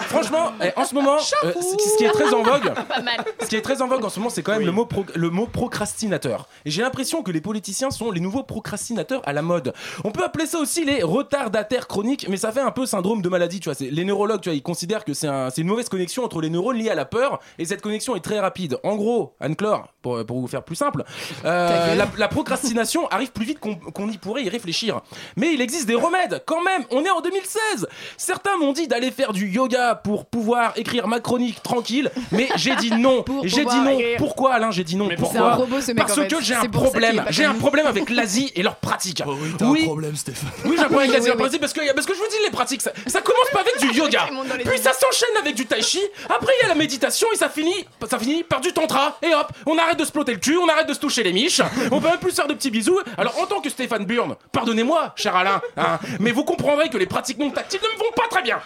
Franchement, 0.00 0.52
eh, 0.62 0.70
en 0.76 0.84
ce 0.84 0.94
moment, 0.94 1.16
euh, 1.44 1.52
ce 1.52 1.96
qui- 1.96 2.04
est 2.04 2.10
très 2.10 2.32
en 2.32 2.42
vogue, 2.42 2.72
Pas 2.88 3.00
mal. 3.02 3.24
ce 3.40 3.46
qui 3.46 3.56
est 3.56 3.62
très 3.62 3.82
en 3.82 3.88
vogue 3.88 4.04
en 4.04 4.08
ce 4.08 4.18
moment, 4.18 4.30
c'est 4.30 4.42
quand 4.42 4.52
même 4.52 4.64
le, 4.64 4.72
mot 4.72 4.86
pro- 4.86 5.04
le 5.14 5.30
mot 5.30 5.46
procrastinateur. 5.46 6.48
Et 6.64 6.70
j'ai 6.70 6.82
l'impression 6.82 7.22
que 7.22 7.30
les 7.30 7.40
politiciens 7.40 7.90
sont 7.90 8.10
les 8.10 8.20
nouveaux 8.20 8.42
procrastinateurs 8.42 9.22
à 9.26 9.32
la 9.32 9.42
mode. 9.42 9.72
On 10.04 10.10
peut 10.10 10.24
appeler 10.24 10.46
ça 10.46 10.58
aussi 10.58 10.84
les 10.84 11.02
retardataires 11.02 11.86
chroniques, 11.88 12.26
mais 12.28 12.36
ça 12.36 12.52
fait 12.52 12.60
un 12.60 12.70
peu 12.70 12.86
syndrome 12.86 13.22
de 13.22 13.28
maladie, 13.28 13.60
tu 13.60 13.64
vois. 13.68 13.74
C'est- 13.74 13.90
Les 13.90 14.04
neurologues, 14.04 14.40
tu 14.40 14.48
vois, 14.48 14.56
ils 14.56 14.62
considèrent 14.62 15.04
que 15.04 15.14
c'est 15.14 15.26
un- 15.28 15.50
c'est 15.50 15.60
une 15.62 15.66
mauvaise 15.68 15.88
connexion 15.88 16.24
entre 16.24 16.40
les 16.40 16.50
neurones 16.50 16.76
liés 16.76 16.90
à 16.90 16.94
la 16.94 17.04
peur, 17.04 17.40
et 17.58 17.64
cette 17.64 17.82
connexion 17.82 18.14
est 18.16 18.20
très 18.20 18.38
rapide. 18.40 18.78
En 18.84 18.96
gros, 18.96 19.34
Anne-Claire, 19.40 19.84
pour, 20.02 20.24
pour 20.24 20.40
vous 20.40 20.46
faire 20.46 20.62
plus 20.62 20.76
simple, 20.76 21.04
euh, 21.44 21.94
la, 21.94 22.06
la 22.16 22.28
procrastination 22.28 23.06
arrive 23.10 23.32
plus 23.32 23.44
vite 23.44 23.58
qu'on 23.60 23.74
qu'on 23.76 24.08
y 24.10 24.18
pourrait 24.18 24.44
y 24.44 24.48
réfléchir. 24.48 25.00
Mais 25.36 25.52
il 25.54 25.60
existe 25.60 25.86
des 25.86 25.94
remèdes, 25.94 26.42
quand 26.46 26.62
même. 26.62 26.84
On 26.90 27.04
est 27.04 27.10
en 27.10 27.20
2016. 27.20 27.88
Certains 28.16 28.56
m'ont 28.58 28.72
dit 28.72 28.88
d'aller 28.88 29.10
faire 29.10 29.32
du 29.32 29.48
yoga 29.48 29.87
pour 29.94 30.26
pouvoir 30.26 30.72
écrire 30.76 31.06
ma 31.08 31.20
chronique 31.20 31.62
tranquille, 31.62 32.10
mais 32.32 32.48
j'ai 32.56 32.74
dit 32.76 32.90
non. 32.92 33.24
J'ai 33.44 33.64
dit 33.64 33.76
non. 33.76 33.98
écrire. 33.98 34.16
Pourquoi 34.18 34.54
Alain 34.54 34.70
J'ai 34.70 34.84
dit 34.84 34.96
non? 34.96 35.08
Pourquoi? 35.18 35.52
un 35.52 35.54
robot, 35.54 35.80
ce 35.80 35.88
mec, 35.88 35.98
Parce 35.98 36.12
en 36.12 36.22
fait. 36.22 36.28
que 36.28 36.40
j'ai 36.42 36.54
un 36.54 36.64
problème. 36.66 37.24
J'ai 37.30 37.44
un 37.44 37.54
problème 37.54 37.86
avec 37.86 38.10
l'Asie 38.10 38.52
et 38.54 38.62
leurs 38.62 38.76
pratiques. 38.76 39.22
T'as 39.58 39.64
oui. 39.66 39.82
un 39.82 39.86
problème, 39.86 40.16
Stéphane. 40.16 40.50
Oui, 40.64 40.74
j'ai 40.76 40.82
un 40.84 40.88
problème 40.88 41.10
avec 41.10 41.12
l'Asie 41.14 41.26
et 41.26 41.28
leurs 41.30 41.36
pratiques 41.38 41.60
parce 41.60 41.72
que, 41.72 41.92
parce 41.94 42.06
que 42.06 42.14
je 42.14 42.18
vous 42.18 42.28
dis, 42.28 42.36
les 42.44 42.50
pratiques, 42.50 42.82
ça, 42.82 42.92
ça 43.06 43.20
commence 43.20 43.48
pas 43.52 43.60
avec 43.60 43.78
du 43.80 43.96
yoga. 43.98 44.26
Puis 44.64 44.78
ça 44.78 44.92
s'enchaîne 44.92 45.36
avec 45.40 45.54
du 45.54 45.66
tai 45.66 45.82
chi. 45.82 46.00
Après, 46.28 46.52
il 46.60 46.62
y 46.62 46.66
a 46.66 46.68
la 46.68 46.74
méditation 46.74 47.28
et 47.32 47.36
ça 47.36 47.48
finit, 47.48 47.84
ça 48.08 48.18
finit 48.18 48.42
par 48.44 48.60
du 48.60 48.72
tantra. 48.72 49.18
Et 49.22 49.34
hop, 49.34 49.52
on 49.66 49.78
arrête 49.78 49.98
de 49.98 50.04
se 50.04 50.12
plotter 50.12 50.32
le 50.32 50.38
cul, 50.38 50.56
on 50.56 50.68
arrête 50.68 50.88
de 50.88 50.94
se 50.94 51.00
toucher 51.00 51.22
les 51.22 51.32
miches. 51.32 51.60
On 51.90 52.00
peut 52.00 52.08
même 52.08 52.18
plus 52.18 52.32
faire 52.34 52.46
de 52.46 52.54
petits 52.54 52.70
bisous. 52.70 52.98
Alors, 53.16 53.38
en 53.40 53.46
tant 53.46 53.60
que 53.60 53.70
Stéphane 53.70 54.04
Burn, 54.04 54.34
pardonnez-moi, 54.52 55.12
cher 55.16 55.34
Alain, 55.36 55.60
hein, 55.76 55.98
mais 56.20 56.30
vous 56.32 56.44
comprendrez 56.44 56.88
que 56.88 56.98
les 56.98 57.06
pratiques 57.06 57.38
non 57.38 57.50
tactiles 57.50 57.80
ne 57.82 57.94
me 57.94 57.98
vont 57.98 58.12
pas 58.14 58.26
très 58.30 58.42
bien. 58.42 58.58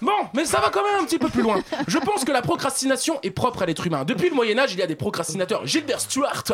Bon, 0.00 0.12
mais 0.34 0.44
ça 0.44 0.60
va 0.60 0.70
quand 0.70 0.84
même 0.84 1.00
un 1.00 1.04
petit 1.04 1.18
peu 1.18 1.28
plus 1.28 1.42
loin. 1.42 1.62
Je 1.86 1.98
pense 1.98 2.24
que 2.24 2.32
la 2.32 2.42
procrastination 2.42 3.18
est 3.22 3.30
propre 3.30 3.62
à 3.62 3.66
l'être 3.66 3.86
humain. 3.86 4.04
Depuis 4.04 4.28
le 4.28 4.34
Moyen-Âge, 4.34 4.72
il 4.74 4.78
y 4.78 4.82
a 4.82 4.86
des 4.86 4.96
procrastinateurs. 4.96 5.66
Gilbert 5.66 6.00
Stuart, 6.00 6.44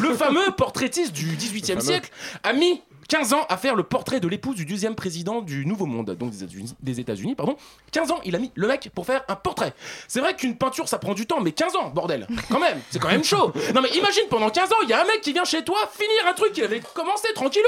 le 0.00 0.14
fameux 0.14 0.50
portraitiste 0.56 1.12
du 1.12 1.36
18e 1.36 1.80
siècle, 1.80 2.10
a 2.42 2.52
mis 2.52 2.82
15 3.08 3.32
ans 3.32 3.46
à 3.48 3.56
faire 3.56 3.74
le 3.74 3.82
portrait 3.84 4.20
de 4.20 4.28
l'épouse 4.28 4.54
du 4.54 4.66
deuxième 4.66 4.94
président 4.94 5.40
du 5.40 5.64
Nouveau 5.64 5.86
Monde, 5.86 6.14
donc 6.18 6.30
des 6.30 7.00
États-Unis- 7.00 7.34
pardon. 7.34 7.56
15 7.90 8.10
ans, 8.12 8.20
il 8.24 8.36
a 8.36 8.38
mis 8.38 8.52
le 8.54 8.68
mec 8.68 8.90
pour 8.94 9.06
faire 9.06 9.24
un 9.28 9.34
portrait. 9.34 9.72
C'est 10.08 10.20
vrai 10.20 10.36
qu'une 10.36 10.56
peinture, 10.56 10.88
ça 10.88 10.98
prend 10.98 11.14
du 11.14 11.26
temps, 11.26 11.40
mais 11.40 11.52
15 11.52 11.74
ans, 11.76 11.88
bordel. 11.88 12.26
Quand 12.50 12.60
même, 12.60 12.78
c'est 12.90 12.98
quand 12.98 13.08
même 13.08 13.24
chaud. 13.24 13.52
Non 13.74 13.80
mais 13.80 13.88
imagine, 13.96 14.24
pendant 14.28 14.50
15 14.50 14.72
ans, 14.72 14.76
il 14.82 14.90
y 14.90 14.92
a 14.92 15.00
un 15.00 15.04
mec 15.06 15.22
qui 15.22 15.32
vient 15.32 15.44
chez 15.44 15.64
toi 15.64 15.78
finir 15.90 16.26
un 16.28 16.34
truc 16.34 16.52
qu'il 16.52 16.64
avait 16.64 16.80
commencé 16.80 17.28
tranquillou? 17.34 17.64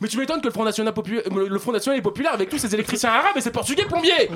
Mais 0.00 0.08
tu 0.08 0.18
m'étonnes 0.18 0.40
que 0.40 0.46
le 0.48 0.52
Front 0.52 0.64
National, 0.64 0.92
le 1.30 1.58
Front 1.60 1.72
National 1.72 1.98
est 1.98 2.02
populaire 2.02 2.34
avec 2.34 2.48
tous 2.48 2.58
ces 2.58 2.74
électriciens 2.74 3.10
arabes 3.10 3.36
et 3.36 3.40
ces 3.40 3.52
portugais 3.52 3.84
plombiers. 3.84 4.28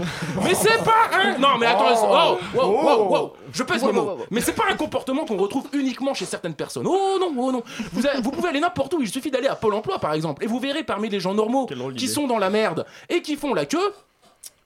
Mais 0.44 0.54
c'est 0.54 0.82
pas 0.84 1.10
un... 1.12 1.38
Non 1.38 1.58
mais 1.58 1.66
attends, 1.66 1.86
oh, 1.96 2.38
wow, 2.54 2.64
wow, 2.64 3.08
wow. 3.12 3.32
je 3.52 3.62
pèse 3.64 3.82
mes 3.82 3.90
mots. 3.92 4.18
Mais 4.30 4.40
c'est 4.40 4.52
pas 4.54 4.64
un 4.70 4.76
comportement 4.76 5.24
qu'on 5.24 5.36
retrouve 5.36 5.66
uniquement 5.72 6.14
chez 6.14 6.26
certaines 6.26 6.54
personnes. 6.54 6.86
Oh 6.86 7.16
non, 7.18 7.32
oh 7.36 7.50
non. 7.52 7.62
Vous, 7.92 8.06
avez- 8.06 8.20
vous 8.20 8.30
pouvez 8.30 8.50
aller 8.50 8.60
n'importe 8.60 8.94
où, 8.94 9.02
il 9.02 9.08
suffit 9.08 9.32
d'aller 9.32 9.48
à 9.48 9.56
Pôle 9.56 9.74
emploi 9.74 9.98
par 9.98 10.12
exemple, 10.12 10.43
et 10.44 10.46
vous 10.46 10.60
verrez 10.60 10.84
parmi 10.84 11.08
les 11.08 11.20
gens 11.20 11.32
normaux 11.32 11.66
qui 11.96 12.06
sont 12.06 12.26
dans 12.26 12.38
la 12.38 12.50
merde 12.50 12.84
et 13.08 13.22
qui 13.22 13.36
font 13.36 13.54
la 13.54 13.64
queue, 13.64 13.94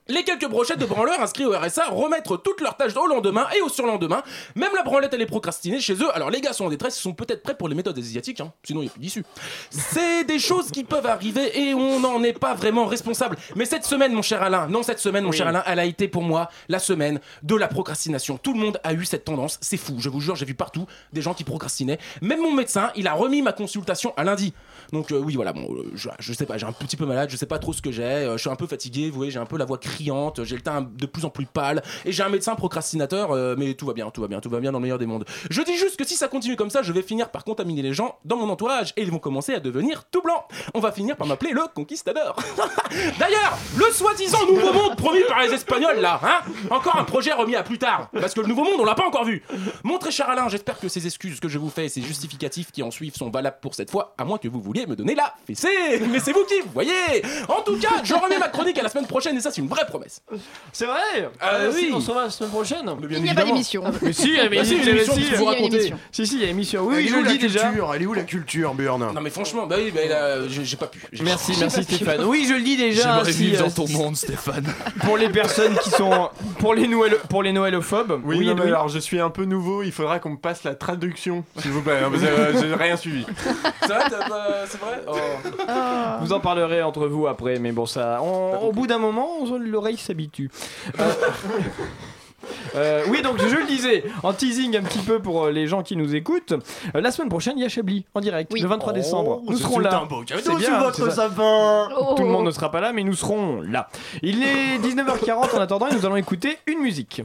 les 0.08 0.24
quelques 0.24 0.48
brochettes 0.48 0.78
de 0.78 0.86
branleurs 0.86 1.20
inscrits 1.20 1.44
au 1.44 1.52
RSA 1.52 1.88
remettre 1.90 2.36
toutes 2.38 2.60
leurs 2.60 2.76
tâches 2.76 2.96
au 2.96 3.06
lendemain 3.06 3.46
et 3.56 3.60
au 3.60 3.68
surlendemain. 3.68 4.22
Même 4.56 4.70
la 4.74 4.82
branlette, 4.82 5.12
elle 5.12 5.20
est 5.20 5.26
procrastinée 5.26 5.80
chez 5.80 5.94
eux. 5.94 6.14
Alors 6.14 6.30
les 6.30 6.40
gars 6.40 6.52
sont 6.52 6.64
en 6.64 6.70
détresse, 6.70 6.98
ils 6.98 7.02
sont 7.02 7.12
peut-être 7.12 7.42
prêts 7.42 7.56
pour 7.56 7.68
les 7.68 7.74
méthodes 7.74 7.98
asiatiques, 7.98 8.40
hein. 8.40 8.52
sinon 8.62 8.80
il 8.80 8.84
n'y 8.84 8.88
a 8.88 8.92
plus 8.92 9.00
d'issue. 9.00 9.24
C'est 9.70 10.24
des 10.24 10.38
choses 10.38 10.70
qui 10.70 10.84
peuvent 10.84 11.06
arriver 11.06 11.58
et 11.60 11.74
on 11.74 12.00
n'en 12.00 12.22
est 12.22 12.32
pas 12.32 12.54
vraiment 12.54 12.86
responsable. 12.86 13.36
Mais 13.54 13.64
cette 13.64 13.84
semaine, 13.84 14.12
mon 14.12 14.22
cher 14.22 14.42
Alain, 14.42 14.66
non, 14.68 14.82
cette 14.82 14.98
semaine, 14.98 15.24
mon 15.24 15.32
cher 15.32 15.46
Alain, 15.46 15.62
elle 15.66 15.78
a 15.78 15.84
été 15.84 16.08
pour 16.08 16.22
moi 16.22 16.48
la 16.68 16.78
semaine 16.78 17.20
de 17.42 17.54
la 17.54 17.68
procrastination. 17.68 18.38
Tout 18.38 18.54
le 18.54 18.60
monde 18.60 18.80
a 18.84 18.94
eu 18.94 19.04
cette 19.04 19.24
tendance, 19.24 19.58
c'est 19.60 19.76
fou, 19.76 19.96
je 19.98 20.08
vous 20.08 20.20
jure, 20.20 20.36
j'ai 20.36 20.46
vu 20.46 20.54
partout 20.54 20.86
des 21.12 21.20
gens 21.20 21.34
qui 21.34 21.44
procrastinaient. 21.44 21.98
Même 22.22 22.40
mon 22.40 22.52
médecin, 22.52 22.90
il 22.96 23.06
a 23.06 23.12
remis 23.12 23.42
ma 23.42 23.52
consultation 23.52 24.14
à 24.16 24.24
lundi. 24.24 24.54
Donc 24.92 25.12
euh, 25.12 25.18
oui, 25.18 25.34
voilà, 25.34 25.52
bon, 25.52 25.68
euh, 25.74 25.90
je, 25.94 26.08
je 26.18 26.32
sais 26.32 26.46
pas, 26.46 26.56
j'ai 26.56 26.66
un 26.66 26.72
petit 26.72 26.96
peu 26.96 27.04
malade, 27.04 27.28
je 27.30 27.36
sais 27.36 27.46
pas 27.46 27.58
trop 27.58 27.72
ce 27.72 27.82
que 27.82 27.90
j'ai, 27.90 28.02
euh, 28.02 28.32
je 28.36 28.38
suis 28.38 28.50
un 28.50 28.56
peu 28.56 28.66
fatigué, 28.66 29.10
vous 29.10 29.16
voyez, 29.16 29.30
j'ai 29.30 29.38
un 29.38 29.46
peu 29.46 29.58
la 29.58 29.66
voix 29.66 29.78
j'ai 30.44 30.56
le 30.56 30.62
teint 30.62 30.82
de 30.82 31.06
plus 31.06 31.24
en 31.24 31.30
plus 31.30 31.46
pâle, 31.46 31.82
et 32.04 32.12
j'ai 32.12 32.22
un 32.22 32.28
médecin 32.28 32.54
procrastinateur, 32.54 33.32
euh, 33.32 33.54
mais 33.58 33.74
tout 33.74 33.86
va 33.86 33.92
bien, 33.92 34.10
tout 34.10 34.20
va 34.20 34.28
bien, 34.28 34.40
tout 34.40 34.50
va 34.50 34.60
bien 34.60 34.72
dans 34.72 34.78
le 34.78 34.82
meilleur 34.82 34.98
des 34.98 35.06
mondes. 35.06 35.24
Je 35.50 35.62
dis 35.62 35.76
juste 35.76 35.96
que 35.96 36.06
si 36.06 36.14
ça 36.14 36.28
continue 36.28 36.56
comme 36.56 36.70
ça, 36.70 36.82
je 36.82 36.92
vais 36.92 37.02
finir 37.02 37.30
par 37.30 37.44
contaminer 37.44 37.82
les 37.82 37.92
gens 37.92 38.18
dans 38.24 38.36
mon 38.36 38.48
entourage, 38.48 38.92
et 38.96 39.02
ils 39.02 39.10
vont 39.10 39.18
commencer 39.18 39.54
à 39.54 39.60
devenir 39.60 40.04
tout 40.10 40.22
blancs. 40.22 40.42
On 40.74 40.80
va 40.80 40.92
finir 40.92 41.16
par 41.16 41.26
m'appeler 41.26 41.52
le 41.52 41.62
conquistador. 41.74 42.36
D'ailleurs, 43.18 43.58
le 43.76 43.92
soi-disant 43.92 44.46
nouveau 44.46 44.72
monde 44.72 44.96
promis 44.96 45.22
par 45.28 45.42
les 45.42 45.52
Espagnols 45.52 46.00
là, 46.00 46.20
hein 46.22 46.50
Encore 46.70 46.96
un 46.96 47.04
projet 47.04 47.32
remis 47.32 47.56
à 47.56 47.62
plus 47.62 47.78
tard, 47.78 48.08
parce 48.12 48.34
que 48.34 48.40
le 48.40 48.46
nouveau 48.46 48.64
monde, 48.64 48.80
on 48.80 48.84
l'a 48.84 48.94
pas 48.94 49.06
encore 49.06 49.24
vu. 49.24 49.42
Mon 49.84 49.98
très 49.98 50.10
cher 50.10 50.28
Alain, 50.28 50.48
j'espère 50.48 50.78
que 50.78 50.88
ces 50.88 51.06
excuses 51.06 51.40
que 51.40 51.48
je 51.48 51.58
vous 51.58 51.70
fais 51.70 51.86
et 51.86 51.88
ces 51.88 52.02
justificatifs 52.02 52.72
qui 52.72 52.82
en 52.82 52.90
suivent 52.90 53.16
sont 53.16 53.30
valables 53.30 53.58
pour 53.60 53.74
cette 53.74 53.90
fois, 53.90 54.14
à 54.18 54.24
moins 54.24 54.38
que 54.38 54.48
vous 54.48 54.60
vouliez 54.60 54.86
me 54.86 54.96
donner 54.96 55.14
la 55.14 55.34
fessée. 55.46 56.00
Mais 56.10 56.20
c'est 56.20 56.32
vous 56.32 56.44
qui 56.44 56.60
voyez. 56.72 57.22
En 57.48 57.62
tout 57.62 57.78
cas, 57.78 58.02
je 58.02 58.14
remets 58.14 58.38
ma 58.38 58.48
chronique 58.48 58.78
à 58.78 58.82
la 58.82 58.88
semaine 58.88 59.06
prochaine 59.06 59.36
et 59.36 59.40
ça, 59.40 59.50
c'est 59.50 59.60
une 59.60 59.68
vraie 59.68 59.86
promesse. 59.88 60.22
C'est 60.72 60.86
vrai? 60.86 61.30
Euh, 61.42 61.72
Si, 61.72 61.86
oui. 61.86 61.92
On 61.94 62.00
se 62.00 62.08
revoit 62.08 62.24
la 62.24 62.30
semaine 62.30 62.50
prochaine 62.50 62.90
Il 63.10 63.22
n'y 63.22 63.30
a 63.30 63.34
pas 63.34 63.44
d'émission. 63.44 63.82
Mais 64.02 64.12
si, 64.12 64.28
il 64.28 64.34
y 64.34 64.38
a 64.58 64.64
si, 64.64 64.74
émission 64.88 65.14
si, 65.14 65.20
qui 65.20 65.26
si, 65.26 65.34
vous 65.34 65.42
il 65.42 65.44
y 65.44 65.48
a 65.48 65.52
une 65.52 65.54
raconter. 65.56 65.76
émission. 65.76 65.98
Si, 66.12 66.26
si, 66.26 66.34
il 66.34 66.40
y 66.40 66.42
a 66.42 66.44
une 66.46 66.50
émission. 66.52 66.82
Oui, 66.84 66.94
Elle 66.94 67.00
oui, 67.00 67.04
est 67.04 67.08
je 67.08 67.14
vous 67.14 67.20
le 67.20 67.26
la 67.26 67.32
dis 67.32 67.38
déjà. 67.38 67.60
culture? 67.66 67.94
Elle 67.94 68.02
est 68.02 68.06
où 68.06 68.14
la 68.14 68.22
culture, 68.22 68.74
Burn 68.74 69.12
Non 69.14 69.20
mais 69.20 69.30
franchement, 69.30 69.66
bah 69.66 69.76
oui, 69.78 69.90
bah, 69.94 70.00
là, 70.08 70.48
j'ai 70.48 70.76
pas 70.76 70.86
pu. 70.86 71.02
J'ai- 71.12 71.24
Merci, 71.24 71.52
merci 71.58 71.80
pas 71.80 71.84
pu. 71.86 71.94
Stéphane. 71.94 72.24
Oui, 72.24 72.46
je 72.48 72.54
le 72.54 72.62
dis 72.62 72.76
déjà. 72.76 73.02
J'aimerais 73.14 73.32
si, 73.32 73.44
vivre 73.44 73.62
euh, 73.62 73.68
dans 73.68 73.70
ton 73.86 73.88
monde, 73.88 74.16
Stéphane. 74.16 74.64
Pour 75.04 75.16
les 75.16 75.28
personnes 75.28 75.76
qui 75.78 75.90
sont. 75.90 76.30
Pour 76.58 76.74
les, 76.74 76.86
Noël, 76.88 77.16
pour 77.28 77.42
les 77.42 77.52
Noëlophobes. 77.52 78.20
Oui, 78.24 78.44
non, 78.46 78.54
mais 78.54 78.62
alors 78.62 78.88
je 78.88 78.98
suis 78.98 79.20
un 79.20 79.30
peu 79.30 79.44
nouveau, 79.44 79.82
il 79.82 79.92
faudra 79.92 80.18
qu'on 80.18 80.30
me 80.30 80.36
passe 80.36 80.64
la 80.64 80.74
traduction, 80.74 81.44
s'il 81.58 81.70
vous 81.70 81.82
plaît. 81.82 82.00
parce 82.10 82.22
que, 82.22 82.26
euh, 82.26 82.60
J'ai 82.60 82.74
rien 82.74 82.96
suivi. 82.96 83.24
C'est 83.82 83.88
vrai, 83.94 84.04
c'est 84.66 84.78
vrai? 84.80 85.02
Oh. 85.06 85.16
Vous 86.20 86.32
en 86.32 86.40
parlerez 86.40 86.82
entre 86.82 87.06
vous 87.06 87.26
après, 87.26 87.58
mais 87.58 87.72
bon, 87.72 87.86
ça. 87.86 88.20
au 88.22 88.72
bout 88.72 88.86
d'un 88.86 88.98
moment, 88.98 89.28
on- 89.40 89.58
l'oreille 89.78 89.96
s'habitue. 89.96 90.50
Euh, 90.98 91.12
euh, 92.74 93.04
oui, 93.08 93.22
donc 93.22 93.38
je 93.38 93.54
le 93.54 93.66
disais, 93.66 94.04
en 94.24 94.32
teasing 94.32 94.76
un 94.76 94.82
petit 94.82 94.98
peu 94.98 95.20
pour 95.20 95.44
euh, 95.44 95.50
les 95.52 95.68
gens 95.68 95.82
qui 95.82 95.94
nous 95.94 96.16
écoutent, 96.16 96.52
euh, 96.94 97.00
la 97.00 97.12
semaine 97.12 97.28
prochaine, 97.28 97.54
il 97.56 97.62
y 97.62 97.64
a 97.64 97.68
Chablis 97.68 98.04
en 98.14 98.20
direct, 98.20 98.52
le 98.52 98.66
23 98.66 98.92
décembre. 98.92 99.42
Nous 99.46 99.56
serons 99.56 99.78
là. 99.78 100.06
C'est 100.26 100.56
bien, 100.56 100.78
votre. 100.80 102.16
Tout 102.16 102.22
le 102.22 102.28
monde 102.28 102.46
ne 102.46 102.50
sera 102.50 102.70
pas 102.70 102.80
là, 102.80 102.92
mais 102.92 103.04
nous 103.04 103.14
serons 103.14 103.60
là. 103.60 103.88
Il 104.22 104.42
est 104.42 104.78
19h40 104.78 105.56
en 105.56 105.60
attendant 105.60 105.86
et 105.88 105.94
nous 105.94 106.04
allons 106.04 106.16
écouter 106.16 106.58
une 106.66 106.80
musique. 106.80 107.22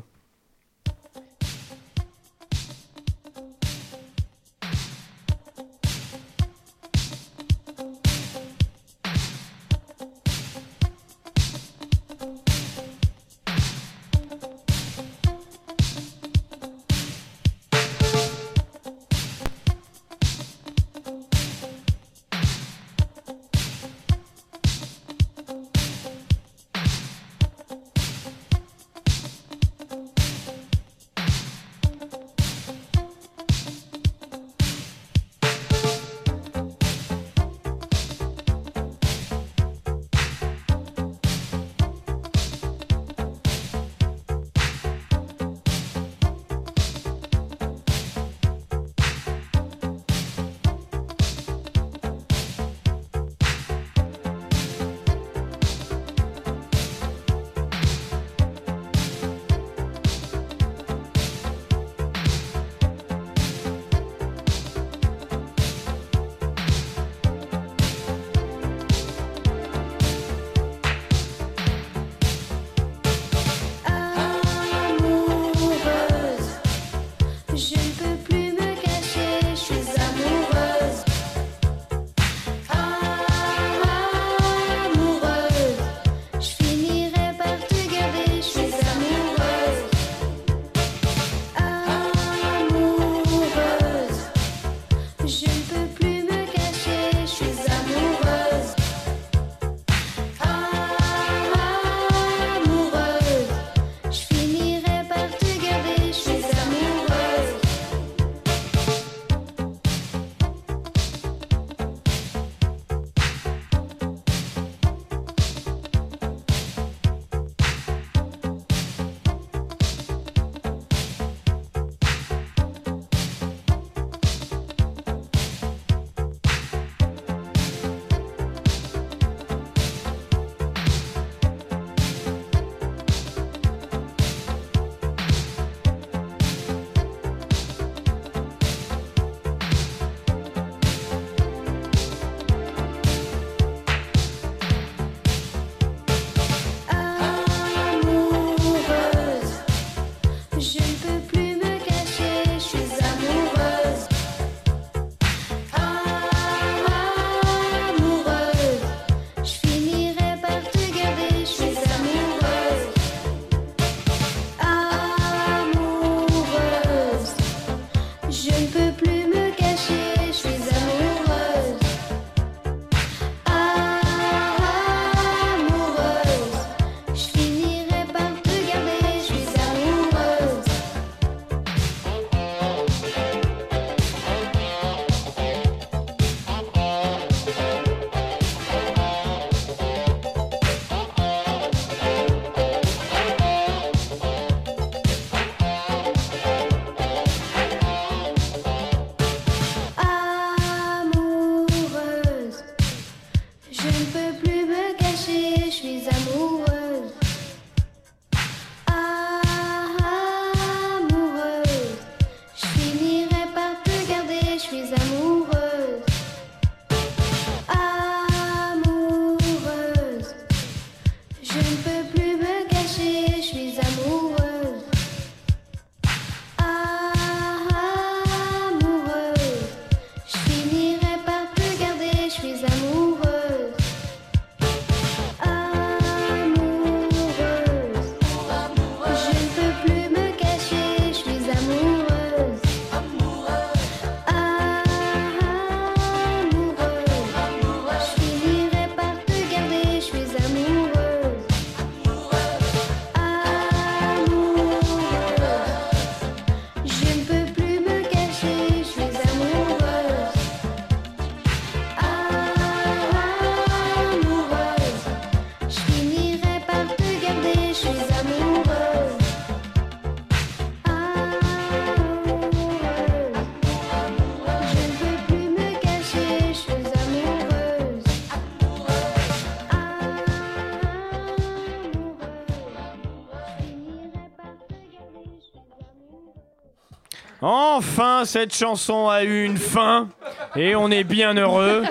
Enfin, 288.23 288.39
cette 288.39 288.55
chanson 288.55 289.09
a 289.09 289.25
eu 289.25 289.43
une 289.43 289.57
fin 289.57 290.07
et 290.55 290.77
on 290.77 290.89
est 290.89 291.03
bien 291.03 291.33
heureux. 291.33 291.83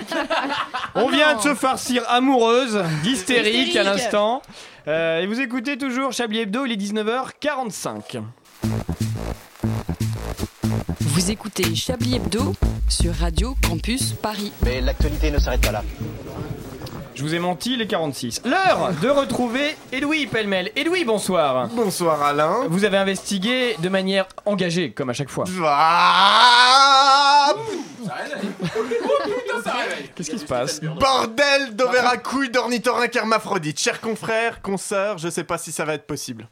On 0.94 1.10
vient 1.10 1.36
de 1.36 1.42
se 1.42 1.54
farcir 1.54 2.04
amoureuse 2.08 2.82
d'hystérique 3.02 3.76
à 3.76 3.82
l'instant. 3.82 4.40
Euh, 4.88 5.20
et 5.20 5.26
vous 5.26 5.42
écoutez 5.42 5.76
toujours 5.76 6.12
Chablis 6.12 6.40
Hebdo, 6.40 6.64
il 6.64 6.72
est 6.72 6.76
19h45. 6.76 8.22
Vous 11.00 11.30
écoutez 11.30 11.74
Chablis 11.74 12.16
Hebdo 12.16 12.54
sur 12.88 13.14
Radio 13.14 13.54
Campus 13.68 14.14
Paris. 14.14 14.52
Mais 14.64 14.80
l'actualité 14.80 15.30
ne 15.30 15.38
s'arrête 15.38 15.60
pas 15.60 15.72
là. 15.72 15.82
Je 17.14 17.22
vous 17.22 17.34
ai 17.34 17.38
menti, 17.38 17.76
les 17.76 17.86
46. 17.86 18.42
L'heure 18.44 18.92
de 19.02 19.08
retrouver 19.08 19.76
Edoui 19.92 20.26
Pellemel. 20.26 20.70
Edoui, 20.76 21.04
bonsoir. 21.04 21.68
Bonsoir 21.68 22.22
Alain. 22.22 22.64
Vous 22.68 22.84
avez 22.84 22.96
investigué 22.96 23.76
de 23.80 23.88
manière 23.90 24.26
engagée, 24.46 24.92
comme 24.92 25.10
à 25.10 25.12
chaque 25.12 25.28
fois. 25.28 25.44
Ah 25.64 27.54
Qu'est-ce 30.14 30.30
qui 30.30 30.38
se 30.38 30.46
passe? 30.46 30.80
Bordel 30.80 31.76
d'overacouille 31.76 32.50
d'ornithorynque 32.50 33.14
hermaphrodite. 33.14 33.78
Chers 33.78 34.00
confrères, 34.00 34.62
consoeurs, 34.62 35.18
je 35.18 35.28
sais 35.28 35.44
pas 35.44 35.58
si 35.58 35.70
ça 35.70 35.84
va 35.84 35.94
être 35.94 36.06
possible. 36.06 36.48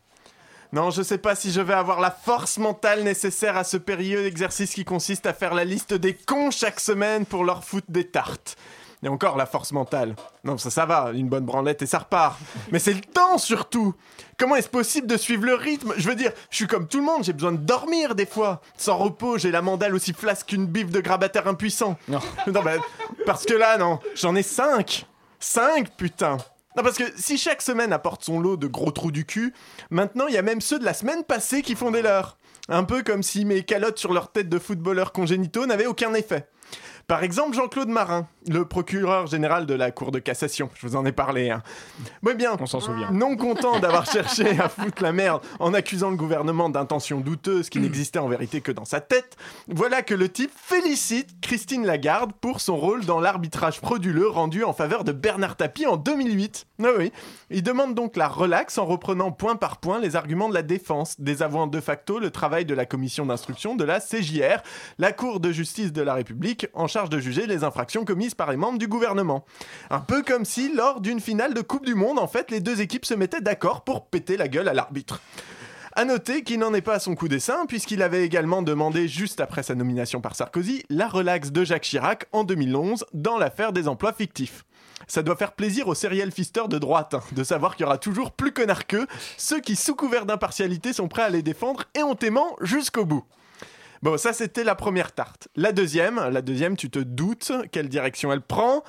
Non, 0.72 0.90
je 0.90 1.02
sais 1.02 1.18
pas 1.18 1.34
si 1.34 1.50
je 1.50 1.60
vais 1.60 1.74
avoir 1.74 2.00
la 2.00 2.10
force 2.10 2.58
mentale 2.58 3.02
nécessaire 3.02 3.56
à 3.56 3.64
ce 3.64 3.76
périlleux 3.76 4.26
exercice 4.26 4.72
qui 4.74 4.84
consiste 4.84 5.26
à 5.26 5.32
faire 5.32 5.54
la 5.54 5.64
liste 5.64 5.94
des 5.94 6.14
cons 6.14 6.50
chaque 6.52 6.78
semaine 6.80 7.26
pour 7.26 7.44
leur 7.44 7.64
foutre 7.64 7.90
des 7.90 8.06
tartes. 8.06 8.56
Et 9.02 9.08
encore 9.08 9.36
la 9.36 9.46
force 9.46 9.72
mentale. 9.72 10.14
Non, 10.44 10.58
ça, 10.58 10.70
ça 10.70 10.84
va, 10.84 11.10
une 11.14 11.28
bonne 11.28 11.44
branlette 11.44 11.80
et 11.80 11.86
ça 11.86 12.00
repart. 12.00 12.38
Mais 12.72 12.78
c'est 12.78 12.92
le 12.92 13.00
temps 13.00 13.38
surtout. 13.38 13.94
Comment 14.38 14.56
est-ce 14.56 14.68
possible 14.68 15.06
de 15.06 15.16
suivre 15.16 15.46
le 15.46 15.54
rythme? 15.54 15.94
Je 15.96 16.08
veux 16.08 16.14
dire, 16.14 16.32
je 16.50 16.56
suis 16.56 16.66
comme 16.66 16.86
tout 16.86 16.98
le 16.98 17.04
monde, 17.04 17.24
j'ai 17.24 17.32
besoin 17.32 17.52
de 17.52 17.56
dormir 17.58 18.14
des 18.14 18.26
fois. 18.26 18.60
Sans 18.76 18.98
repos, 18.98 19.38
j'ai 19.38 19.50
la 19.50 19.62
mandale 19.62 19.94
aussi 19.94 20.12
flasque 20.12 20.48
qu'une 20.48 20.66
biffe 20.66 20.90
de 20.90 21.00
grabataire 21.00 21.46
impuissant. 21.46 21.96
Non. 22.08 22.20
non, 22.46 22.62
bah, 22.62 22.72
parce 23.24 23.46
que 23.46 23.54
là, 23.54 23.78
non, 23.78 24.00
j'en 24.14 24.34
ai 24.34 24.42
cinq. 24.42 25.06
Cinq, 25.38 25.96
putain. 25.96 26.36
Non, 26.76 26.84
parce 26.84 26.98
que 26.98 27.04
si 27.16 27.36
chaque 27.36 27.62
semaine 27.62 27.92
apporte 27.92 28.22
son 28.22 28.38
lot 28.38 28.56
de 28.56 28.66
gros 28.66 28.92
trous 28.92 29.10
du 29.10 29.24
cul, 29.24 29.52
maintenant 29.90 30.26
il 30.28 30.34
y 30.34 30.38
a 30.38 30.42
même 30.42 30.60
ceux 30.60 30.78
de 30.78 30.84
la 30.84 30.94
semaine 30.94 31.24
passée 31.24 31.62
qui 31.62 31.74
font 31.74 31.90
des 31.90 32.02
leurs. 32.02 32.36
Un 32.68 32.84
peu 32.84 33.02
comme 33.02 33.24
si 33.24 33.44
mes 33.44 33.64
calottes 33.64 33.98
sur 33.98 34.12
leur 34.12 34.30
tête 34.30 34.48
de 34.48 34.58
footballeurs 34.58 35.10
congénitaux 35.10 35.66
n'avaient 35.66 35.86
aucun 35.86 36.14
effet. 36.14 36.46
Par 37.10 37.24
exemple, 37.24 37.56
Jean-Claude 37.56 37.88
Marin, 37.88 38.28
le 38.48 38.64
procureur 38.64 39.26
général 39.26 39.66
de 39.66 39.74
la 39.74 39.90
Cour 39.90 40.12
de 40.12 40.20
cassation. 40.20 40.70
Je 40.74 40.86
vous 40.86 40.94
en 40.94 41.04
ai 41.04 41.10
parlé. 41.10 41.50
Hein. 41.50 41.60
Bon, 42.22 42.36
bien. 42.36 42.56
On 42.60 42.66
s'en 42.66 42.78
souvient. 42.78 43.10
Non 43.10 43.36
content 43.36 43.80
d'avoir 43.80 44.06
cherché 44.10 44.60
à 44.60 44.68
foutre 44.68 45.02
la 45.02 45.10
merde 45.10 45.42
en 45.58 45.74
accusant 45.74 46.10
le 46.10 46.16
gouvernement 46.16 46.68
d'intentions 46.68 47.18
douteuses 47.18 47.68
qui 47.68 47.80
n'existaient 47.80 48.20
en 48.20 48.28
vérité 48.28 48.60
que 48.60 48.70
dans 48.70 48.84
sa 48.84 49.00
tête, 49.00 49.36
voilà 49.66 50.02
que 50.02 50.14
le 50.14 50.28
type 50.28 50.52
félicite 50.54 51.40
Christine 51.40 51.84
Lagarde 51.84 52.30
pour 52.40 52.60
son 52.60 52.76
rôle 52.76 53.04
dans 53.04 53.18
l'arbitrage 53.18 53.80
frauduleux 53.80 54.28
rendu 54.28 54.62
en 54.62 54.72
faveur 54.72 55.02
de 55.02 55.10
Bernard 55.10 55.56
Tapie 55.56 55.86
en 55.86 55.96
2008. 55.96 56.68
Ah 56.84 56.90
oui. 56.96 57.10
Il 57.50 57.64
demande 57.64 57.96
donc 57.96 58.16
la 58.16 58.28
relaxe 58.28 58.78
en 58.78 58.86
reprenant 58.86 59.32
point 59.32 59.56
par 59.56 59.78
point 59.78 59.98
les 59.98 60.14
arguments 60.14 60.48
de 60.48 60.54
la 60.54 60.62
défense, 60.62 61.20
désavouant 61.20 61.66
de 61.66 61.80
facto 61.80 62.20
le 62.20 62.30
travail 62.30 62.66
de 62.66 62.74
la 62.74 62.86
commission 62.86 63.26
d'instruction 63.26 63.74
de 63.74 63.82
la 63.82 63.98
CJR, 63.98 64.62
la 64.98 65.10
Cour 65.10 65.40
de 65.40 65.50
justice 65.50 65.92
de 65.92 66.02
la 66.02 66.14
République, 66.14 66.68
en 66.72 66.86
charge 66.86 66.99
de 67.08 67.18
juger 67.18 67.46
les 67.46 67.64
infractions 67.64 68.04
commises 68.04 68.34
par 68.34 68.50
les 68.50 68.56
membres 68.56 68.78
du 68.78 68.88
gouvernement. 68.88 69.44
Un 69.90 70.00
peu 70.00 70.22
comme 70.22 70.44
si, 70.44 70.72
lors 70.72 71.00
d'une 71.00 71.20
finale 71.20 71.54
de 71.54 71.62
Coupe 71.62 71.86
du 71.86 71.94
Monde, 71.94 72.18
en 72.18 72.28
fait, 72.28 72.50
les 72.50 72.60
deux 72.60 72.80
équipes 72.80 73.06
se 73.06 73.14
mettaient 73.14 73.40
d'accord 73.40 73.82
pour 73.84 74.06
péter 74.06 74.36
la 74.36 74.48
gueule 74.48 74.68
à 74.68 74.74
l'arbitre. 74.74 75.20
À 75.96 76.04
noter 76.04 76.44
qu'il 76.44 76.60
n'en 76.60 76.72
est 76.72 76.82
pas 76.82 76.94
à 76.94 76.98
son 77.00 77.16
coup 77.16 77.26
d'essaim, 77.26 77.64
puisqu'il 77.66 78.02
avait 78.02 78.24
également 78.24 78.62
demandé, 78.62 79.08
juste 79.08 79.40
après 79.40 79.62
sa 79.62 79.74
nomination 79.74 80.20
par 80.20 80.36
Sarkozy, 80.36 80.84
la 80.88 81.08
relaxe 81.08 81.50
de 81.50 81.64
Jacques 81.64 81.82
Chirac 81.82 82.26
en 82.32 82.44
2011 82.44 83.06
dans 83.12 83.38
l'affaire 83.38 83.72
des 83.72 83.88
emplois 83.88 84.12
fictifs. 84.12 84.64
Ça 85.08 85.22
doit 85.22 85.34
faire 85.34 85.52
plaisir 85.52 85.88
aux 85.88 85.94
serial 85.94 86.30
fisteurs 86.30 86.68
de 86.68 86.78
droite 86.78 87.14
hein, 87.14 87.22
de 87.32 87.42
savoir 87.42 87.74
qu'il 87.74 87.84
y 87.84 87.86
aura 87.86 87.98
toujours 87.98 88.30
plus 88.30 88.52
connards 88.52 88.86
qu'eux, 88.86 89.08
ceux 89.36 89.60
qui, 89.60 89.74
sous 89.74 89.96
couvert 89.96 90.26
d'impartialité, 90.26 90.92
sont 90.92 91.08
prêts 91.08 91.22
à 91.22 91.30
les 91.30 91.42
défendre 91.42 91.84
éhontément 91.94 92.56
jusqu'au 92.60 93.04
bout. 93.04 93.24
Bon, 94.02 94.16
ça 94.16 94.32
c'était 94.32 94.64
la 94.64 94.74
première 94.74 95.12
tarte. 95.12 95.48
La 95.56 95.72
deuxième, 95.72 96.20
la 96.30 96.42
deuxième, 96.42 96.76
tu 96.76 96.88
te 96.90 96.98
doutes 96.98 97.52
quelle 97.70 97.88
direction 97.88 98.32
elle 98.32 98.40
prend. 98.42 98.82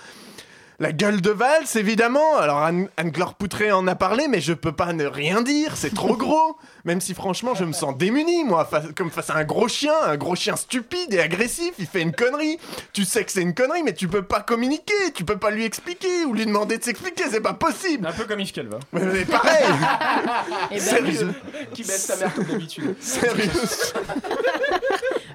La 0.80 0.92
gueule 0.94 1.22
de 1.22 1.30
valse, 1.30 1.76
évidemment. 1.76 2.38
Alors 2.38 2.58
Anne- 2.64 2.88
Anne-Claire 2.98 3.36
Poutré 3.36 3.72
en 3.72 3.86
a 3.88 3.94
parlé, 3.94 4.28
mais 4.28 4.42
je 4.42 4.52
peux 4.54 4.72
pas 4.72 4.94
ne 4.94 5.06
rien 5.06 5.44
dire, 5.44 5.78
c'est 5.78 5.94
trop 5.94 6.16
gros. 6.18 6.58
Même 6.86 7.00
si 7.02 7.14
franchement, 7.14 7.54
je 7.54 7.66
me 7.66 7.72
sens 7.72 7.96
démuni, 7.96 8.44
moi, 8.44 8.66
face- 8.66 8.88
comme 8.98 9.12
face 9.12 9.30
à 9.30 9.36
un 9.36 9.44
gros 9.44 9.68
chien, 9.68 9.94
un 10.04 10.18
gros 10.18 10.36
chien 10.36 10.56
stupide 10.56 11.14
et 11.14 11.20
agressif, 11.20 11.74
il 11.78 11.86
fait 11.86 12.02
une 12.02 12.14
connerie. 12.14 12.58
Tu 12.94 13.06
sais 13.06 13.24
que 13.24 13.32
c'est 13.32 13.44
une 13.44 13.54
connerie, 13.54 13.84
mais 13.84 13.94
tu 13.94 14.08
peux 14.08 14.24
pas 14.24 14.40
communiquer, 14.40 15.12
tu 15.14 15.24
peux 15.24 15.38
pas 15.38 15.52
lui 15.52 15.66
expliquer 15.66 16.26
ou 16.26 16.34
lui 16.34 16.48
demander 16.48 16.80
de 16.80 16.84
s'expliquer, 16.84 17.26
c'est 17.30 17.42
pas 17.42 17.54
possible. 17.54 18.08
Un 18.08 18.12
peu 18.14 18.24
comme 18.24 18.40
Yves 18.40 18.52
Calva. 18.52 18.80
Mais, 18.94 19.02
mais 19.06 19.26
pareil. 19.26 19.66
Eh 20.72 20.76
ben, 20.76 20.80
Sérieux. 20.80 21.34
Qui 21.76 21.84
baisse 21.84 22.08
ta 22.08 22.16
mère 22.16 22.34
comme 22.34 22.46
d'habitude. 22.46 22.96
Sérieux. 23.02 23.52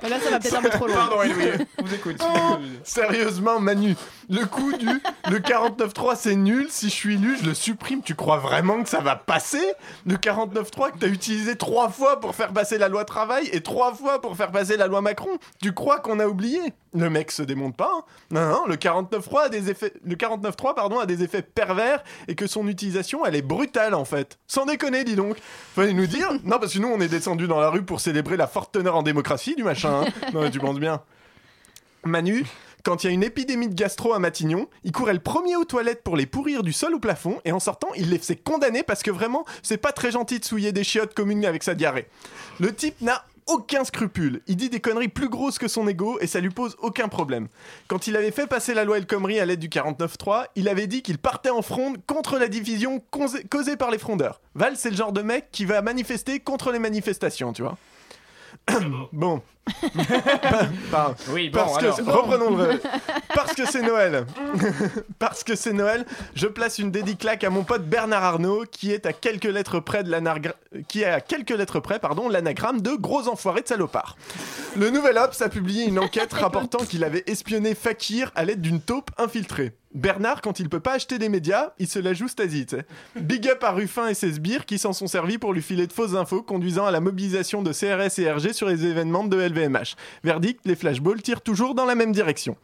Là, 0.08 0.20
ça 0.20 0.30
va 0.30 0.38
peut-être 0.38 0.56
un 0.56 0.62
peu 0.62 0.70
trop 0.70 0.86
loin. 0.86 0.96
Pardon, 0.96 1.22
Elouis, 1.22 1.66
on 1.78 1.84
vous 1.84 1.94
écoute. 1.94 2.16
Oh, 2.20 2.56
sérieusement, 2.84 3.58
Manu, 3.60 3.94
le 4.28 4.44
coup 4.46 4.72
du 4.76 4.86
le 5.30 5.38
49.3 5.38 6.14
c'est 6.16 6.34
nul, 6.36 6.66
si 6.70 6.86
je 6.88 6.94
suis 6.94 7.14
élu, 7.14 7.36
je 7.40 7.44
le 7.46 7.54
supprime. 7.54 8.02
Tu 8.02 8.14
crois 8.14 8.38
vraiment 8.38 8.82
que 8.82 8.88
ça 8.88 9.00
va 9.00 9.16
passer? 9.16 9.62
Le 10.06 10.16
49.3 10.16 10.92
que 10.92 10.98
t'as 10.98 11.08
utilisé 11.08 11.56
trois 11.56 11.88
fois 11.90 12.20
pour 12.20 12.34
faire 12.34 12.52
passer 12.52 12.78
la 12.78 12.88
loi 12.88 13.04
travail 13.04 13.48
et 13.52 13.60
trois 13.62 13.94
fois 13.94 14.20
pour 14.20 14.36
faire 14.36 14.50
passer 14.52 14.76
la 14.76 14.86
loi 14.86 15.00
Macron 15.00 15.38
Tu 15.62 15.72
crois 15.72 15.98
qu'on 16.00 16.20
a 16.20 16.26
oublié? 16.26 16.60
Le 16.94 17.10
mec 17.10 17.30
se 17.30 17.42
démonte 17.42 17.76
pas. 17.76 17.90
hein. 17.94 18.04
Non, 18.30 18.48
non, 18.48 18.66
le 18.66 18.76
49.3 18.76 19.46
a 19.46 19.48
des 19.48 19.68
effets, 19.70 19.92
le 20.04 20.14
49.3 20.14 20.74
pardon 20.74 20.98
a 20.98 21.06
des 21.06 21.22
effets 21.22 21.42
pervers 21.42 22.02
et 22.28 22.34
que 22.34 22.46
son 22.46 22.66
utilisation 22.68 23.24
elle 23.26 23.34
est 23.36 23.42
brutale 23.42 23.94
en 23.94 24.04
fait. 24.04 24.38
Sans 24.46 24.64
déconner, 24.66 25.04
dis 25.04 25.16
donc. 25.16 25.36
Fallait 25.74 25.92
nous 25.92 26.06
dire. 26.06 26.30
Non, 26.44 26.58
parce 26.58 26.72
que 26.72 26.78
nous 26.78 26.88
on 26.88 27.00
est 27.00 27.08
descendu 27.08 27.46
dans 27.48 27.60
la 27.60 27.68
rue 27.70 27.82
pour 27.84 28.00
célébrer 28.00 28.36
la 28.36 28.46
forte 28.46 28.72
teneur 28.72 28.96
en 28.96 29.02
démocratie 29.02 29.54
du 29.56 29.64
machin. 29.64 30.02
hein. 30.06 30.28
Non, 30.32 30.40
mais 30.42 30.50
tu 30.50 30.58
penses 30.58 30.78
bien. 30.78 31.02
Manu, 32.04 32.46
quand 32.86 33.02
il 33.02 33.08
y 33.08 33.10
a 33.10 33.12
une 33.12 33.24
épidémie 33.24 33.66
de 33.66 33.74
gastro 33.74 34.12
à 34.12 34.20
Matignon, 34.20 34.68
il 34.84 34.92
courait 34.92 35.12
le 35.12 35.18
premier 35.18 35.56
aux 35.56 35.64
toilettes 35.64 36.04
pour 36.04 36.16
les 36.16 36.24
pourrir 36.24 36.62
du 36.62 36.72
sol 36.72 36.94
au 36.94 37.00
plafond 37.00 37.40
et 37.44 37.50
en 37.50 37.58
sortant, 37.58 37.88
il 37.96 38.10
les 38.10 38.18
faisait 38.18 38.36
condamner 38.36 38.84
parce 38.84 39.02
que 39.02 39.10
vraiment, 39.10 39.44
c'est 39.64 39.76
pas 39.76 39.90
très 39.90 40.12
gentil 40.12 40.38
de 40.38 40.44
souiller 40.44 40.70
des 40.70 40.84
chiottes 40.84 41.12
communes 41.12 41.44
avec 41.44 41.64
sa 41.64 41.74
diarrhée. 41.74 42.06
Le 42.60 42.72
type 42.72 43.00
n'a 43.00 43.24
aucun 43.48 43.82
scrupule. 43.82 44.40
Il 44.46 44.54
dit 44.54 44.70
des 44.70 44.78
conneries 44.78 45.08
plus 45.08 45.28
grosses 45.28 45.58
que 45.58 45.66
son 45.66 45.88
ego 45.88 46.18
et 46.20 46.28
ça 46.28 46.38
lui 46.38 46.50
pose 46.50 46.76
aucun 46.78 47.08
problème. 47.08 47.48
Quand 47.88 48.06
il 48.06 48.14
avait 48.14 48.30
fait 48.30 48.46
passer 48.46 48.72
la 48.72 48.84
loi 48.84 48.98
El 48.98 49.06
Khomri 49.08 49.40
à 49.40 49.46
l'aide 49.46 49.58
du 49.58 49.68
49.3, 49.68 50.44
il 50.54 50.68
avait 50.68 50.86
dit 50.86 51.02
qu'il 51.02 51.18
partait 51.18 51.50
en 51.50 51.62
fronde 51.62 51.96
contre 52.06 52.38
la 52.38 52.46
division 52.46 53.02
causée 53.10 53.42
causée 53.50 53.76
par 53.76 53.90
les 53.90 53.98
frondeurs. 53.98 54.40
Val, 54.54 54.76
c'est 54.76 54.90
le 54.90 54.96
genre 54.96 55.12
de 55.12 55.22
mec 55.22 55.48
qui 55.50 55.64
va 55.64 55.82
manifester 55.82 56.38
contre 56.38 56.70
les 56.70 56.78
manifestations, 56.78 57.52
tu 57.52 57.62
vois. 57.62 57.78
bon. 59.12 59.42
Pardon. 60.90 61.14
Oui, 61.30 61.50
bon, 61.50 61.58
Parce 61.58 61.78
que, 61.78 62.02
reprenons 62.02 62.56
le. 62.56 62.80
Parce 63.34 63.54
que 63.54 63.66
c'est 63.66 63.82
Noël. 63.82 64.26
Parce 65.18 65.42
que 65.44 65.56
c'est 65.56 65.72
Noël, 65.72 66.04
je 66.34 66.46
place 66.46 66.78
une 66.78 66.90
dédiclaque 66.90 67.42
à 67.44 67.50
mon 67.50 67.64
pote 67.64 67.84
Bernard 67.84 68.22
Arnault, 68.22 68.64
qui 68.70 68.92
est 68.92 69.06
à 69.06 69.12
quelques 69.12 69.44
lettres 69.44 69.80
près 69.80 70.04
de 70.04 70.10
l'anagra- 70.10 70.54
qui 70.88 71.02
est 71.02 71.06
à 71.06 71.20
quelques 71.20 71.50
lettres 71.50 71.80
près, 71.80 71.98
pardon, 71.98 72.28
l'anagramme 72.28 72.80
de 72.80 72.92
gros 72.92 73.28
enfoirés 73.28 73.62
de 73.62 73.68
salopards. 73.68 74.16
Le 74.76 74.90
Nouvel 74.90 75.18
Obs 75.18 75.40
a 75.42 75.48
publié 75.48 75.84
une 75.84 75.98
enquête 75.98 76.32
rapportant 76.34 76.84
qu'il 76.84 77.02
avait 77.02 77.24
espionné 77.26 77.74
Fakir 77.74 78.30
à 78.36 78.44
l'aide 78.44 78.60
d'une 78.60 78.80
taupe 78.80 79.10
infiltrée. 79.18 79.72
Bernard, 79.96 80.42
quand 80.42 80.60
il 80.60 80.68
peut 80.68 80.78
pas 80.78 80.92
acheter 80.92 81.18
des 81.18 81.30
médias, 81.30 81.72
il 81.78 81.88
se 81.88 81.98
la 81.98 82.12
joue 82.12 82.28
Stasi. 82.28 82.66
Big 83.16 83.48
up 83.48 83.64
à 83.64 83.70
Ruffin 83.70 84.08
et 84.08 84.14
ses 84.14 84.32
sbires 84.32 84.66
qui 84.66 84.76
s'en 84.76 84.92
sont 84.92 85.06
servis 85.06 85.38
pour 85.38 85.54
lui 85.54 85.62
filer 85.62 85.86
de 85.86 85.92
fausses 85.92 86.14
infos 86.14 86.42
conduisant 86.42 86.84
à 86.84 86.90
la 86.90 87.00
mobilisation 87.00 87.62
de 87.62 87.72
CRS 87.72 88.20
et 88.20 88.30
RG 88.30 88.52
sur 88.52 88.68
les 88.68 88.84
événements 88.84 89.24
de 89.24 89.38
LVMH. 89.38 89.96
Verdict, 90.22 90.60
les 90.66 90.76
flashballs 90.76 91.22
tirent 91.22 91.40
toujours 91.40 91.74
dans 91.74 91.86
la 91.86 91.94
même 91.94 92.12
direction. 92.12 92.58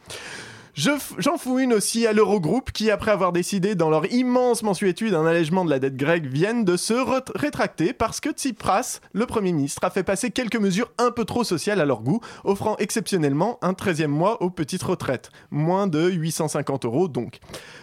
J'en 0.74 1.36
fous 1.36 1.58
une 1.58 1.74
aussi 1.74 2.06
à 2.06 2.14
l'Eurogroupe 2.14 2.72
qui, 2.72 2.90
après 2.90 3.10
avoir 3.10 3.32
décidé 3.32 3.74
dans 3.74 3.90
leur 3.90 4.10
immense 4.10 4.62
mensuétude 4.62 5.12
un 5.12 5.26
allègement 5.26 5.66
de 5.66 5.70
la 5.70 5.78
dette 5.78 5.98
grecque, 5.98 6.24
viennent 6.24 6.64
de 6.64 6.78
se 6.78 6.94
rétracter 7.38 7.92
parce 7.92 8.20
que 8.20 8.30
Tsipras, 8.30 9.00
le 9.12 9.26
Premier 9.26 9.52
ministre, 9.52 9.84
a 9.84 9.90
fait 9.90 10.02
passer 10.02 10.30
quelques 10.30 10.56
mesures 10.56 10.90
un 10.96 11.10
peu 11.10 11.26
trop 11.26 11.44
sociales 11.44 11.78
à 11.78 11.84
leur 11.84 12.00
goût, 12.00 12.20
offrant 12.44 12.76
exceptionnellement 12.78 13.58
un 13.60 13.72
13e 13.72 14.06
mois 14.06 14.42
aux 14.42 14.48
petites 14.48 14.82
retraites. 14.82 15.30
Moins 15.50 15.88
de 15.88 16.08
850 16.08 16.86
euros 16.86 17.06
donc. 17.06 17.40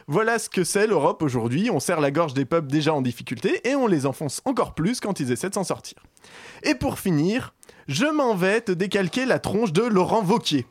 Voilà 0.08 0.40
ce 0.40 0.50
que 0.50 0.64
c'est 0.64 0.88
l'Europe 0.88 1.22
aujourd'hui. 1.22 1.70
On 1.72 1.80
serre 1.80 2.02
la 2.02 2.10
gorge 2.10 2.34
des 2.34 2.46
peuples 2.46 2.72
déjà 2.72 2.96
en 2.96 3.04
difficulté 3.04 3.62
et 3.70 3.76
on 3.76 3.86
les 3.86 4.08
enfonce 4.08 4.42
encore 4.46 4.74
plus 4.74 5.00
quand 5.00 5.20
ils 5.20 5.32
essaient 5.32 5.50
de 5.50 5.54
s'en 5.54 5.64
sortir. 5.64 6.00
Et 6.64 6.74
pour 6.74 6.98
finir, 6.98 7.54
je 7.88 8.08
m'en 8.08 8.34
vais 8.34 8.62
te 8.62 8.72
décalquer 8.72 9.28
la 9.28 9.38
tronche 9.38 9.74
de 9.74 9.84
Laurent 9.84 10.24
Vauquier. 10.24 10.66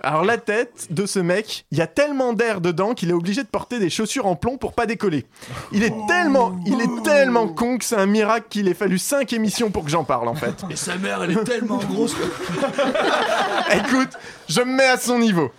Alors 0.00 0.24
la 0.24 0.38
tête 0.38 0.88
de 0.90 1.06
ce 1.06 1.18
mec, 1.18 1.66
il 1.70 1.78
y 1.78 1.80
a 1.80 1.86
tellement 1.86 2.32
d'air 2.32 2.60
dedans 2.60 2.94
qu'il 2.94 3.10
est 3.10 3.14
obligé 3.14 3.42
de 3.42 3.48
porter 3.48 3.78
des 3.78 3.90
chaussures 3.90 4.26
en 4.26 4.36
plomb 4.36 4.56
pour 4.56 4.72
pas 4.72 4.86
décoller. 4.86 5.26
Il 5.72 5.82
est 5.82 5.94
tellement, 6.06 6.58
il 6.66 6.80
est 6.80 7.02
tellement 7.02 7.48
con 7.48 7.78
que 7.78 7.84
c'est 7.84 7.96
un 7.96 8.06
miracle 8.06 8.46
qu'il 8.48 8.68
ait 8.68 8.74
fallu 8.74 8.98
5 8.98 9.32
émissions 9.32 9.70
pour 9.70 9.84
que 9.84 9.90
j'en 9.90 10.04
parle 10.04 10.28
en 10.28 10.34
fait. 10.34 10.64
Et 10.70 10.76
sa 10.76 10.96
mère, 10.96 11.22
elle 11.22 11.32
est 11.32 11.44
tellement 11.44 11.78
grosse 11.78 12.14
que. 12.14 12.22
Écoute, 13.76 14.10
je 14.48 14.60
me 14.60 14.76
mets 14.76 14.86
à 14.88 14.98
son 14.98 15.18
niveau. 15.18 15.50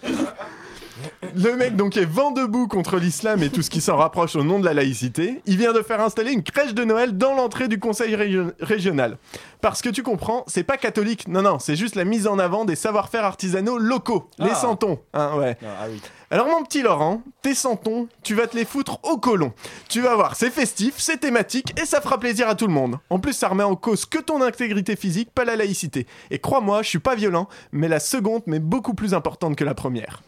Le 1.36 1.56
mec 1.56 1.76
donc 1.76 1.98
est 1.98 2.06
vent 2.06 2.32
debout 2.32 2.68
contre 2.68 2.98
l'islam 2.98 3.42
et 3.44 3.50
tout 3.50 3.62
ce 3.62 3.70
qui 3.70 3.82
s'en 3.82 3.98
rapproche 3.98 4.36
au 4.36 4.44
nom 4.44 4.60
de 4.60 4.66
la 4.66 4.74
laïcité. 4.74 5.42
Il 5.46 5.58
vient 5.58 5.74
de 5.74 5.82
faire 5.82 6.02
installer 6.02 6.32
une 6.32 6.44
crèche 6.44 6.74
de 6.74 6.84
Noël 6.84 7.18
dans 7.18 7.34
l'entrée 7.36 7.68
du 7.68 7.80
conseil 7.80 8.16
région- 8.16 8.52
régional. 8.60 9.18
Parce 9.62 9.82
que 9.82 9.90
tu 9.90 10.04
comprends, 10.04 10.44
c'est 10.48 10.64
pas 10.64 10.78
catholique. 10.78 11.28
Non 11.28 11.42
non, 11.42 11.60
c'est 11.60 11.76
juste 11.76 11.96
la 11.96 12.06
mise 12.06 12.28
en 12.28 12.40
avant 12.40 12.66
des 12.66 12.76
savoir-faire 12.76 13.26
artisanaux 13.26 13.78
locaux, 13.78 14.30
les 14.40 14.50
Ah. 14.52 14.56
santons. 14.56 15.00
Hein, 15.14 15.36
ouais. 15.38 15.58
Ah 15.64 15.86
oui. 15.90 16.02
Alors 16.32 16.48
mon 16.48 16.64
petit 16.64 16.82
Laurent, 16.84 17.24
tes 17.42 17.56
santons, 17.56 18.08
tu 18.24 18.36
vas 18.36 18.46
te 18.48 18.56
les 18.56 18.64
foutre 18.66 19.00
au 19.04 19.18
colon. 19.18 19.52
Tu 19.90 20.00
vas 20.02 20.16
voir, 20.16 20.36
c'est 20.36 20.52
festif, 20.52 20.94
c'est 20.98 21.18
thématique 21.18 21.74
et 21.82 21.86
ça 21.86 22.02
fera 22.02 22.20
plaisir 22.20 22.48
à 22.48 22.56
tout 22.56 22.68
le 22.68 22.74
monde. 22.74 23.00
En 23.10 23.20
plus, 23.20 23.34
ça 23.34 23.48
remet 23.48 23.64
en 23.64 23.76
cause 23.76 24.06
que 24.06 24.20
ton 24.20 24.42
intégrité 24.42 24.96
physique, 24.96 25.32
pas 25.34 25.44
la 25.46 25.56
laïcité. 25.56 26.06
Et 26.32 26.38
crois-moi, 26.40 26.84
je 26.84 26.90
suis 26.90 27.00
pas 27.00 27.16
violent, 27.16 27.48
mais 27.72 27.88
la 27.88 28.00
seconde 28.00 28.44
m'est 28.46 28.60
beaucoup 28.60 28.94
plus 28.94 29.14
importante 29.16 29.56
que 29.56 29.64
la 29.64 29.74
première. 29.74 30.22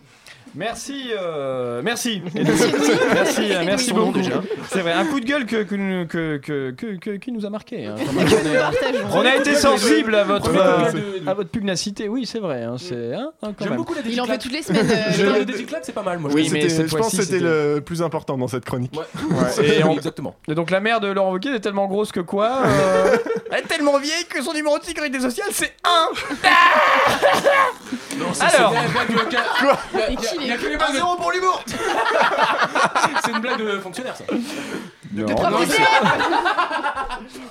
Merci, 0.54 1.12
euh, 1.18 1.82
merci. 1.82 2.22
merci, 2.36 3.54
euh, 3.54 3.62
merci 3.66 3.94
beaucoup. 3.94 4.12
déjà. 4.12 4.42
C'est 4.70 4.82
vrai, 4.82 4.92
un 4.92 5.06
coup 5.06 5.20
de 5.22 5.26
gueule 5.26 5.46
que, 5.46 5.64
que, 5.64 5.76
nous- 5.76 6.06
que, 6.08 6.38
que, 6.38 6.72
que- 6.72 6.98
que- 6.98 7.16
qui 7.18 7.32
nous 7.32 7.46
a 7.46 7.50
marqué. 7.50 7.86
hein, 7.86 7.96
quand 7.98 8.12
même. 8.14 8.28
Que 8.28 9.14
on, 9.14 9.22
a 9.26 9.36
été 9.38 9.56
sensible 9.56 10.14
à 10.14 10.26
votre, 10.26 10.52
euh, 10.54 10.92
à 11.26 11.34
votre 11.34 11.50
pugnacité. 11.50 12.10
Oui, 12.10 12.26
c'est 12.26 12.40
vrai. 12.40 12.64
Hein, 12.64 12.76
c'est, 12.78 13.14
hein, 13.14 13.32
hein, 13.42 13.54
quand 13.58 13.64
J'aime 13.64 13.70
même. 13.70 13.78
beaucoup 13.78 13.94
la 13.94 14.02
Il 14.06 14.20
en 14.20 14.26
fait 14.26 14.38
toutes 14.38 14.52
les 14.52 14.62
semaines. 14.62 14.90
euh, 14.92 15.12
Je- 15.14 15.40
Le 15.40 15.46
déciclade, 15.46 15.84
c'est 15.86 15.94
pas 15.94 16.04
mal, 16.04 16.20
moi. 16.20 16.30
Oui, 16.34 16.46
je 16.48 16.54
mais 16.54 16.62
C'était- 16.62 16.74
cette 16.76 16.88
je 16.90 16.98
pense 16.98 17.12
fois-ci, 17.12 17.18
que 17.18 17.24
c'était 17.24 17.40
le 17.40 17.80
plus 17.86 18.02
important 18.02 18.38
dans 18.38 18.48
cette 18.50 18.66
chronique. 18.66 18.94
Ouais, 18.94 19.66
et, 19.78 19.84
on- 19.86 19.94
Exactement. 19.94 20.36
et 20.50 20.54
donc 20.56 20.70
la 20.70 20.82
mère 20.82 21.00
de 21.00 21.08
Laurent 21.08 21.32
Wauquiez 21.32 21.56
est 21.56 21.60
tellement 21.62 21.88
grosse 21.88 22.12
que 22.12 22.20
quoi 22.20 22.64
euh, 22.66 23.16
Elle 23.52 23.60
est 23.60 23.68
tellement 23.68 23.98
vieille 24.00 24.26
que 24.30 24.42
son 24.42 24.52
numéro 24.54 24.78
de 24.80 24.84
sécurité 24.84 25.20
sociale 25.20 25.48
c'est 25.52 25.74
1 25.86 26.10
Non, 28.18 28.26
c'est- 28.34 28.44
Alors. 28.44 28.72
de- 28.72 28.76
Quoi 29.62 29.78
Il 29.94 30.00
y 30.00 30.02
a- 30.02 30.10
Et 30.10 30.14
il 30.14 30.22
y 30.22 30.26
a- 30.26 30.30
qui 30.30 30.41
il 30.42 30.48
y 30.48 30.52
a 30.52 30.58
que 30.58 30.66
les 30.68 30.78
blagues 30.78 30.92
de- 30.92 30.96
Zéro 30.96 31.16
pour 31.16 31.32
l'humour 31.32 31.64
C'est 33.26 33.32
une 33.32 33.40
blague 33.40 33.58
de 33.60 33.80
fonctionnaire, 33.80 34.16
ça. 34.16 34.24
Non, 35.14 35.26
non, 35.28 35.58
c'est- 35.68 35.82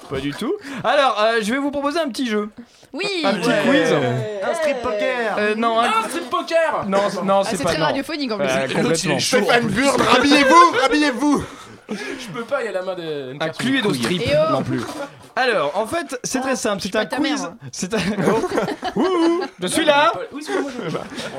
pas 0.08 0.18
du 0.20 0.32
tout. 0.32 0.54
Alors, 0.82 1.20
euh, 1.20 1.38
je 1.42 1.52
vais 1.52 1.58
vous 1.58 1.70
proposer 1.70 2.00
un 2.00 2.08
petit 2.08 2.26
jeu. 2.26 2.48
Oui. 2.92 3.04
Un 3.24 3.34
petit 3.34 3.48
Ouais. 3.48 3.62
quiz. 3.68 3.92
Un 4.42 4.54
strip 4.54 4.82
poker 4.82 5.36
Euh, 5.38 5.54
non, 5.56 5.78
un- 5.78 5.84
Ah, 5.84 6.08
strip 6.08 6.28
poker 6.30 6.84
non, 6.88 6.98
non, 7.24 7.40
Ah, 7.40 7.42
c'est 7.48 7.56
c'est 7.56 7.62
pas 7.62 7.70
très 7.70 7.78
non. 7.78 7.86
radiophonique 7.86 8.32
en 8.32 8.38
plus. 8.38 8.46
Euh, 8.48 8.66
complètement. 8.66 9.18
Stéphane 9.20 9.66
Burn, 9.68 10.00
rhabillez-vous, 10.00 10.72
rhabillez-vous 10.82 11.44
Je 11.90 12.28
peux 12.32 12.44
pas, 12.44 12.62
il 12.62 12.66
y 12.66 12.68
a 12.68 12.72
la 12.72 12.82
main 12.82 12.94
de. 12.94 13.34
Un 13.40 13.48
cluedo 13.50 13.92
strip 13.94 14.22
oh 14.26 14.52
non 14.52 14.62
plus. 14.62 14.80
Alors, 15.36 15.76
en 15.76 15.86
fait, 15.86 16.18
c'est 16.24 16.40
très 16.40 16.56
simple. 16.56 16.82
C'est 16.82 16.96
un 16.96 17.06
quiz. 17.06 17.50
C'est 17.72 17.94
un. 17.94 17.98
Oh. 18.28 19.00
Ouh, 19.00 19.42
je 19.60 19.66
suis 19.66 19.84
là. 19.84 20.12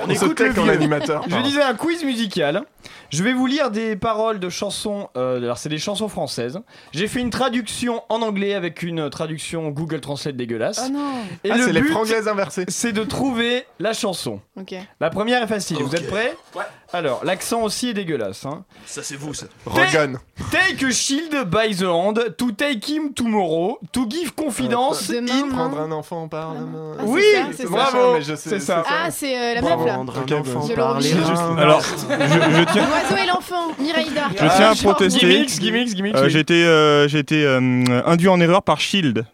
On 0.04 0.10
écoute 0.10 0.40
le 0.40 0.50
vieux. 0.50 0.66
l'animateur. 0.66 1.24
Je 1.28 1.38
disais 1.42 1.62
un 1.62 1.76
quiz 1.76 2.04
musical. 2.04 2.64
Je 3.10 3.24
vais 3.24 3.34
vous 3.34 3.46
lire 3.46 3.72
des 3.72 3.96
paroles 3.96 4.40
de 4.40 4.50
chansons. 4.50 5.10
euh, 5.18 5.38
alors, 5.38 5.58
c'est 5.58 5.70
des 5.70 5.78
chansons 5.78 6.08
françaises. 6.10 6.60
J'ai 6.94 7.08
fait 7.08 7.20
une 7.20 7.30
traduction 7.30 8.04
en 8.10 8.22
anglais 8.22 8.54
avec 8.54 8.84
une 8.84 9.10
traduction 9.10 9.70
Google 9.70 10.00
Translate 10.02 10.36
dégueulasse. 10.36 10.82
Oh 10.86 10.90
non. 10.92 11.12
Et 11.44 11.52
Ah, 11.52 11.58
le 11.58 11.66
c'est 11.66 11.74
les 11.74 11.82
but, 11.82 11.92
franglaises 11.92 12.28
inversées. 12.28 12.66
c'est 12.68 12.94
de 12.94 13.04
trouver 13.04 13.66
la 13.80 13.94
chanson. 13.94 14.40
Ok. 14.60 14.74
La 15.00 15.10
première 15.10 15.44
est 15.44 15.48
facile. 15.48 15.78
Vous 15.82 15.96
êtes 15.96 16.08
prêts 16.08 16.36
Ouais. 16.56 16.64
Alors, 16.94 17.24
l'accent 17.24 17.62
aussi 17.62 17.90
est 17.90 17.94
dégueulasse. 17.94 18.46
Hein. 18.46 18.66
Ça, 18.86 19.02
c'est 19.02 19.16
vous, 19.16 19.34
ça. 19.34 19.46
Rogan. 19.66 20.20
Take 20.52 20.86
a 20.86 20.92
shield 20.92 21.34
by 21.50 21.74
the 21.74 21.84
hand 21.86 22.36
to 22.38 22.52
take 22.52 22.86
him 22.92 23.14
tomorrow 23.14 23.80
to 23.94 24.06
give 24.10 24.34
confidence 24.36 25.08
Demain, 25.10 25.46
in. 25.46 25.50
Prendre 25.50 25.80
un 25.80 25.92
enfant 25.94 26.28
par 26.28 26.54
la 26.54 26.60
main. 26.62 26.96
Ah, 27.00 27.04
Oui, 27.06 27.22
c'est 27.24 27.38
ça, 27.42 27.48
c'est 27.56 27.64
ça. 27.64 27.70
bravo. 27.70 28.14
mais 28.16 28.22
je 28.22 28.36
sais- 28.36 28.50
C'est 28.50 28.60
ça. 28.60 28.84
Ah, 28.90 29.10
c'est 29.10 29.38
euh, 29.38 29.54
la 29.56 29.62
meuf 29.62 29.86
là. 29.86 29.94
Prendre 29.94 30.18
un 30.18 30.40
enfant 30.40 30.68
par 30.76 31.00
les 31.00 31.14
reins. 31.14 31.56
Alors, 31.58 31.82
je, 31.82 32.58
je 32.58 32.71
tiens, 32.74 32.88
L'oiseau 32.88 33.24
et 33.24 33.28
l'enfant. 33.28 33.72
Miraïda. 33.80 34.22
je 34.32 34.36
tiens 34.38 34.48
à 34.50 34.74
genre, 34.74 34.94
protester. 34.94 35.20
Gimmicks, 35.20 35.60
gimmicks, 35.60 35.94
gimmicks. 35.96 36.16
Euh, 36.16 36.30
été, 36.30 36.66
euh, 36.66 37.08
j'ai 37.08 37.20
été 37.20 37.44
euh, 37.46 37.60
induit 38.06 38.28
en 38.30 38.40
erreur 38.40 38.64
par 38.64 38.80
Shield. 38.80 39.26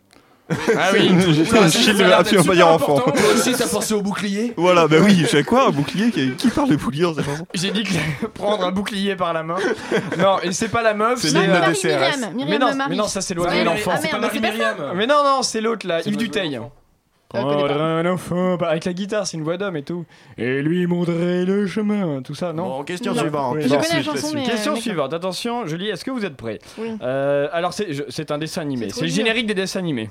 Ah 0.50 0.92
oui. 0.94 1.10
Fait 1.46 1.58
un 1.58 1.70
Shield, 1.70 2.02
absolument 2.04 2.46
pas 2.46 2.56
dire 2.56 2.68
enfant. 2.70 3.00
Toi 3.00 3.14
aussi, 3.36 3.54
t'as 3.54 3.68
pensé 3.68 3.94
au 3.94 4.02
bouclier 4.02 4.54
Voilà, 4.56 4.88
bah 4.88 4.96
oui, 5.02 5.20
je 5.24 5.28
sais 5.28 5.44
quoi, 5.44 5.68
un 5.68 5.72
bouclier 5.72 6.10
qui, 6.10 6.32
qui 6.36 6.48
parle 6.48 6.70
de 6.70 6.78
bouclier 6.78 7.04
dans 7.04 7.14
cette 7.16 7.26
chanson 7.26 7.46
J'ai 7.54 7.72
dit 7.72 7.84
que 7.84 8.28
prendre 8.28 8.64
un 8.66 8.72
bouclier 8.72 9.16
par 9.18 9.34
la 9.34 9.44
main. 9.44 9.58
Non, 10.18 10.38
et 10.42 10.54
c'est 10.54 10.70
pas 10.70 10.82
la 10.82 10.94
meuf, 10.94 11.20
C'est 11.20 11.34
l'hymne 11.38 11.50
euh, 11.52 11.68
de 11.68 11.74
CRS. 11.74 12.30
Mais 12.48 12.58
non, 12.60 12.74
Marie. 12.74 12.92
mais 12.92 12.96
non, 12.96 13.08
ça 13.08 13.20
c'est 13.20 13.34
Ah, 13.34 13.42
l'oiseau 13.44 13.58
et 13.58 13.64
l'enfant. 13.66 13.92
ah, 13.94 14.00
C'est 14.02 14.08
pas 14.10 14.20
Marie. 14.20 14.40
Myriam. 14.40 14.76
Mais 14.96 15.06
non, 15.06 15.22
non, 15.24 15.44
c'est 15.44 15.60
l'autre 15.60 15.86
là, 15.86 16.00
Yves 16.06 16.16
Duteil. 16.16 16.60
Prendre 17.30 17.68
pas. 17.68 17.74
un 17.74 18.06
enfant, 18.06 18.56
bah, 18.56 18.70
avec 18.70 18.86
la 18.86 18.94
guitare, 18.94 19.28
c'est 19.28 19.36
une 19.38 19.44
voix 19.44 19.58
d'homme 19.58 19.76
et 19.76 19.84
tout. 19.84 20.06
Et 20.38 20.62
lui 20.62 20.88
montrer 20.88 21.44
le 21.46 21.68
chemin, 21.68 22.22
tout 22.22 22.36
ça, 22.36 22.54
non 22.54 22.64
Bon, 22.78 22.84
question 22.84 23.14
Non. 23.14 23.20
suivante. 23.22 23.56
Oui. 23.58 23.64
Je 23.64 23.68
Bon, 23.68 23.76
connais 23.76 23.88
la 23.88 24.02
suite, 24.02 24.06
chanson, 24.16 24.34
la 24.34 24.40
mais. 24.42 24.46
Question 24.48 24.74
euh, 24.74 24.76
suivante, 24.78 25.14
attention, 25.14 25.66
je 25.68 25.76
lis, 25.76 25.90
est-ce 25.90 26.06
que 26.06 26.12
vous 26.12 26.24
êtes 26.24 26.38
prêts? 26.38 26.60
Oui. 26.78 26.98
Euh, 27.02 27.50
Alors 27.52 27.74
c'est 27.74 27.92
je- 27.94 28.04
c'est 28.10 28.32
un 28.32 28.38
dessin 28.38 28.62
animé, 28.62 28.86
C'est 28.86 28.92
trop 28.92 29.00
c'est 29.00 29.06
le 29.08 29.12
dur. 29.12 29.18
générique 29.18 29.46
des 29.48 29.56
dessins 29.56 29.80
animés. 29.80 30.10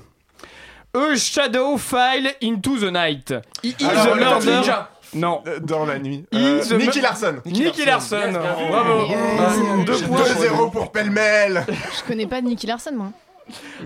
A 0.95 1.15
Shadow 1.15 1.77
File 1.77 2.31
into 2.43 2.77
the 2.77 2.91
Night. 2.91 3.33
He 3.63 3.75
is 3.79 3.85
Alors, 3.85 4.13
a 4.13 4.15
le 4.15 4.23
murder. 4.23 4.51
ninja. 4.51 4.89
Non. 5.13 5.41
Euh, 5.47 5.59
Dans 5.59 5.85
la 5.85 5.99
nuit. 5.99 6.25
Euh, 6.35 6.61
is 6.63 6.73
Nicky 6.75 7.01
Larson. 7.01 7.35
Nicky 7.45 7.85
Larson. 7.85 8.17
Yes, 8.17 8.29
bien 8.31 8.41
vu. 8.41 8.69
Bravo. 8.69 8.91
Euh, 8.93 9.83
Deux 9.85 10.01
points. 10.05 10.17
2-0 10.17 10.69
pour 10.71 10.91
pêle-mêle. 10.91 11.65
Je 11.67 12.03
connais 12.07 12.27
pas 12.27 12.41
Nicky 12.41 12.67
Larson, 12.67 12.91
moi. 12.93 13.11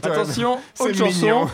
Attention, 0.03 0.57
C'est 0.73 0.83
autre 0.85 0.93
chanson. 0.97 1.05
mignon. 1.25 1.47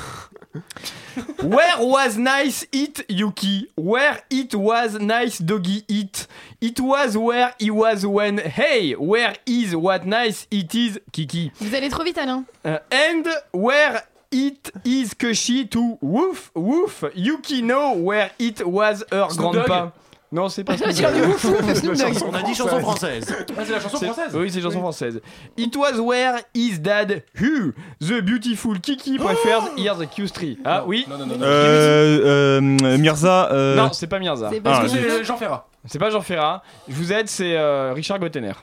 Where 1.41 1.77
was 1.79 2.17
nice 2.17 2.65
it 2.71 3.05
Yuki? 3.09 3.67
Where 3.75 4.21
it 4.29 4.53
was 4.53 4.99
nice 4.99 5.39
doggy 5.39 5.83
it? 5.87 6.27
It 6.61 6.79
was 6.79 7.17
where 7.17 7.53
he 7.59 7.71
was 7.71 8.05
when 8.05 8.37
hey, 8.37 8.93
where 8.93 9.35
is 9.45 9.75
what 9.75 10.05
nice 10.05 10.47
it 10.51 10.73
is 10.75 10.99
Kiki? 11.11 11.51
Vous 11.59 11.73
allez 11.73 11.89
trop 11.89 12.03
vite, 12.03 12.17
Alain. 12.17 12.45
Uh, 12.63 12.79
and 12.91 13.27
where 13.51 14.03
it 14.31 14.71
is 14.83 15.13
Kushi 15.13 15.69
to 15.71 15.97
woof 16.01 16.51
woof 16.53 17.03
Yuki 17.15 17.61
know 17.61 17.93
where 17.93 18.31
it 18.37 18.65
was 18.65 19.03
her 19.11 19.27
grandpa. 19.35 19.91
Non, 20.31 20.49
c'est 20.49 20.63
pas 20.65 20.75
Snoop 20.77 21.95
Dogg. 21.95 22.13
On 22.27 22.33
a 22.33 22.41
dit 22.41 22.53
chanson 22.53 22.79
française. 22.81 23.25
Ah, 23.57 23.61
c'est 23.65 23.71
la 23.71 23.79
chanson 23.79 23.97
française 23.97 24.35
Oui, 24.35 24.51
c'est 24.51 24.61
chanson 24.61 24.79
française. 24.79 25.21
It 25.57 25.75
was 25.75 25.99
where 25.99 26.39
his 26.53 26.79
dad 26.79 27.23
who? 27.39 27.71
The 28.01 28.21
beautiful 28.21 28.77
Kiki 28.79 29.17
prefers 29.17 29.69
here 29.77 29.95
the 29.95 30.05
Q3. 30.05 30.57
Ah 30.65 30.83
oui. 30.85 31.05
Non, 31.09 31.17
non, 31.17 31.25
non. 31.27 31.35
Euh, 31.41 32.59
euh, 32.81 32.97
Mirza. 32.97 33.49
euh, 33.53 33.75
Non, 33.77 33.91
c'est 33.93 34.07
pas 34.07 34.19
Mirza. 34.19 34.49
C'est 34.51 34.57
Ah, 34.57 34.61
parce 34.63 34.83
que 34.93 34.99
C'est 34.99 35.09
c'est 35.09 35.23
Jean 35.23 35.37
Ferrat. 35.37 35.67
C'est 35.85 35.99
pas 35.99 36.09
Jean 36.09 36.21
Ferrat. 36.21 36.61
Je 36.89 36.93
vous 36.95 37.13
aide, 37.13 37.29
c'est 37.29 37.57
Richard 37.93 38.19
Gottener. 38.19 38.53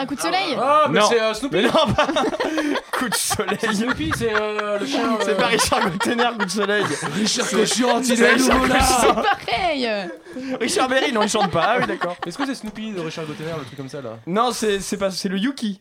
Un 0.00 0.06
coup 0.06 0.14
de 0.14 0.20
soleil. 0.20 0.56
Ah, 0.60 0.86
mais 0.90 1.00
Non. 1.00 1.06
c'est 1.08 1.20
euh, 1.20 1.34
Snoopy 1.34 1.56
Mais 1.56 1.62
non, 1.62 1.70
pas 1.94 2.06
coup 2.92 3.08
de 3.08 3.14
soleil. 3.14 3.56
C'est 3.60 3.74
Snoopy, 3.74 4.12
c'est 4.16 4.32
euh, 4.34 4.78
le 4.78 4.86
chien. 4.86 5.18
C'est 5.20 5.30
euh, 5.30 5.34
pas 5.34 5.46
Richard 5.46 5.90
Gottener, 5.90 6.28
coup 6.38 6.44
de 6.44 6.50
soleil. 6.50 6.84
Richard 7.14 7.46
c'est 7.46 7.56
il 7.56 7.62
est 8.22 8.28
Richard 8.32 8.54
nouveau 8.60 8.66
là 8.66 8.80
C'est 8.80 9.14
pareil. 9.14 9.88
Richard 10.60 10.88
Berry, 10.88 11.12
non, 11.12 11.22
il 11.22 11.28
chante 11.28 11.50
pas. 11.50 11.64
Ah 11.66 11.76
oui, 11.80 11.86
d'accord. 11.86 12.16
Est-ce 12.26 12.38
que 12.38 12.46
c'est 12.46 12.54
Snoopy 12.54 12.92
de 12.92 13.00
Richard 13.00 13.26
Gottener, 13.26 13.52
le 13.58 13.64
truc 13.64 13.76
comme 13.76 13.88
ça 13.88 14.00
là? 14.00 14.18
Non, 14.26 14.52
c'est 14.52 14.80
c'est 14.80 14.96
pas, 14.96 15.10
c'est 15.10 15.28
le 15.28 15.38
Yuki. 15.38 15.80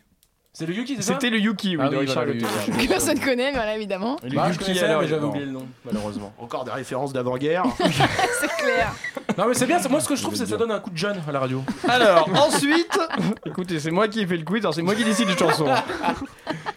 C'est 0.53 0.65
le 0.65 0.74
Yuki, 0.74 0.95
c'est 0.95 1.03
ça? 1.03 1.13
C'était 1.13 1.30
le 1.30 1.38
Yuki, 1.39 1.78
oui, 1.78 1.84
Ah 1.86 1.89
de 1.89 1.95
oui, 1.97 1.99
Richard 2.07 2.24
voilà, 2.24 2.34
le 2.34 2.39
Gottener. 2.39 2.65
Yuki. 2.68 2.88
Que 2.88 2.91
personne 2.91 3.20
connaît, 3.20 3.51
mais 3.51 3.57
voilà, 3.57 3.76
évidemment. 3.76 4.18
Le 4.24 4.32
Bah, 4.36 4.45
je 4.47 4.53
Yuki, 4.53 4.65
connaissais, 4.65 4.86
alors, 4.86 5.01
mais 5.01 5.07
j'avais 5.07 5.24
oublié 5.26 5.45
le 5.45 5.51
nom, 5.51 5.68
malheureusement. 5.86 6.34
Encore 6.39 6.63
des 6.65 6.72
références 6.72 7.13
d'avant-guerre. 7.13 7.63
C'est 7.78 8.47
clair. 8.57 8.91
Non, 9.38 9.45
mais 9.47 9.53
c'est 9.53 9.67
bien, 9.67 9.77
moi 9.89 9.99
ce 9.99 10.07
que 10.07 10.15
je 10.15 10.21
trouve, 10.23 10.35
c'est 10.35 10.45
que 10.45 10.49
ça 10.49 10.57
donne 10.57 10.71
un 10.71 10.79
coup 10.79 10.89
de 10.89 10.97
jeune 10.97 11.21
à 11.27 11.31
la 11.31 11.39
radio. 11.39 11.63
Alors, 11.88 12.27
ensuite, 12.35 12.99
écoutez, 13.45 13.79
c'est 13.79 13.91
moi 13.91 14.07
qui 14.07 14.21
ai 14.21 14.25
fait 14.25 14.38
le 14.38 14.43
quiz, 14.43 14.61
alors 14.61 14.73
c'est 14.73 14.81
moi 14.81 14.95
qui 14.95 15.03
décide 15.03 15.27
des 15.27 15.38
chansons. 15.38 15.67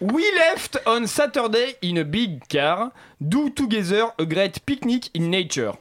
We 0.01 0.25
left 0.37 0.79
on 0.87 1.07
Saturday 1.07 1.77
in 1.83 1.97
a 1.97 2.05
big 2.05 2.41
car, 2.49 2.91
do 3.19 3.49
together 3.49 4.09
a 4.19 4.25
great 4.25 4.61
picnic 4.67 5.11
in 5.17 5.31
nature. 5.31 5.73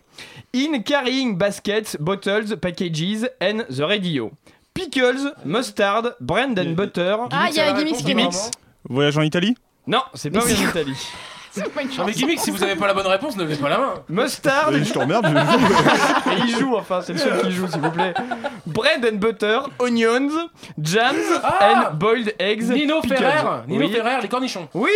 In 0.54 0.82
carrying 0.84 1.38
baskets, 1.38 1.98
bottles, 2.00 2.56
packages 2.56 3.28
and 3.42 3.66
the 3.70 3.82
radio. 3.82 4.32
Pickles, 4.74 5.34
mustard, 5.44 6.16
bread 6.22 6.58
and 6.58 6.76
butter. 6.76 7.18
Ah, 7.32 7.48
il 7.50 7.56
y 7.56 7.60
a 7.60 7.70
est 7.70 7.84
mort. 7.84 8.00
Gimmicks. 8.06 8.52
Voyage 8.88 9.18
en 9.18 9.22
Italie? 9.24 9.56
Non, 9.86 10.02
c'est 10.14 10.30
pas 10.30 10.46
Mais 10.46 10.54
en 10.54 10.70
Italie. 10.70 10.96
C'est 11.52 11.74
pas 11.74 11.82
une 11.82 11.90
Non, 11.90 12.06
mais 12.06 12.12
gimmick, 12.14 12.40
si 12.40 12.52
vous 12.52 12.64
avez 12.64 12.76
pas 12.76 12.88
la 12.88 12.94
bonne 12.94 13.08
réponse, 13.08 13.36
ne 13.36 13.44
levez 13.44 13.56
pas 13.56 13.70
la 13.70 13.78
main. 13.80 13.94
Mustard. 14.08 14.72
Je 14.72 14.94
t'emmerde, 14.94 15.26
je. 15.28 16.32
Et 16.32 16.36
il 16.48 16.56
joue, 16.58 16.76
enfin, 16.76 17.02
c'est 17.04 17.14
le 17.14 17.20
seul 17.20 17.42
qui 17.42 17.52
joue, 17.52 17.68
s'il 17.68 17.82
vous 17.82 17.92
plaît. 17.92 18.14
Bread 18.68 19.04
and 19.06 19.18
butter, 19.18 19.60
onions, 19.80 20.30
jams 20.82 21.16
Ah 21.44 21.90
and 21.92 21.96
boiled 21.96 22.34
eggs. 22.40 22.70
Nino 22.70 23.02
pickles. 23.02 23.18
Ferrer, 23.18 23.62
Nino 23.68 23.86
oui. 23.88 23.92
Ferrer, 23.94 24.22
les 24.22 24.28
cornichons. 24.28 24.68
Oui, 24.74 24.90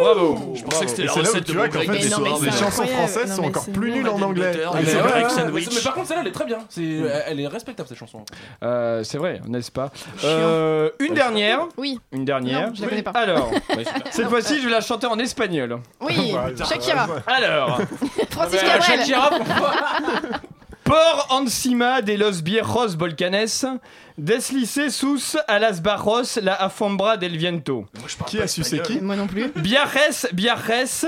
bravo. 0.00 0.54
Je 0.56 0.62
pensais 0.64 0.84
que 0.86 0.90
c'était 0.90 1.04
la 1.04 1.12
recette 1.12 1.46
de 1.46 1.52
vois 1.52 1.66
mon 1.66 1.70
qu'en 1.72 1.78
fait, 1.80 1.86
Mais 1.86 1.98
les, 1.98 2.08
mais 2.42 2.50
chansons 2.52 2.86
françaises 2.86 3.30
Non, 3.30 3.36
sont 3.36 3.42
mais 3.42 3.48
encore 3.48 3.66
plus 3.66 3.90
nul. 3.92 3.98
nulles 4.02 4.08
en 4.08 4.22
anglais. 4.22 4.52
butter, 4.52 4.68
Mais, 4.74 5.60
mais 5.74 5.80
par 5.84 5.94
contre, 5.94 6.06
celle-là, 6.08 6.22
elle 6.22 6.28
est 6.28 6.32
très 6.32 6.44
bien. 6.46 6.58
C'est, 6.68 6.82
elle 7.26 7.40
est 7.40 7.46
respectable 7.46 7.88
cette 7.88 7.98
chanson. 7.98 8.24
Euh, 8.62 9.04
c'est 9.04 9.18
vrai, 9.18 9.40
n'est-ce 9.46 9.70
pas? 9.70 9.90
Euh, 10.24 10.90
Une 10.98 11.14
dernière. 11.14 11.60
Oui. 11.76 12.00
Une 12.12 12.24
dernière. 12.24 12.74
Je 12.74 12.82
la 12.82 12.88
connais 12.88 13.02
pas. 13.02 13.10
Alors, 13.12 13.50
cette 14.10 14.28
fois-ci, 14.28 14.58
je 14.60 14.64
vais 14.66 14.72
la 14.72 14.80
chanter 14.80 15.06
en 15.06 15.18
espagnol. 15.18 15.75
Oui. 16.00 16.34
Shakira. 16.68 17.06
Alors, 17.26 17.80
Francis 18.30 18.60
Cabrel. 18.60 18.98
Shakira, 18.98 19.30
pourquoi 19.30 19.70
por 20.86 21.26
encima 21.42 22.00
de 22.00 22.16
los 22.16 22.42
viejos 22.42 22.96
volcanes, 22.96 23.66
deslice 24.16 24.90
sus 24.90 25.36
a 25.48 25.58
las 25.58 25.82
barros 25.82 26.36
la 26.36 26.54
afombra 26.54 27.16
del 27.16 27.36
viento. 27.36 27.88
Qui 28.26 28.40
a 28.40 28.46
su 28.46 28.62
c'est 28.62 28.82
qui 28.82 29.00
Moi 29.00 29.16
non 29.16 29.26
plus. 29.26 29.50
Viajes, 29.56 30.28
viajes, 30.32 31.06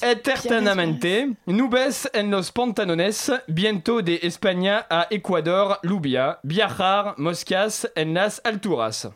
eternamente, 0.00 1.30
nubes 1.46 2.08
en 2.14 2.30
los 2.30 2.52
pantanones, 2.52 3.32
viento 3.48 4.02
de 4.02 4.20
España 4.22 4.86
a 4.88 5.08
Ecuador, 5.10 5.80
Lubia, 5.82 6.38
viajar, 6.44 7.14
moscas 7.16 7.90
en 7.96 8.14
las 8.14 8.40
alturas. 8.44 9.08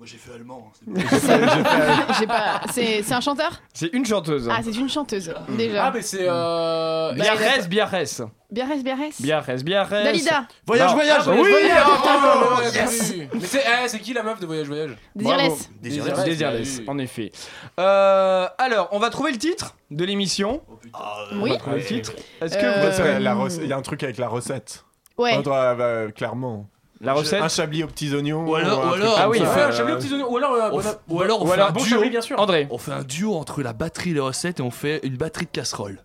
Moi 0.00 0.06
j'ai 0.10 0.16
fait 0.16 0.32
allemand. 0.32 0.72
J'ai 2.18 2.26
pas. 2.26 2.62
C'est 2.72 3.02
c'est 3.02 3.12
un 3.12 3.20
chanteur? 3.20 3.60
C'est 3.74 3.92
une 3.92 4.06
chanteuse. 4.06 4.48
Ah, 4.50 4.60
c'est 4.64 4.74
une 4.74 4.88
chanteuse. 4.88 5.30
Déjà. 5.50 5.84
Ah, 5.84 5.90
mais 5.92 6.00
c'est. 6.00 6.26
Euh... 6.26 7.12
Biarres, 7.12 7.68
Biarres. 7.68 7.90
Biarres, 8.50 8.76
Biarres. 8.82 8.98
Biarres, 9.20 9.56
Biarres. 9.62 9.90
Dalida. 9.90 10.48
Voyage, 10.66 10.94
voyage. 10.94 11.22
Ah, 11.26 11.32
oui, 11.32 11.48
ah, 11.70 12.60
yes. 12.72 13.14
Mais 13.34 13.40
c'est, 13.42 13.62
c'est 13.88 13.98
qui 13.98 14.14
la 14.14 14.22
meuf 14.22 14.40
de 14.40 14.46
Voyage 14.46 14.68
Voyage? 14.68 14.96
Désirless, 15.14 15.68
Désirless, 16.24 16.78
oui. 16.78 16.84
en 16.88 16.96
effet. 16.96 17.30
Euh, 17.78 18.48
alors, 18.56 18.88
on 18.92 19.00
va 19.00 19.10
trouver 19.10 19.32
le 19.32 19.38
titre 19.38 19.76
de 19.90 20.06
l'émission? 20.06 20.62
On 21.32 21.42
Oui. 21.42 21.50
va 21.50 21.56
trouver 21.58 21.76
le 21.80 21.84
titre. 21.84 22.12
Est-ce 22.40 22.56
que 22.56 22.64
Euh, 22.64 23.34
vous 23.34 23.60
Il 23.60 23.68
y 23.68 23.72
a 23.74 23.76
un 23.76 23.82
truc 23.82 24.02
avec 24.02 24.16
la 24.16 24.28
recette. 24.28 24.82
Ouais. 25.18 25.36
On 25.36 25.42
bah, 25.42 26.06
clairement. 26.16 26.70
La 27.00 27.12
recette 27.14 27.42
Un 27.42 27.48
chablis 27.48 27.82
aux 27.84 27.86
petits 27.88 28.14
oignons. 28.14 28.46
Ou 28.46 28.54
alors- 28.54 28.78
ou 28.84 29.04
Ah 29.16 29.28
oui, 29.28 29.38
Ouais, 29.40 29.46
fait, 29.46 29.62
un 29.62 29.70
chablis 29.72 29.92
aux 29.94 29.96
petits 29.96 30.12
oignons. 30.12 30.30
Ou 30.30 30.36
alors, 30.36 30.52
euh, 30.54 30.68
On 30.72 30.76
bon, 30.76 30.80
f- 30.80 30.96
Ou 31.08 31.20
alors 31.22 31.40
on 31.40 31.44
Ou 31.44 31.48
fait 31.48 31.54
alors 31.54 31.68
un 31.68 31.72
bon 31.72 31.80
duo. 31.82 31.88
chablis, 31.96 32.10
bien 32.10 32.20
sûr. 32.20 32.38
André. 32.40 32.66
On 32.70 32.78
fait 32.78 32.92
un 32.92 33.02
duo 33.02 33.34
entre 33.34 33.62
la 33.62 33.72
batterie 33.72 34.10
et 34.10 34.14
les 34.14 34.20
recettes 34.20 34.60
et 34.60 34.62
on 34.62 34.70
fait 34.70 35.00
une 35.02 35.16
batterie 35.16 35.46
de 35.46 35.50
casserole. 35.50 35.98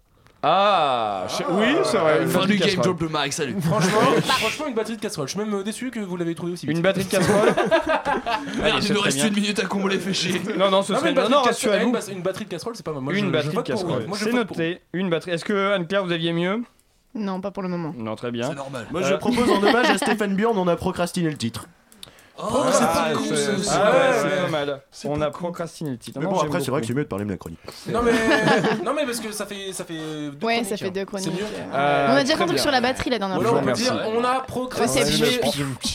Ah, 0.48 1.26
je- 1.28 1.44
oui, 1.54 1.66
c'est 1.86 1.98
vrai. 1.98 2.22
Une 2.22 2.28
Fin 2.30 2.34
batterie 2.42 2.52
du 2.54 2.60
de 2.60 2.66
game, 2.68 2.76
casserole. 2.76 2.98
Joe 3.00 3.10
Mike, 3.12 3.34
salut. 3.34 3.56
Franchement, 3.62 4.00
franchement, 4.26 4.68
une 4.68 4.76
batterie 4.76 4.96
de 4.96 5.02
casserole. 5.02 5.28
Je 5.28 5.32
suis 5.34 5.40
même 5.40 5.54
euh, 5.56 5.64
déçu 5.64 5.90
que 5.90 6.00
vous 6.00 6.18
l'avez 6.18 6.36
trouvé 6.36 6.52
aussi 6.54 6.68
vite. 6.68 6.76
Une 6.78 6.84
batterie 6.84 7.06
de 7.06 7.10
casserole 7.10 7.50
Merde, 8.62 8.84
il 8.84 8.94
nous 8.94 9.02
reste 9.02 9.18
bien. 9.18 9.28
une 9.28 9.34
minute 9.34 9.60
à 9.60 9.66
combler, 9.66 9.98
fait 9.98 10.14
chier. 10.14 10.40
Non, 10.56 10.70
non, 10.70 10.84
ce 10.84 10.94
Non, 10.94 11.00
serait 11.00 11.10
une 11.10 11.16
non, 11.16 11.22
batterie, 11.24 11.34
non, 11.34 11.42
de 11.42 11.48
casserole, 11.48 11.72
rassurez-vous. 11.74 12.12
une, 12.16 12.22
batterie 12.22 12.46
de 12.46 12.50
casserole, 12.52 12.74
c'est 12.76 12.86
pas 12.86 12.92
mal. 12.92 13.02
Moi, 13.02 13.14
Une 13.16 13.26
je- 13.26 13.32
batterie 13.32 13.52
je 13.54 13.58
de 13.58 13.62
casserole. 13.64 14.06
C'est 14.14 14.34
noté. 14.34 14.82
Une 14.94 15.10
batterie. 15.10 15.32
Est-ce 15.32 15.46
que 15.46 15.74
Anne-Claire, 15.74 16.04
vous 16.06 16.12
aviez 16.12 16.32
mieux? 16.32 16.62
Non, 17.16 17.40
pas 17.42 17.52
pour 17.52 17.64
le 17.64 17.70
moment. 17.70 17.94
Non, 17.98 18.16
très 18.16 18.30
bien. 18.32 18.50
C'est 18.50 18.56
normal. 18.56 18.86
Moi 18.92 19.02
je 19.02 19.14
Euh, 19.14 19.18
propose 19.18 19.50
en 19.50 19.64
hommage 19.64 19.90
à 19.90 19.98
Stéphane 19.98 20.36
Burn, 20.36 20.58
on 20.58 20.68
a 20.68 20.76
procrastiné 20.76 21.30
le 21.30 21.38
titre. 21.38 21.68
Oh, 22.38 22.44
Ah, 22.66 22.72
c'est 22.74 22.80
pas 22.86 23.14
con 23.14 23.24
c'est- 23.30 23.36
ça 23.38 23.52
aussi. 23.54 23.70
Ah 23.72 23.92
ouais, 23.92 23.98
ouais, 23.98 24.30
c'est 24.30 24.42
pas 24.44 24.50
mal. 24.52 24.82
On 25.06 25.22
a 25.22 25.30
procrastiné 25.30 25.92
le 25.92 25.98
titre. 25.98 26.20
Mais 26.20 26.26
Non, 26.26 26.32
bon, 26.34 26.40
après, 26.40 26.60
c'est 26.60 26.70
vrai 26.72 26.82
que 26.82 26.88
c'est 26.88 26.94
mieux 26.94 27.04
de 27.04 27.08
parler 27.08 27.24
de 27.26 27.30
la 27.30 27.38
chronique. 27.38 27.60
Non 27.92 28.02
mais 28.04 28.12
non 28.86 28.94
mais 28.94 29.06
parce 29.06 29.20
que 29.22 29.32
ça 29.32 29.46
fait 29.46 29.72
ça 29.72 29.86
fait 29.86 29.94
deux 29.96 30.46
Ouais, 30.46 30.56
chroniques, 30.56 30.66
ça 30.70 30.78
fait 30.78 30.88
hein. 30.88 30.92
deux 30.94 31.06
chroniques. 31.06 31.32
Mieux. 31.32 31.46
Euh, 31.74 32.08
on 32.12 32.16
a 32.18 32.24
déjà 32.24 32.36
un 32.42 32.46
truc 32.46 32.60
sur 32.60 32.72
la 32.72 32.82
batterie 32.82 33.10
la 33.10 33.20
dernière 33.20 33.42
fois. 33.42 33.50
alors 33.50 33.62
on 33.62 33.66
peut 33.66 33.72
dire 33.74 33.94
on 34.18 34.24
a 34.24 34.40
procrastiné. 34.42 35.40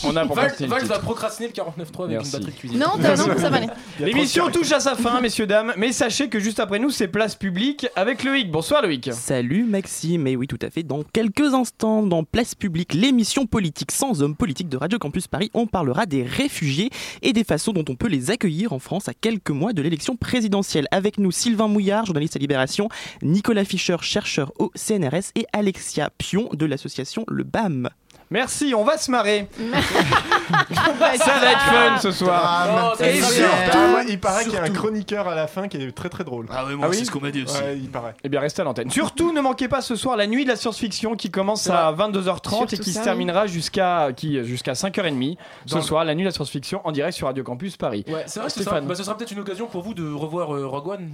On 0.03 0.15
a 0.15 0.25
procrastiné 0.25 0.67
le 0.67 0.73
Val 0.75 0.85
va 0.85 0.99
procrastiner 0.99 1.49
le 1.49 1.53
49.3 1.53 2.05
avec 2.05 2.21
une 2.25 2.31
batterie 2.31 2.45
de 2.45 2.51
cuisine. 2.57 2.79
Non, 2.79 2.97
non, 2.97 3.37
ça 3.37 3.49
va 3.49 3.57
aller. 3.57 3.67
L'émission 3.99 4.49
touche 4.49 4.71
à 4.71 4.79
sa 4.79 4.95
fin, 4.95 5.21
messieurs, 5.21 5.45
dames, 5.47 5.73
mais 5.77 5.91
sachez 5.91 6.27
que 6.29 6.39
juste 6.39 6.59
après 6.59 6.79
nous, 6.79 6.89
c'est 6.89 7.07
place 7.07 7.35
publique 7.35 7.87
avec 7.95 8.23
Loïc. 8.23 8.49
Bonsoir 8.51 8.81
Loïc. 8.81 9.09
Salut 9.13 9.63
Maxime, 9.63 10.25
et 10.27 10.35
oui 10.35 10.47
tout 10.47 10.59
à 10.61 10.69
fait, 10.69 10.83
dans 10.83 11.03
quelques 11.03 11.53
instants 11.53 12.01
dans 12.03 12.23
Place 12.23 12.55
Publique, 12.55 12.93
l'émission 12.93 13.45
politique 13.45 13.91
sans 13.91 14.21
hommes 14.23 14.35
politiques 14.35 14.69
de 14.69 14.77
Radio 14.77 14.97
Campus 14.97 15.27
Paris, 15.27 15.51
on 15.53 15.67
parlera 15.67 16.05
des 16.05 16.23
réfugiés 16.31 16.89
et 17.21 17.33
des 17.33 17.43
façons 17.43 17.73
dont 17.73 17.85
on 17.87 17.95
peut 17.95 18.07
les 18.07 18.31
accueillir 18.31 18.73
en 18.73 18.79
France 18.79 19.07
à 19.07 19.13
quelques 19.13 19.51
mois 19.51 19.73
de 19.73 19.81
l'élection 19.81 20.15
présidentielle. 20.15 20.87
Avec 20.91 21.17
nous 21.17 21.31
Sylvain 21.31 21.67
Mouillard, 21.67 22.05
journaliste 22.05 22.35
à 22.35 22.39
Libération, 22.39 22.89
Nicolas 23.21 23.65
Fischer, 23.65 23.97
chercheur 24.01 24.51
au 24.57 24.71
CNRS 24.75 25.31
et 25.35 25.45
Alexia 25.53 26.09
Pion 26.17 26.49
de 26.53 26.65
l'association 26.65 27.25
Le 27.27 27.43
BAM. 27.43 27.89
Merci, 28.31 28.73
on 28.75 28.83
va 28.85 28.97
se 28.97 29.11
marrer. 29.11 29.47
Ça 30.71 31.31
va 31.39 31.51
être 31.51 31.59
fun 31.59 31.97
ce 31.99 32.11
soir. 32.11 32.95
Et 33.01 33.17
Et 33.17 33.21
surtout, 33.21 33.33
surtout- 33.33 34.07
il 34.09 34.19
paraît 34.19 34.43
qu'il 34.45 34.53
y 34.53 34.57
a 34.57 34.63
un 34.63 34.69
chroniqueur 34.69 35.27
à 35.27 35.35
la 35.35 35.47
fin 35.47 35.67
qui 35.67 35.77
est 35.77 35.91
très 35.91 36.09
très 36.09 36.23
drôle. 36.23 36.47
Ah 36.51 36.65
ouais, 36.65 36.75
moi, 36.75 36.87
Ah 36.89 36.93
c'est 36.93 36.99
oui 37.01 37.05
ce 37.05 37.11
qu'on 37.11 37.19
m'a 37.19 37.31
dit 37.31 37.43
aussi. 37.43 37.57
Ouais, 37.61 37.77
il 37.77 37.89
paraît. 37.89 38.13
Eh 38.23 38.29
bien, 38.29 38.39
restez 38.39 38.61
à 38.61 38.65
l'antenne. 38.65 38.89
Surtout, 38.89 39.33
ne 39.33 39.41
manquez 39.41 39.67
pas 39.67 39.81
ce 39.81 39.95
soir 39.95 40.15
la 40.17 40.27
nuit 40.27 40.43
de 40.43 40.49
la 40.49 40.55
science-fiction 40.55 41.15
qui 41.15 41.29
commence 41.29 41.69
à 41.69 41.91
22h30 41.93 42.73
et 42.73 42.77
qui 42.77 42.93
ça, 42.93 42.99
se 43.01 43.03
terminera 43.05 43.47
jusqu'à 43.47 44.09
qui 44.15 44.43
jusqu'à 44.45 44.73
5h30 44.73 45.37
ce 45.65 45.75
Dans- 45.75 45.81
soir. 45.81 46.05
La 46.05 46.15
nuit 46.15 46.23
de 46.23 46.29
la 46.29 46.33
science-fiction 46.33 46.81
en 46.85 46.91
direct 46.91 47.15
sur 47.15 47.27
Radio 47.27 47.43
Campus 47.43 47.75
Paris. 47.77 48.05
Ouais, 48.07 48.23
c'est 48.27 48.39
vrai 48.39 48.47
que 48.47 48.53
ce 48.53 48.63
sera, 48.63 48.71
Stéphane. 48.77 48.87
bah, 48.87 48.95
ce 48.95 49.03
sera 49.03 49.17
peut-être 49.17 49.31
une 49.31 49.39
occasion 49.39 49.67
pour 49.67 49.83
vous 49.83 49.93
de 49.93 50.09
revoir 50.13 50.55
euh, 50.55 50.67
Rogue 50.67 50.87
One. 50.87 51.09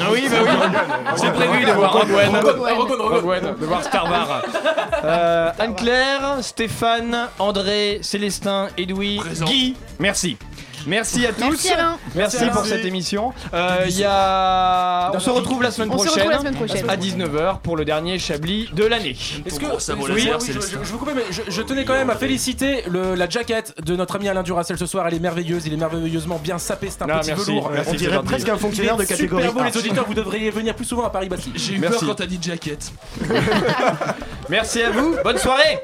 Ah 0.00 0.04
oui, 0.12 0.24
bah 0.30 0.36
oui. 0.42 0.50
C'est 1.16 1.32
prévu 1.32 1.64
de 1.64 1.72
voir 1.72 1.92
Rogue 1.92 2.10
One. 2.12 2.36
Rogue. 2.36 3.26
One, 3.26 3.54
de 3.60 3.66
voir 3.66 3.82
Star 3.82 4.04
Wars. 4.04 4.42
Euh, 5.04 5.50
Anne-Claire, 5.58 6.36
Stéphane, 6.56 7.28
André, 7.38 8.00
Célestin, 8.02 8.68
Edoui, 8.76 9.16
Présent. 9.16 9.46
Guy, 9.46 9.74
merci. 9.98 10.36
Merci 10.86 11.24
à 11.24 11.32
tous. 11.32 11.40
Merci, 11.48 11.70
Alain. 11.70 11.96
Merci 12.14 12.36
Merci, 12.40 12.50
pour 12.52 12.60
Alain. 12.64 12.68
cette 12.76 12.84
émission. 12.84 13.32
Euh, 13.54 13.84
il 13.88 13.96
y 13.98 14.04
a... 14.04 15.12
On 15.14 15.18
se 15.20 15.30
retrouve 15.30 15.62
la 15.62 15.70
semaine 15.70 15.88
On 15.90 15.96
se 15.96 16.04
prochaine. 16.08 16.24
retrouve 16.28 16.30
la 16.32 16.38
semaine 16.40 16.54
prochaine. 16.54 16.90
À 16.90 16.96
19h 16.96 17.60
pour 17.60 17.76
le 17.78 17.84
dernier 17.86 18.18
Chablis 18.18 18.68
de 18.74 18.84
l'année. 18.84 19.16
Est-ce 19.46 19.58
que 19.60 19.64
Oui. 19.94 20.10
oui, 20.12 20.30
je, 20.46 20.52
je- 20.52 20.78
vous 20.92 20.98
coupe, 20.98 21.12
mais 21.14 21.22
je, 21.30 21.40
je 21.48 21.62
tenais 21.62 21.84
quand 21.86 21.94
même 21.94 22.10
à 22.10 22.16
féliciter 22.16 22.82
le- 22.90 23.14
la 23.14 23.28
jaquette 23.30 23.74
de 23.82 23.96
notre 23.96 24.16
ami 24.16 24.28
Alain 24.28 24.42
Duracel 24.42 24.76
ce 24.76 24.84
soir. 24.86 25.06
Elle 25.08 25.14
est 25.14 25.20
merveilleuse, 25.20 25.64
il 25.66 25.72
est 25.72 25.76
merveilleusement 25.76 26.38
bien 26.42 26.58
sapé, 26.58 26.88
c'est 26.90 27.00
un 27.02 27.06
Ah, 27.08 27.20
petit 27.20 27.28
merci, 27.30 27.44
velours. 27.50 27.70
merci, 27.70 27.90
On 27.90 27.94
dirait 27.94 28.16
c'est 28.18 28.24
presque 28.24 28.48
un 28.50 28.58
fonctionnaire 28.58 28.96
de 28.98 29.04
catégorie 29.04 29.44
Super 29.44 29.62
beau, 29.62 29.70
les 29.70 29.76
auditeurs, 29.78 30.04
vous 30.06 30.14
devriez 30.14 30.50
venir 30.50 30.74
plus 30.74 30.84
souvent 30.84 31.04
à 31.06 31.10
Paris 31.10 31.28
Bastille. 31.30 31.52
J'ai 31.54 31.74
eu 31.76 31.80
peur 31.80 31.92
quand 32.00 32.14
t'as 32.16 32.26
dit 32.26 32.38
jacket. 32.42 32.92
Merci 34.50 34.82
à 34.82 34.90
vous. 34.90 35.14
Bonne 35.22 35.38
soirée. 35.38 35.78